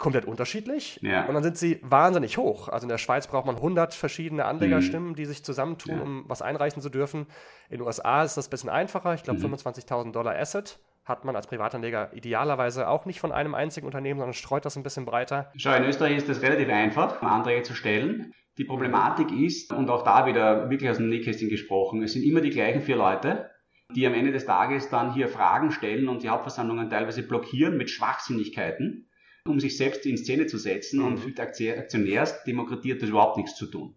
komplett 0.00 0.24
unterschiedlich 0.24 0.98
ja. 1.02 1.26
und 1.26 1.34
dann 1.34 1.44
sind 1.44 1.56
sie 1.56 1.78
wahnsinnig 1.82 2.38
hoch. 2.38 2.68
Also 2.68 2.84
in 2.84 2.88
der 2.88 2.98
Schweiz 2.98 3.28
braucht 3.28 3.46
man 3.46 3.56
100 3.56 3.94
verschiedene 3.94 4.46
Anlegerstimmen, 4.46 5.10
mhm. 5.10 5.14
die 5.14 5.26
sich 5.26 5.44
zusammentun, 5.44 5.94
ja. 5.94 6.02
um 6.02 6.24
was 6.26 6.42
einreichen 6.42 6.82
zu 6.82 6.88
dürfen. 6.88 7.26
In 7.68 7.78
den 7.78 7.82
USA 7.82 8.24
ist 8.24 8.36
das 8.36 8.48
ein 8.48 8.50
bisschen 8.50 8.70
einfacher. 8.70 9.14
Ich 9.14 9.22
glaube, 9.22 9.38
mhm. 9.38 9.54
25.000 9.54 10.10
Dollar 10.10 10.34
Asset 10.36 10.80
hat 11.04 11.24
man 11.24 11.36
als 11.36 11.46
Privatanleger 11.46 12.12
idealerweise 12.14 12.88
auch 12.88 13.04
nicht 13.04 13.20
von 13.20 13.30
einem 13.30 13.54
einzigen 13.54 13.86
Unternehmen, 13.86 14.18
sondern 14.18 14.34
streut 14.34 14.64
das 14.64 14.76
ein 14.76 14.82
bisschen 14.82 15.04
breiter. 15.04 15.52
Schau, 15.56 15.74
in 15.74 15.84
Österreich 15.84 16.16
ist 16.16 16.28
das 16.28 16.42
relativ 16.42 16.68
einfach, 16.68 17.22
Anträge 17.22 17.62
zu 17.62 17.74
stellen. 17.74 18.32
Die 18.58 18.64
Problematik 18.64 19.30
ist, 19.30 19.72
und 19.72 19.90
auch 19.90 20.02
da 20.02 20.26
wieder 20.26 20.70
wirklich 20.70 20.90
aus 20.90 20.96
dem 20.96 21.08
Nähkästchen 21.08 21.48
gesprochen, 21.48 22.02
es 22.02 22.14
sind 22.14 22.22
immer 22.22 22.40
die 22.40 22.50
gleichen 22.50 22.80
vier 22.80 22.96
Leute, 22.96 23.50
die 23.94 24.06
am 24.06 24.14
Ende 24.14 24.32
des 24.32 24.46
Tages 24.46 24.88
dann 24.88 25.12
hier 25.12 25.28
Fragen 25.28 25.72
stellen 25.72 26.08
und 26.08 26.22
die 26.22 26.28
Hauptversammlungen 26.28 26.88
teilweise 26.88 27.22
blockieren 27.22 27.76
mit 27.76 27.90
Schwachsinnigkeiten 27.90 29.09
um 29.44 29.60
sich 29.60 29.76
selbst 29.76 30.06
in 30.06 30.16
Szene 30.16 30.46
zu 30.46 30.58
setzen 30.58 31.00
mhm. 31.00 31.06
und 31.06 31.26
mit 31.26 31.40
Aktionärsdemokratie 31.40 32.92
hat 32.94 33.02
das 33.02 33.10
überhaupt 33.10 33.36
nichts 33.36 33.56
zu 33.56 33.66
tun. 33.66 33.96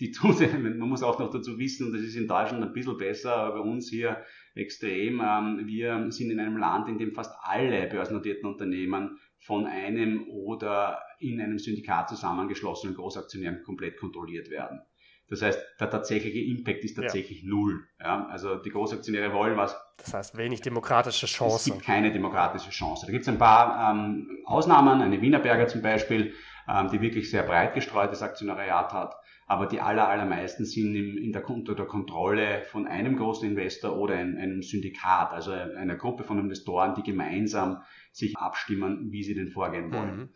Die 0.00 0.12
man 0.22 0.78
muss 0.78 1.02
auch 1.02 1.18
noch 1.18 1.30
dazu 1.30 1.58
wissen, 1.58 1.86
und 1.86 1.92
das 1.94 2.02
ist 2.02 2.16
in 2.16 2.28
Deutschland 2.28 2.62
ein 2.62 2.72
bisschen 2.72 2.98
besser, 2.98 3.34
aber 3.34 3.62
bei 3.62 3.70
uns 3.70 3.88
hier 3.88 4.22
extrem, 4.54 5.22
ähm, 5.24 5.62
wir 5.64 6.10
sind 6.10 6.30
in 6.30 6.40
einem 6.40 6.58
Land, 6.58 6.88
in 6.88 6.98
dem 6.98 7.12
fast 7.12 7.34
alle 7.42 7.86
börsennotierten 7.88 8.46
Unternehmen 8.46 9.18
von 9.38 9.64
einem 9.64 10.28
oder 10.28 11.00
in 11.18 11.40
einem 11.40 11.58
Syndikat 11.58 12.10
zusammengeschlossenen 12.10 12.94
Großaktionären 12.94 13.62
komplett 13.62 13.96
kontrolliert 13.96 14.50
werden. 14.50 14.80
Das 15.28 15.42
heißt, 15.42 15.58
der 15.80 15.90
tatsächliche 15.90 16.38
Impact 16.38 16.84
ist 16.84 16.94
tatsächlich 16.94 17.42
ja. 17.42 17.48
null. 17.48 17.84
Ja, 18.00 18.26
also 18.26 18.56
die 18.56 18.70
Großaktionäre 18.70 19.32
wollen 19.32 19.56
was. 19.56 19.76
Das 19.96 20.14
heißt, 20.14 20.36
wenig 20.36 20.60
demokratische 20.60 21.26
Chance. 21.26 21.56
Es 21.56 21.64
gibt 21.64 21.84
keine 21.84 22.12
demokratische 22.12 22.70
Chance. 22.70 23.06
Da 23.06 23.12
gibt 23.12 23.22
es 23.22 23.28
ein 23.28 23.38
paar 23.38 23.92
ähm, 23.92 24.28
Ausnahmen, 24.44 25.00
eine 25.02 25.20
Wienerberger 25.20 25.66
zum 25.66 25.82
Beispiel, 25.82 26.34
ähm, 26.68 26.90
die 26.90 27.00
wirklich 27.00 27.30
sehr 27.30 27.42
breit 27.42 27.74
gestreutes 27.74 28.22
Aktionariat 28.22 28.92
hat. 28.92 29.14
Aber 29.48 29.66
die 29.66 29.80
aller, 29.80 30.08
allermeisten 30.08 30.64
sind 30.64 30.94
im, 30.94 31.16
in 31.18 31.32
der, 31.32 31.48
unter 31.48 31.74
der 31.74 31.86
Kontrolle 31.86 32.64
von 32.64 32.86
einem 32.86 33.16
großen 33.16 33.48
Investor 33.48 33.96
oder 33.96 34.14
ein, 34.14 34.36
einem 34.36 34.62
Syndikat, 34.62 35.32
also 35.32 35.52
einer 35.52 35.96
Gruppe 35.96 36.24
von 36.24 36.38
Investoren, 36.38 36.94
die 36.94 37.04
gemeinsam 37.04 37.82
sich 38.12 38.36
abstimmen, 38.36 39.12
wie 39.12 39.22
sie 39.22 39.34
denn 39.34 39.50
vorgehen 39.50 39.92
wollen. 39.92 40.16
Mhm. 40.16 40.28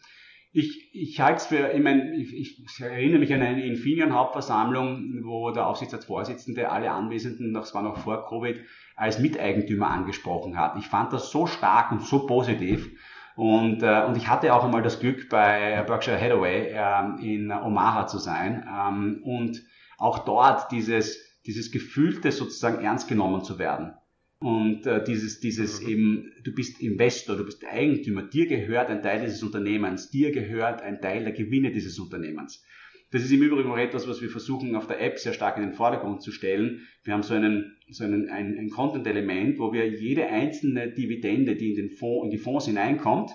Ich, 0.53 0.91
ich 0.93 1.21
halte 1.21 1.37
es 1.37 1.47
für, 1.47 1.71
ich 1.73 1.83
meine, 1.83 2.17
ich, 2.17 2.35
ich 2.35 2.81
erinnere 2.81 3.21
mich 3.21 3.33
an 3.33 3.41
eine 3.41 3.65
Infineon-Hauptversammlung, 3.65 5.21
wo 5.23 5.53
der 5.53 5.67
Aufsichtsratsvorsitzende 5.67 6.71
alle 6.71 6.91
Anwesenden, 6.91 7.55
das 7.55 7.73
war 7.73 7.83
noch 7.83 7.99
vor 7.99 8.27
Covid, 8.29 8.61
als 8.97 9.21
Miteigentümer 9.21 9.89
angesprochen 9.91 10.59
hat. 10.59 10.77
Ich 10.77 10.89
fand 10.89 11.13
das 11.13 11.31
so 11.31 11.47
stark 11.47 11.93
und 11.93 12.03
so 12.03 12.27
positiv. 12.27 12.91
Und, 13.37 13.83
äh, 13.83 14.05
und 14.07 14.17
ich 14.17 14.29
hatte 14.29 14.53
auch 14.53 14.65
einmal 14.65 14.83
das 14.83 14.99
Glück, 14.99 15.29
bei 15.29 15.83
Berkshire 15.87 16.21
Hathaway 16.21 16.73
äh, 16.73 17.35
in 17.35 17.53
Omaha 17.53 18.09
zu 18.09 18.19
sein 18.19 18.69
ähm, 18.69 19.23
und 19.25 19.63
auch 19.99 20.25
dort 20.25 20.73
dieses, 20.73 21.41
dieses 21.47 21.71
Gefühlte 21.71 22.33
sozusagen 22.33 22.85
ernst 22.85 23.09
genommen 23.09 23.45
zu 23.45 23.59
werden. 23.59 23.95
Und 24.41 24.87
äh, 24.87 25.05
dieses, 25.05 25.41
dieses 25.41 25.83
mhm. 25.83 25.89
eben, 25.89 26.33
du 26.43 26.55
bist 26.55 26.81
Investor, 26.81 27.37
du 27.37 27.45
bist 27.45 27.63
Eigentümer, 27.65 28.23
dir 28.23 28.47
gehört 28.47 28.89
ein 28.89 29.03
Teil 29.03 29.21
dieses 29.21 29.43
Unternehmens, 29.43 30.11
dir 30.11 30.33
gehört 30.33 30.81
ein 30.81 31.03
Teil 31.03 31.25
der 31.25 31.35
Gewinne 31.35 31.71
dieses 31.73 31.99
Unternehmens. 31.99 32.65
Das 33.11 33.23
ist 33.23 33.33
im 33.33 33.43
Übrigen 33.43 33.71
auch 33.71 33.77
etwas, 33.77 34.09
was 34.09 34.23
wir 34.23 34.31
versuchen 34.31 34.75
auf 34.77 34.87
der 34.87 35.01
App 35.03 35.19
sehr 35.19 35.35
stark 35.35 35.59
in 35.59 35.65
den 35.65 35.73
Vordergrund 35.75 36.23
zu 36.23 36.33
stellen. 36.33 36.87
Wir 37.03 37.13
haben 37.13 37.23
so 37.23 37.35
einen, 37.35 37.77
so 37.91 38.05
einen, 38.05 38.31
ein, 38.31 38.57
ein 38.57 38.71
Content-Element, 38.71 39.59
wo 39.59 39.75
wir 39.75 39.87
jede 39.87 40.27
einzelne 40.29 40.91
Dividende, 40.91 41.57
die 41.57 41.71
in 41.71 41.77
den 41.77 41.91
Fonds, 41.91 42.25
in 42.25 42.31
die 42.31 42.39
Fonds 42.39 42.65
hineinkommt, 42.65 43.33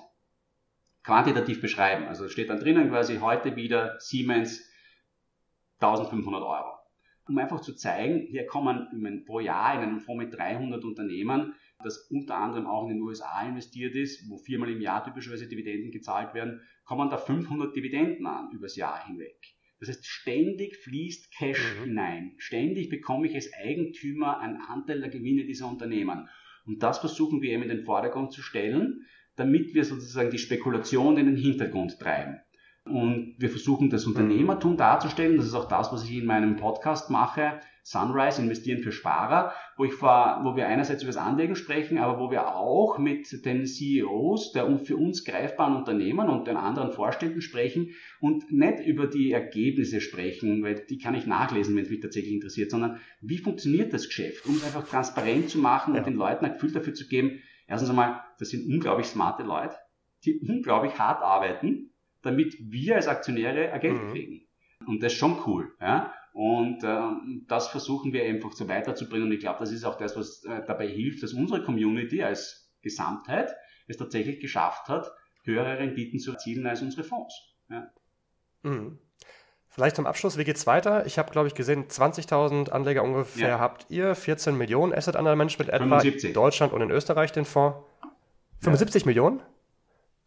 quantitativ 1.04 1.62
beschreiben. 1.62 2.06
Also 2.06 2.30
steht 2.30 2.50
dann 2.50 2.60
drinnen 2.60 2.90
quasi 2.90 3.18
heute 3.18 3.56
wieder 3.56 3.98
Siemens 4.00 4.68
1500 5.80 6.42
Euro 6.42 6.75
um 7.28 7.38
einfach 7.38 7.62
zu 7.62 7.74
zeigen, 7.74 8.28
hier 8.28 8.46
kommen 8.46 9.24
pro 9.26 9.40
Jahr 9.40 9.76
in 9.76 9.82
einem 9.82 10.00
Fonds 10.00 10.24
mit 10.24 10.34
300 10.34 10.84
Unternehmen, 10.84 11.54
das 11.84 12.08
unter 12.10 12.38
anderem 12.38 12.68
auch 12.68 12.84
in 12.84 12.96
den 12.96 13.02
USA 13.02 13.48
investiert 13.48 13.96
ist, 13.96 14.30
wo 14.30 14.38
viermal 14.38 14.70
im 14.72 14.82
Jahr 14.82 15.04
typischerweise 15.04 15.48
Dividenden 15.48 15.92
gezahlt 15.92 16.34
werden, 16.34 16.62
kommen 16.84 17.10
da 17.10 17.18
500 17.18 17.76
Dividenden 17.76 18.26
an 18.26 18.52
übers 18.52 18.76
Jahr 18.76 19.06
hinweg. 19.06 19.56
Das 19.80 19.90
heißt, 19.90 20.06
ständig 20.06 20.78
fließt 20.78 21.32
Cash 21.32 21.76
mhm. 21.80 21.84
hinein. 21.84 22.34
Ständig 22.38 22.90
bekomme 22.90 23.28
ich 23.28 23.36
als 23.36 23.52
Eigentümer 23.54 24.40
einen 24.40 24.62
Anteil 24.62 25.02
der 25.02 25.10
Gewinne 25.10 25.46
dieser 25.46 25.70
Unternehmen. 25.70 26.30
Und 26.66 26.82
das 26.82 27.00
versuchen 27.00 27.42
wir 27.42 27.52
eben 27.52 27.64
in 27.64 27.70
den 27.70 27.84
Vordergrund 27.84 28.32
zu 28.32 28.42
stellen, 28.42 29.06
damit 29.36 29.74
wir 29.74 29.84
sozusagen 29.84 30.32
die 30.32 30.38
Spekulation 30.38 31.18
in 31.18 31.26
den 31.26 31.36
Hintergrund 31.36 32.00
treiben. 32.00 32.40
Und 32.86 33.36
wir 33.40 33.50
versuchen 33.50 33.90
das 33.90 34.06
Unternehmertum 34.06 34.78
darzustellen. 34.78 35.38
Das 35.38 35.48
ist 35.48 35.56
auch 35.56 35.68
das, 35.68 35.92
was 35.92 36.04
ich 36.04 36.18
in 36.18 36.26
meinem 36.26 36.56
Podcast 36.56 37.10
mache. 37.10 37.60
Sunrise, 37.88 38.42
investieren 38.42 38.82
für 38.82 38.92
Sparer, 38.92 39.54
wo 39.78 39.86
ich 39.86 39.94
vor, 39.94 40.42
wo 40.44 40.56
wir 40.56 40.68
einerseits 40.68 41.04
über 41.04 41.12
das 41.12 41.22
Anlegen 41.22 41.56
sprechen, 41.56 42.00
aber 42.00 42.20
wo 42.20 42.32
wir 42.32 42.56
auch 42.56 42.98
mit 42.98 43.46
den 43.46 43.68
CEOs 43.68 44.54
der 44.54 44.80
für 44.80 44.98
uns 44.98 45.24
greifbaren 45.24 45.76
Unternehmen 45.76 46.28
und 46.30 46.48
den 46.48 46.58
anderen 46.58 46.92
Vorständen 46.92 47.42
sprechen 47.42 47.92
und 48.20 48.52
nicht 48.52 48.80
über 48.80 49.06
die 49.06 49.32
Ergebnisse 49.32 50.02
sprechen, 50.02 50.64
weil 50.64 50.84
die 50.90 50.98
kann 50.98 51.14
ich 51.14 51.28
nachlesen, 51.28 51.76
wenn 51.76 51.84
es 51.84 51.92
mich 51.92 52.02
tatsächlich 52.02 52.34
interessiert, 52.34 52.72
sondern 52.72 53.00
wie 53.22 53.38
funktioniert 53.38 53.94
das 53.94 54.08
Geschäft, 54.08 54.48
um 54.48 54.56
es 54.56 54.64
einfach 54.64 54.88
transparent 54.88 55.52
zu 55.52 55.60
machen 55.60 55.94
ja. 55.94 56.00
und 56.00 56.08
den 56.08 56.16
Leuten 56.16 56.46
ein 56.46 56.54
Gefühl 56.54 56.72
dafür 56.72 56.96
zu 56.96 57.08
geben. 57.08 57.40
Erstens 57.68 57.92
einmal, 57.92 58.22
das 58.40 58.50
sind 58.50 58.66
unglaublich 58.66 59.06
smarte 59.06 59.44
Leute, 59.44 59.76
die 60.24 60.40
unglaublich 60.40 60.98
hart 60.98 61.22
arbeiten, 61.22 61.92
damit 62.26 62.56
wir 62.60 62.96
als 62.96 63.08
Aktionäre 63.08 63.72
ein 63.72 63.80
Geld 63.80 64.02
mhm. 64.02 64.12
kriegen. 64.12 64.48
Und 64.88 65.02
das 65.02 65.14
ist 65.14 65.20
schon 65.20 65.40
cool. 65.46 65.74
Ja? 65.80 66.14
Und 66.34 66.84
äh, 66.84 67.46
das 67.48 67.70
versuchen 67.70 68.12
wir 68.12 68.24
einfach 68.24 68.52
so 68.52 68.68
weiterzubringen. 68.68 69.28
Und 69.28 69.34
ich 69.34 69.40
glaube, 69.40 69.60
das 69.60 69.72
ist 69.72 69.86
auch 69.86 69.98
das, 69.98 70.18
was 70.18 70.44
äh, 70.44 70.64
dabei 70.66 70.88
hilft, 70.88 71.24
dass 71.24 71.34
unsere 71.34 71.64
Community 71.64 72.24
als 72.24 72.74
Gesamtheit 72.82 73.56
es 73.88 73.98
tatsächlich 73.98 74.40
geschafft 74.40 74.90
hat, 74.90 75.10
höhere 75.44 75.80
Renditen 75.80 76.20
zu 76.20 76.32
erzielen 76.32 76.68
als 76.68 76.82
unsere 76.82 77.04
Fonds. 77.04 77.56
Ja. 77.70 77.90
Mhm. 78.64 79.00
Vielleicht 79.70 79.98
zum 79.98 80.06
Abschluss, 80.06 80.38
wie 80.38 80.46
geht 80.46 80.56
es 80.56 80.68
weiter? 80.68 81.06
Ich 81.06 81.18
habe, 81.18 81.32
glaube 81.32 81.48
ich, 81.48 81.54
gesehen, 81.54 81.88
20.000 81.88 82.70
Anleger 82.70 83.04
ungefähr 83.04 83.50
ja. 83.50 83.60
habt 83.60 83.88
ihr, 83.90 84.16
14 84.16 84.58
Millionen 84.58 84.94
Asset 84.94 85.18
Under 85.18 85.36
Management 85.36 85.70
etwa 85.70 86.00
75. 86.00 86.30
in 86.30 86.34
Deutschland 86.34 86.74
und 86.74 86.82
in 86.82 86.92
Österreich 86.92 87.34
den 87.34 87.44
Fonds. 87.44 87.80
75 88.62 89.02
ja. 89.02 89.08
Millionen? 89.08 89.42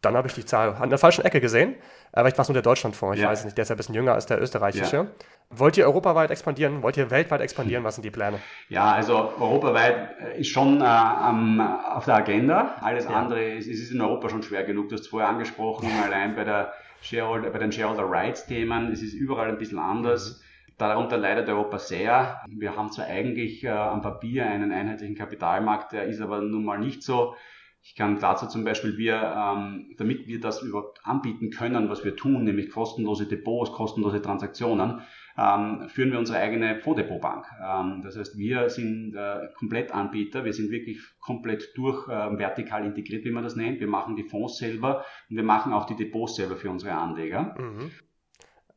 Dann 0.01 0.15
habe 0.15 0.27
ich 0.27 0.33
die 0.33 0.45
Zahl 0.45 0.75
an 0.75 0.89
der 0.89 0.97
falschen 0.97 1.25
Ecke 1.25 1.41
gesehen. 1.41 1.75
Aber 2.11 2.29
ich 2.29 2.37
war 2.37 2.41
es 2.41 2.47
nur 2.47 2.53
der 2.53 2.63
Deutschlandfonds, 2.63 3.17
ich 3.17 3.23
ja. 3.23 3.29
weiß 3.29 3.45
nicht, 3.45 3.57
der 3.57 3.63
ist 3.63 3.69
ja 3.69 3.75
ein 3.75 3.77
bisschen 3.77 3.95
jünger 3.95 4.13
als 4.13 4.25
der 4.25 4.41
österreichische. 4.41 4.95
Ja. 4.95 5.07
Wollt 5.51 5.77
ihr 5.77 5.85
europaweit 5.85 6.31
expandieren? 6.31 6.81
Wollt 6.81 6.97
ihr 6.97 7.09
weltweit 7.11 7.41
expandieren? 7.41 7.83
Was 7.83 7.95
sind 7.95 8.03
die 8.03 8.11
Pläne? 8.11 8.39
Ja, 8.69 8.91
also 8.93 9.33
europaweit 9.39 10.15
äh, 10.19 10.39
ist 10.39 10.49
schon 10.49 10.81
äh, 10.81 10.83
auf 10.83 12.05
der 12.05 12.15
Agenda. 12.15 12.75
Alles 12.81 13.05
ja. 13.05 13.11
andere 13.11 13.43
ist, 13.43 13.67
ist 13.67 13.91
in 13.91 14.01
Europa 14.01 14.29
schon 14.29 14.43
schwer 14.43 14.63
genug. 14.63 14.89
Du 14.89 14.95
hast 14.95 15.01
es 15.01 15.07
vorher 15.07 15.29
angesprochen, 15.29 15.89
allein 16.03 16.35
bei, 16.35 16.43
der 16.43 16.73
Shareholder, 17.01 17.49
bei 17.49 17.59
den 17.59 17.71
Shareholder 17.71 18.09
Rights 18.09 18.45
Themen 18.45 18.91
ist 18.91 19.03
es 19.03 19.13
überall 19.13 19.49
ein 19.49 19.57
bisschen 19.57 19.79
anders. 19.79 20.39
Mhm. 20.39 20.73
Darunter 20.77 21.17
leidet 21.17 21.49
Europa 21.49 21.77
sehr. 21.77 22.41
Wir 22.47 22.75
haben 22.75 22.91
zwar 22.91 23.05
eigentlich 23.05 23.63
äh, 23.63 23.69
am 23.69 24.01
Papier 24.01 24.45
einen 24.45 24.71
einheitlichen 24.71 25.15
Kapitalmarkt, 25.15 25.91
der 25.91 26.05
ist 26.05 26.21
aber 26.21 26.41
nun 26.41 26.63
mal 26.63 26.79
nicht 26.79 27.03
so. 27.03 27.35
Ich 27.81 27.95
kann 27.95 28.19
dazu 28.19 28.45
zum 28.47 28.65
Beispiel, 28.65 28.97
wir, 28.97 29.15
ähm, 29.15 29.95
damit 29.97 30.27
wir 30.27 30.39
das 30.39 30.61
überhaupt 30.61 30.99
anbieten 31.05 31.49
können, 31.49 31.89
was 31.89 32.03
wir 32.03 32.15
tun, 32.15 32.43
nämlich 32.43 32.69
kostenlose 32.69 33.25
Depots, 33.25 33.71
kostenlose 33.71 34.21
Transaktionen, 34.21 35.01
ähm, 35.37 35.87
führen 35.87 36.11
wir 36.11 36.19
unsere 36.19 36.39
eigene 36.39 36.79
Fonddepotbank. 36.81 37.45
Ähm, 37.63 38.01
das 38.03 38.17
heißt, 38.17 38.37
wir 38.37 38.69
sind 38.69 39.15
äh, 39.15 39.47
Komplettanbieter, 39.57 40.43
wir 40.43 40.53
sind 40.53 40.71
wirklich 40.71 40.99
komplett 41.19 41.71
durch 41.75 42.07
äh, 42.09 42.37
vertikal 42.37 42.85
integriert, 42.85 43.23
wie 43.23 43.31
man 43.31 43.43
das 43.43 43.55
nennt. 43.55 43.79
Wir 43.79 43.87
machen 43.87 44.17
die 44.17 44.23
Fonds 44.23 44.57
selber 44.57 45.05
und 45.29 45.37
wir 45.37 45.43
machen 45.43 45.71
auch 45.71 45.85
die 45.85 45.95
Depots 45.95 46.35
selber 46.35 46.57
für 46.57 46.69
unsere 46.69 46.93
Anleger. 46.93 47.55
Mhm. 47.57 47.91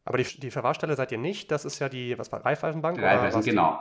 Aber 0.04 0.18
die, 0.18 0.40
die 0.40 0.50
Verwahrstelle 0.50 0.94
seid 0.94 1.12
ihr 1.12 1.18
nicht, 1.18 1.50
das 1.50 1.64
ist 1.64 1.78
ja 1.78 1.88
die, 1.88 2.18
was 2.18 2.30
war 2.32 2.44
Raiffeisenbank? 2.44 3.00
Raiffeisen, 3.00 3.42
genau. 3.42 3.80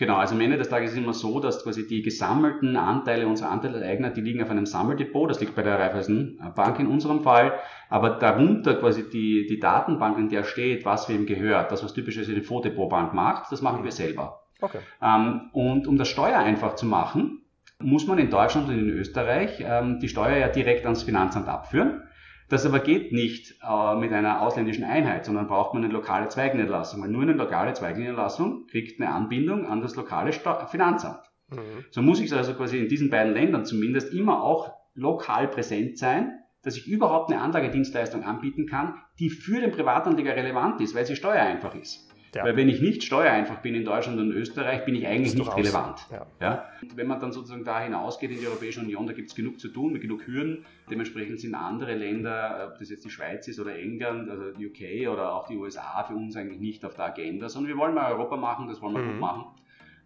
Genau, 0.00 0.16
also 0.16 0.34
am 0.34 0.40
Ende 0.40 0.56
des 0.56 0.70
Tages 0.70 0.92
ist 0.92 0.96
es 0.96 1.02
immer 1.02 1.12
so, 1.12 1.40
dass 1.40 1.62
quasi 1.62 1.86
die 1.86 2.00
gesammelten 2.00 2.76
Anteile 2.76 3.26
unserer 3.26 3.50
Anteilseigner, 3.50 4.08
die 4.08 4.22
liegen 4.22 4.42
auf 4.42 4.48
einem 4.48 4.64
Sammeldepot, 4.64 5.28
das 5.28 5.40
liegt 5.40 5.54
bei 5.54 5.62
der 5.62 5.78
Raiffeisenbank 5.78 6.78
in 6.78 6.86
unserem 6.86 7.22
Fall, 7.22 7.52
aber 7.90 8.10
darunter 8.10 8.76
quasi 8.76 9.10
die, 9.10 9.46
die 9.46 9.60
Datenbank, 9.60 10.16
in 10.16 10.30
der 10.30 10.44
steht, 10.44 10.86
was 10.86 11.10
wem 11.10 11.26
gehört, 11.26 11.70
das 11.70 11.84
was 11.84 11.92
typischerweise 11.92 12.34
die 12.34 12.40
Fonddepotbank 12.40 13.12
macht, 13.12 13.52
das 13.52 13.60
machen 13.60 13.84
wir 13.84 13.92
selber. 13.92 14.40
Okay. 14.62 14.78
Ähm, 15.02 15.50
und 15.52 15.86
um 15.86 15.98
das 15.98 16.08
Steuer 16.08 16.38
einfach 16.38 16.76
zu 16.76 16.86
machen, 16.86 17.42
muss 17.78 18.06
man 18.06 18.18
in 18.18 18.30
Deutschland 18.30 18.68
und 18.68 18.78
in 18.78 18.88
Österreich 18.88 19.62
ähm, 19.62 20.00
die 20.00 20.08
Steuer 20.08 20.36
ja 20.36 20.48
direkt 20.48 20.84
ans 20.84 21.02
Finanzamt 21.02 21.48
abführen. 21.48 22.04
Das 22.50 22.66
aber 22.66 22.80
geht 22.80 23.12
nicht 23.12 23.54
äh, 23.62 23.94
mit 23.94 24.12
einer 24.12 24.42
ausländischen 24.42 24.82
Einheit, 24.82 25.24
sondern 25.24 25.46
braucht 25.46 25.72
man 25.72 25.84
eine 25.84 25.92
lokale 25.92 26.26
Zweigniederlassung. 26.26 27.00
Weil 27.00 27.08
nur 27.08 27.22
eine 27.22 27.32
lokale 27.32 27.72
Zweigniederlassung 27.74 28.66
kriegt 28.66 29.00
eine 29.00 29.14
Anbindung 29.14 29.66
an 29.66 29.80
das 29.80 29.94
lokale 29.94 30.32
Sta 30.32 30.66
Finanzamt. 30.66 31.22
Mhm. 31.48 31.84
So 31.92 32.02
muss 32.02 32.20
ich 32.20 32.34
also 32.34 32.54
quasi 32.54 32.78
in 32.78 32.88
diesen 32.88 33.08
beiden 33.08 33.34
Ländern 33.34 33.64
zumindest 33.64 34.12
immer 34.12 34.42
auch 34.42 34.72
lokal 34.94 35.46
präsent 35.46 35.96
sein, 35.96 36.40
dass 36.62 36.76
ich 36.76 36.88
überhaupt 36.88 37.30
eine 37.30 37.40
Anlagedienstleistung 37.40 38.24
anbieten 38.24 38.66
kann, 38.66 38.94
die 39.20 39.30
für 39.30 39.60
den 39.60 39.70
Privatanleger 39.70 40.34
relevant 40.34 40.80
ist, 40.80 40.96
weil 40.96 41.06
sie 41.06 41.14
steuereinfach 41.14 41.76
ist. 41.76 42.10
Ja. 42.34 42.44
Weil 42.44 42.56
wenn 42.56 42.68
ich 42.68 42.80
nicht 42.80 43.02
steuereinfach 43.02 43.58
bin 43.58 43.74
in 43.74 43.84
Deutschland 43.84 44.20
und 44.20 44.30
Österreich, 44.30 44.84
bin 44.84 44.94
ich 44.94 45.06
eigentlich 45.06 45.34
nicht 45.34 45.56
relevant. 45.56 46.06
Ja. 46.10 46.26
ja. 46.40 46.64
Wenn 46.94 47.08
man 47.08 47.20
dann 47.20 47.32
sozusagen 47.32 47.64
da 47.64 47.80
hinausgeht 47.80 48.30
in 48.30 48.38
die 48.38 48.46
Europäische 48.46 48.80
Union, 48.80 49.06
da 49.06 49.12
gibt 49.12 49.30
es 49.30 49.34
genug 49.34 49.58
zu 49.58 49.68
tun, 49.68 49.92
mit 49.92 50.02
genug 50.02 50.26
Hürden. 50.26 50.64
Dementsprechend 50.90 51.40
sind 51.40 51.54
andere 51.54 51.94
Länder, 51.94 52.70
ob 52.70 52.78
das 52.78 52.90
jetzt 52.90 53.04
die 53.04 53.10
Schweiz 53.10 53.48
ist 53.48 53.58
oder 53.58 53.76
England, 53.76 54.30
also 54.30 54.44
UK 54.44 55.08
oder 55.12 55.34
auch 55.34 55.48
die 55.48 55.56
USA, 55.56 56.04
für 56.04 56.14
uns 56.14 56.36
eigentlich 56.36 56.60
nicht 56.60 56.84
auf 56.84 56.94
der 56.94 57.06
Agenda, 57.06 57.48
sondern 57.48 57.72
wir 57.72 57.78
wollen 57.78 57.94
mal 57.94 58.12
Europa 58.12 58.36
machen, 58.36 58.68
das 58.68 58.80
wollen 58.80 58.94
wir 58.94 59.02
mhm. 59.02 59.10
gut 59.12 59.20
machen. 59.20 59.44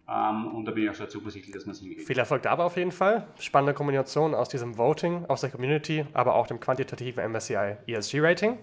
Um, 0.07 0.13
ähm, 0.13 0.55
und 0.55 0.65
da 0.65 0.71
bin 0.71 0.83
ich 0.83 0.89
auch 0.91 0.93
sehr 0.93 1.09
zuversichtlich, 1.09 1.51
dass 1.51 1.65
man 1.65 1.73
es 1.73 1.79
hinkriegt. 1.79 2.05
Viel 2.05 2.19
Erfolg 2.19 2.43
dabei 2.43 2.63
auf 2.63 2.77
jeden 2.77 2.91
Fall. 2.91 3.25
Spannende 3.39 3.73
Kombination 3.73 4.35
aus 4.35 4.49
diesem 4.49 4.77
Voting, 4.77 5.25
aus 5.25 5.41
der 5.41 5.49
Community, 5.49 6.05
aber 6.13 6.35
auch 6.35 6.45
dem 6.45 6.59
quantitativen 6.59 7.31
MSCI 7.31 7.77
ESG 7.87 8.19
Rating. 8.19 8.59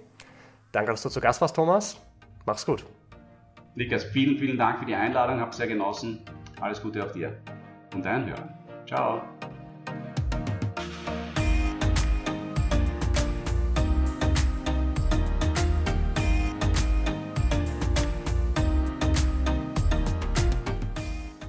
Danke, 0.70 0.92
dass 0.92 1.02
du 1.02 1.08
zu 1.08 1.20
Gast 1.20 1.40
warst, 1.40 1.56
Thomas. 1.56 2.00
Mach's 2.46 2.64
gut. 2.64 2.84
Nikas, 3.74 4.04
vielen, 4.04 4.36
vielen 4.36 4.58
Dank 4.58 4.80
für 4.80 4.86
die 4.86 4.94
Einladung, 4.94 5.40
habe 5.40 5.54
sehr 5.54 5.66
genossen. 5.66 6.20
Alles 6.60 6.82
Gute 6.82 7.04
auch 7.04 7.12
dir 7.12 7.40
und 7.94 8.04
deinen 8.04 8.28
Hörern. 8.28 8.54
Ciao. 8.86 9.22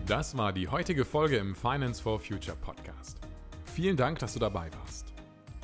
Das 0.06 0.38
war 0.38 0.54
die 0.54 0.68
heutige 0.68 1.06
Folge 1.06 1.38
im 1.38 1.56
Finance 1.56 2.02
for 2.02 2.20
Future 2.20 2.56
Podcast. 2.56 3.20
Vielen 3.66 3.98
Dank, 3.98 4.20
dass 4.20 4.34
du 4.34 4.40
dabei 4.40 4.70
warst. 4.80 5.03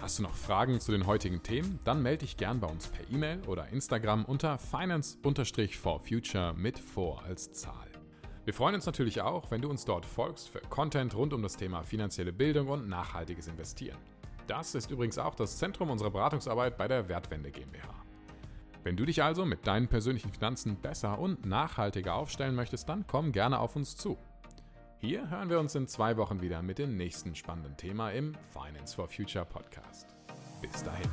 Hast 0.01 0.17
du 0.17 0.23
noch 0.23 0.33
Fragen 0.33 0.79
zu 0.79 0.93
den 0.93 1.05
heutigen 1.07 1.43
Themen? 1.43 1.77
Dann 1.83 2.01
melde 2.01 2.19
dich 2.19 2.38
gern 2.38 2.62
bei 2.62 2.67
uns 2.67 2.88
per 2.88 3.09
E-Mail 3.12 3.41
oder 3.47 3.67
Instagram 3.67 4.23
unter 4.23 4.57
finance-for-future 4.57 6.53
mit 6.53 6.79
vor 6.79 7.21
als 7.23 7.51
Zahl. 7.51 7.89
Wir 8.45 8.53
freuen 8.53 8.75
uns 8.75 8.85
natürlich 8.85 9.21
auch, 9.21 9.51
wenn 9.51 9.62
du 9.62 9.69
uns 9.69 9.83
dort 9.83 10.05
folgst 10.05 10.47
für 10.47 10.62
Content 10.62 11.15
rund 11.15 11.33
um 11.33 11.43
das 11.43 11.57
Thema 11.57 11.83
finanzielle 11.83 12.31
Bildung 12.31 12.69
und 12.69 12.88
nachhaltiges 12.88 13.49
Investieren. 13.49 13.97
Das 14.47 14.73
ist 14.73 14.89
übrigens 14.89 15.17
auch 15.17 15.35
das 15.35 15.57
Zentrum 15.57 15.89
unserer 15.89 16.12
Beratungsarbeit 16.12 16.77
bei 16.77 16.88
der 16.88 17.09
Wertwende 17.09 17.51
GmbH. 17.51 17.93
Wenn 18.83 18.95
du 18.95 19.05
dich 19.05 19.21
also 19.21 19.43
mit 19.43 19.67
deinen 19.67 19.89
persönlichen 19.89 20.31
Finanzen 20.31 20.77
besser 20.77 21.19
und 21.19 21.45
nachhaltiger 21.45 22.15
aufstellen 22.15 22.55
möchtest, 22.55 22.88
dann 22.88 23.05
komm 23.05 23.33
gerne 23.33 23.59
auf 23.59 23.75
uns 23.75 23.97
zu. 23.97 24.17
Hier 25.01 25.29
hören 25.29 25.49
wir 25.49 25.62
uns 25.62 25.75
in 25.75 25.88
zwei 25.88 26.17
Wochen 26.17 26.41
wieder 26.41 26.62
mit 26.62 26.77
dem 26.77 26.97
nächsten 26.97 27.33
spannenden 27.33 27.77
Thema 27.77 28.12
im 28.12 28.35
Finance 28.51 28.93
for 28.93 29.07
Future 29.07 29.45
Podcast. 29.45 30.07
Bis 30.62 30.83
dahin. 30.83 31.10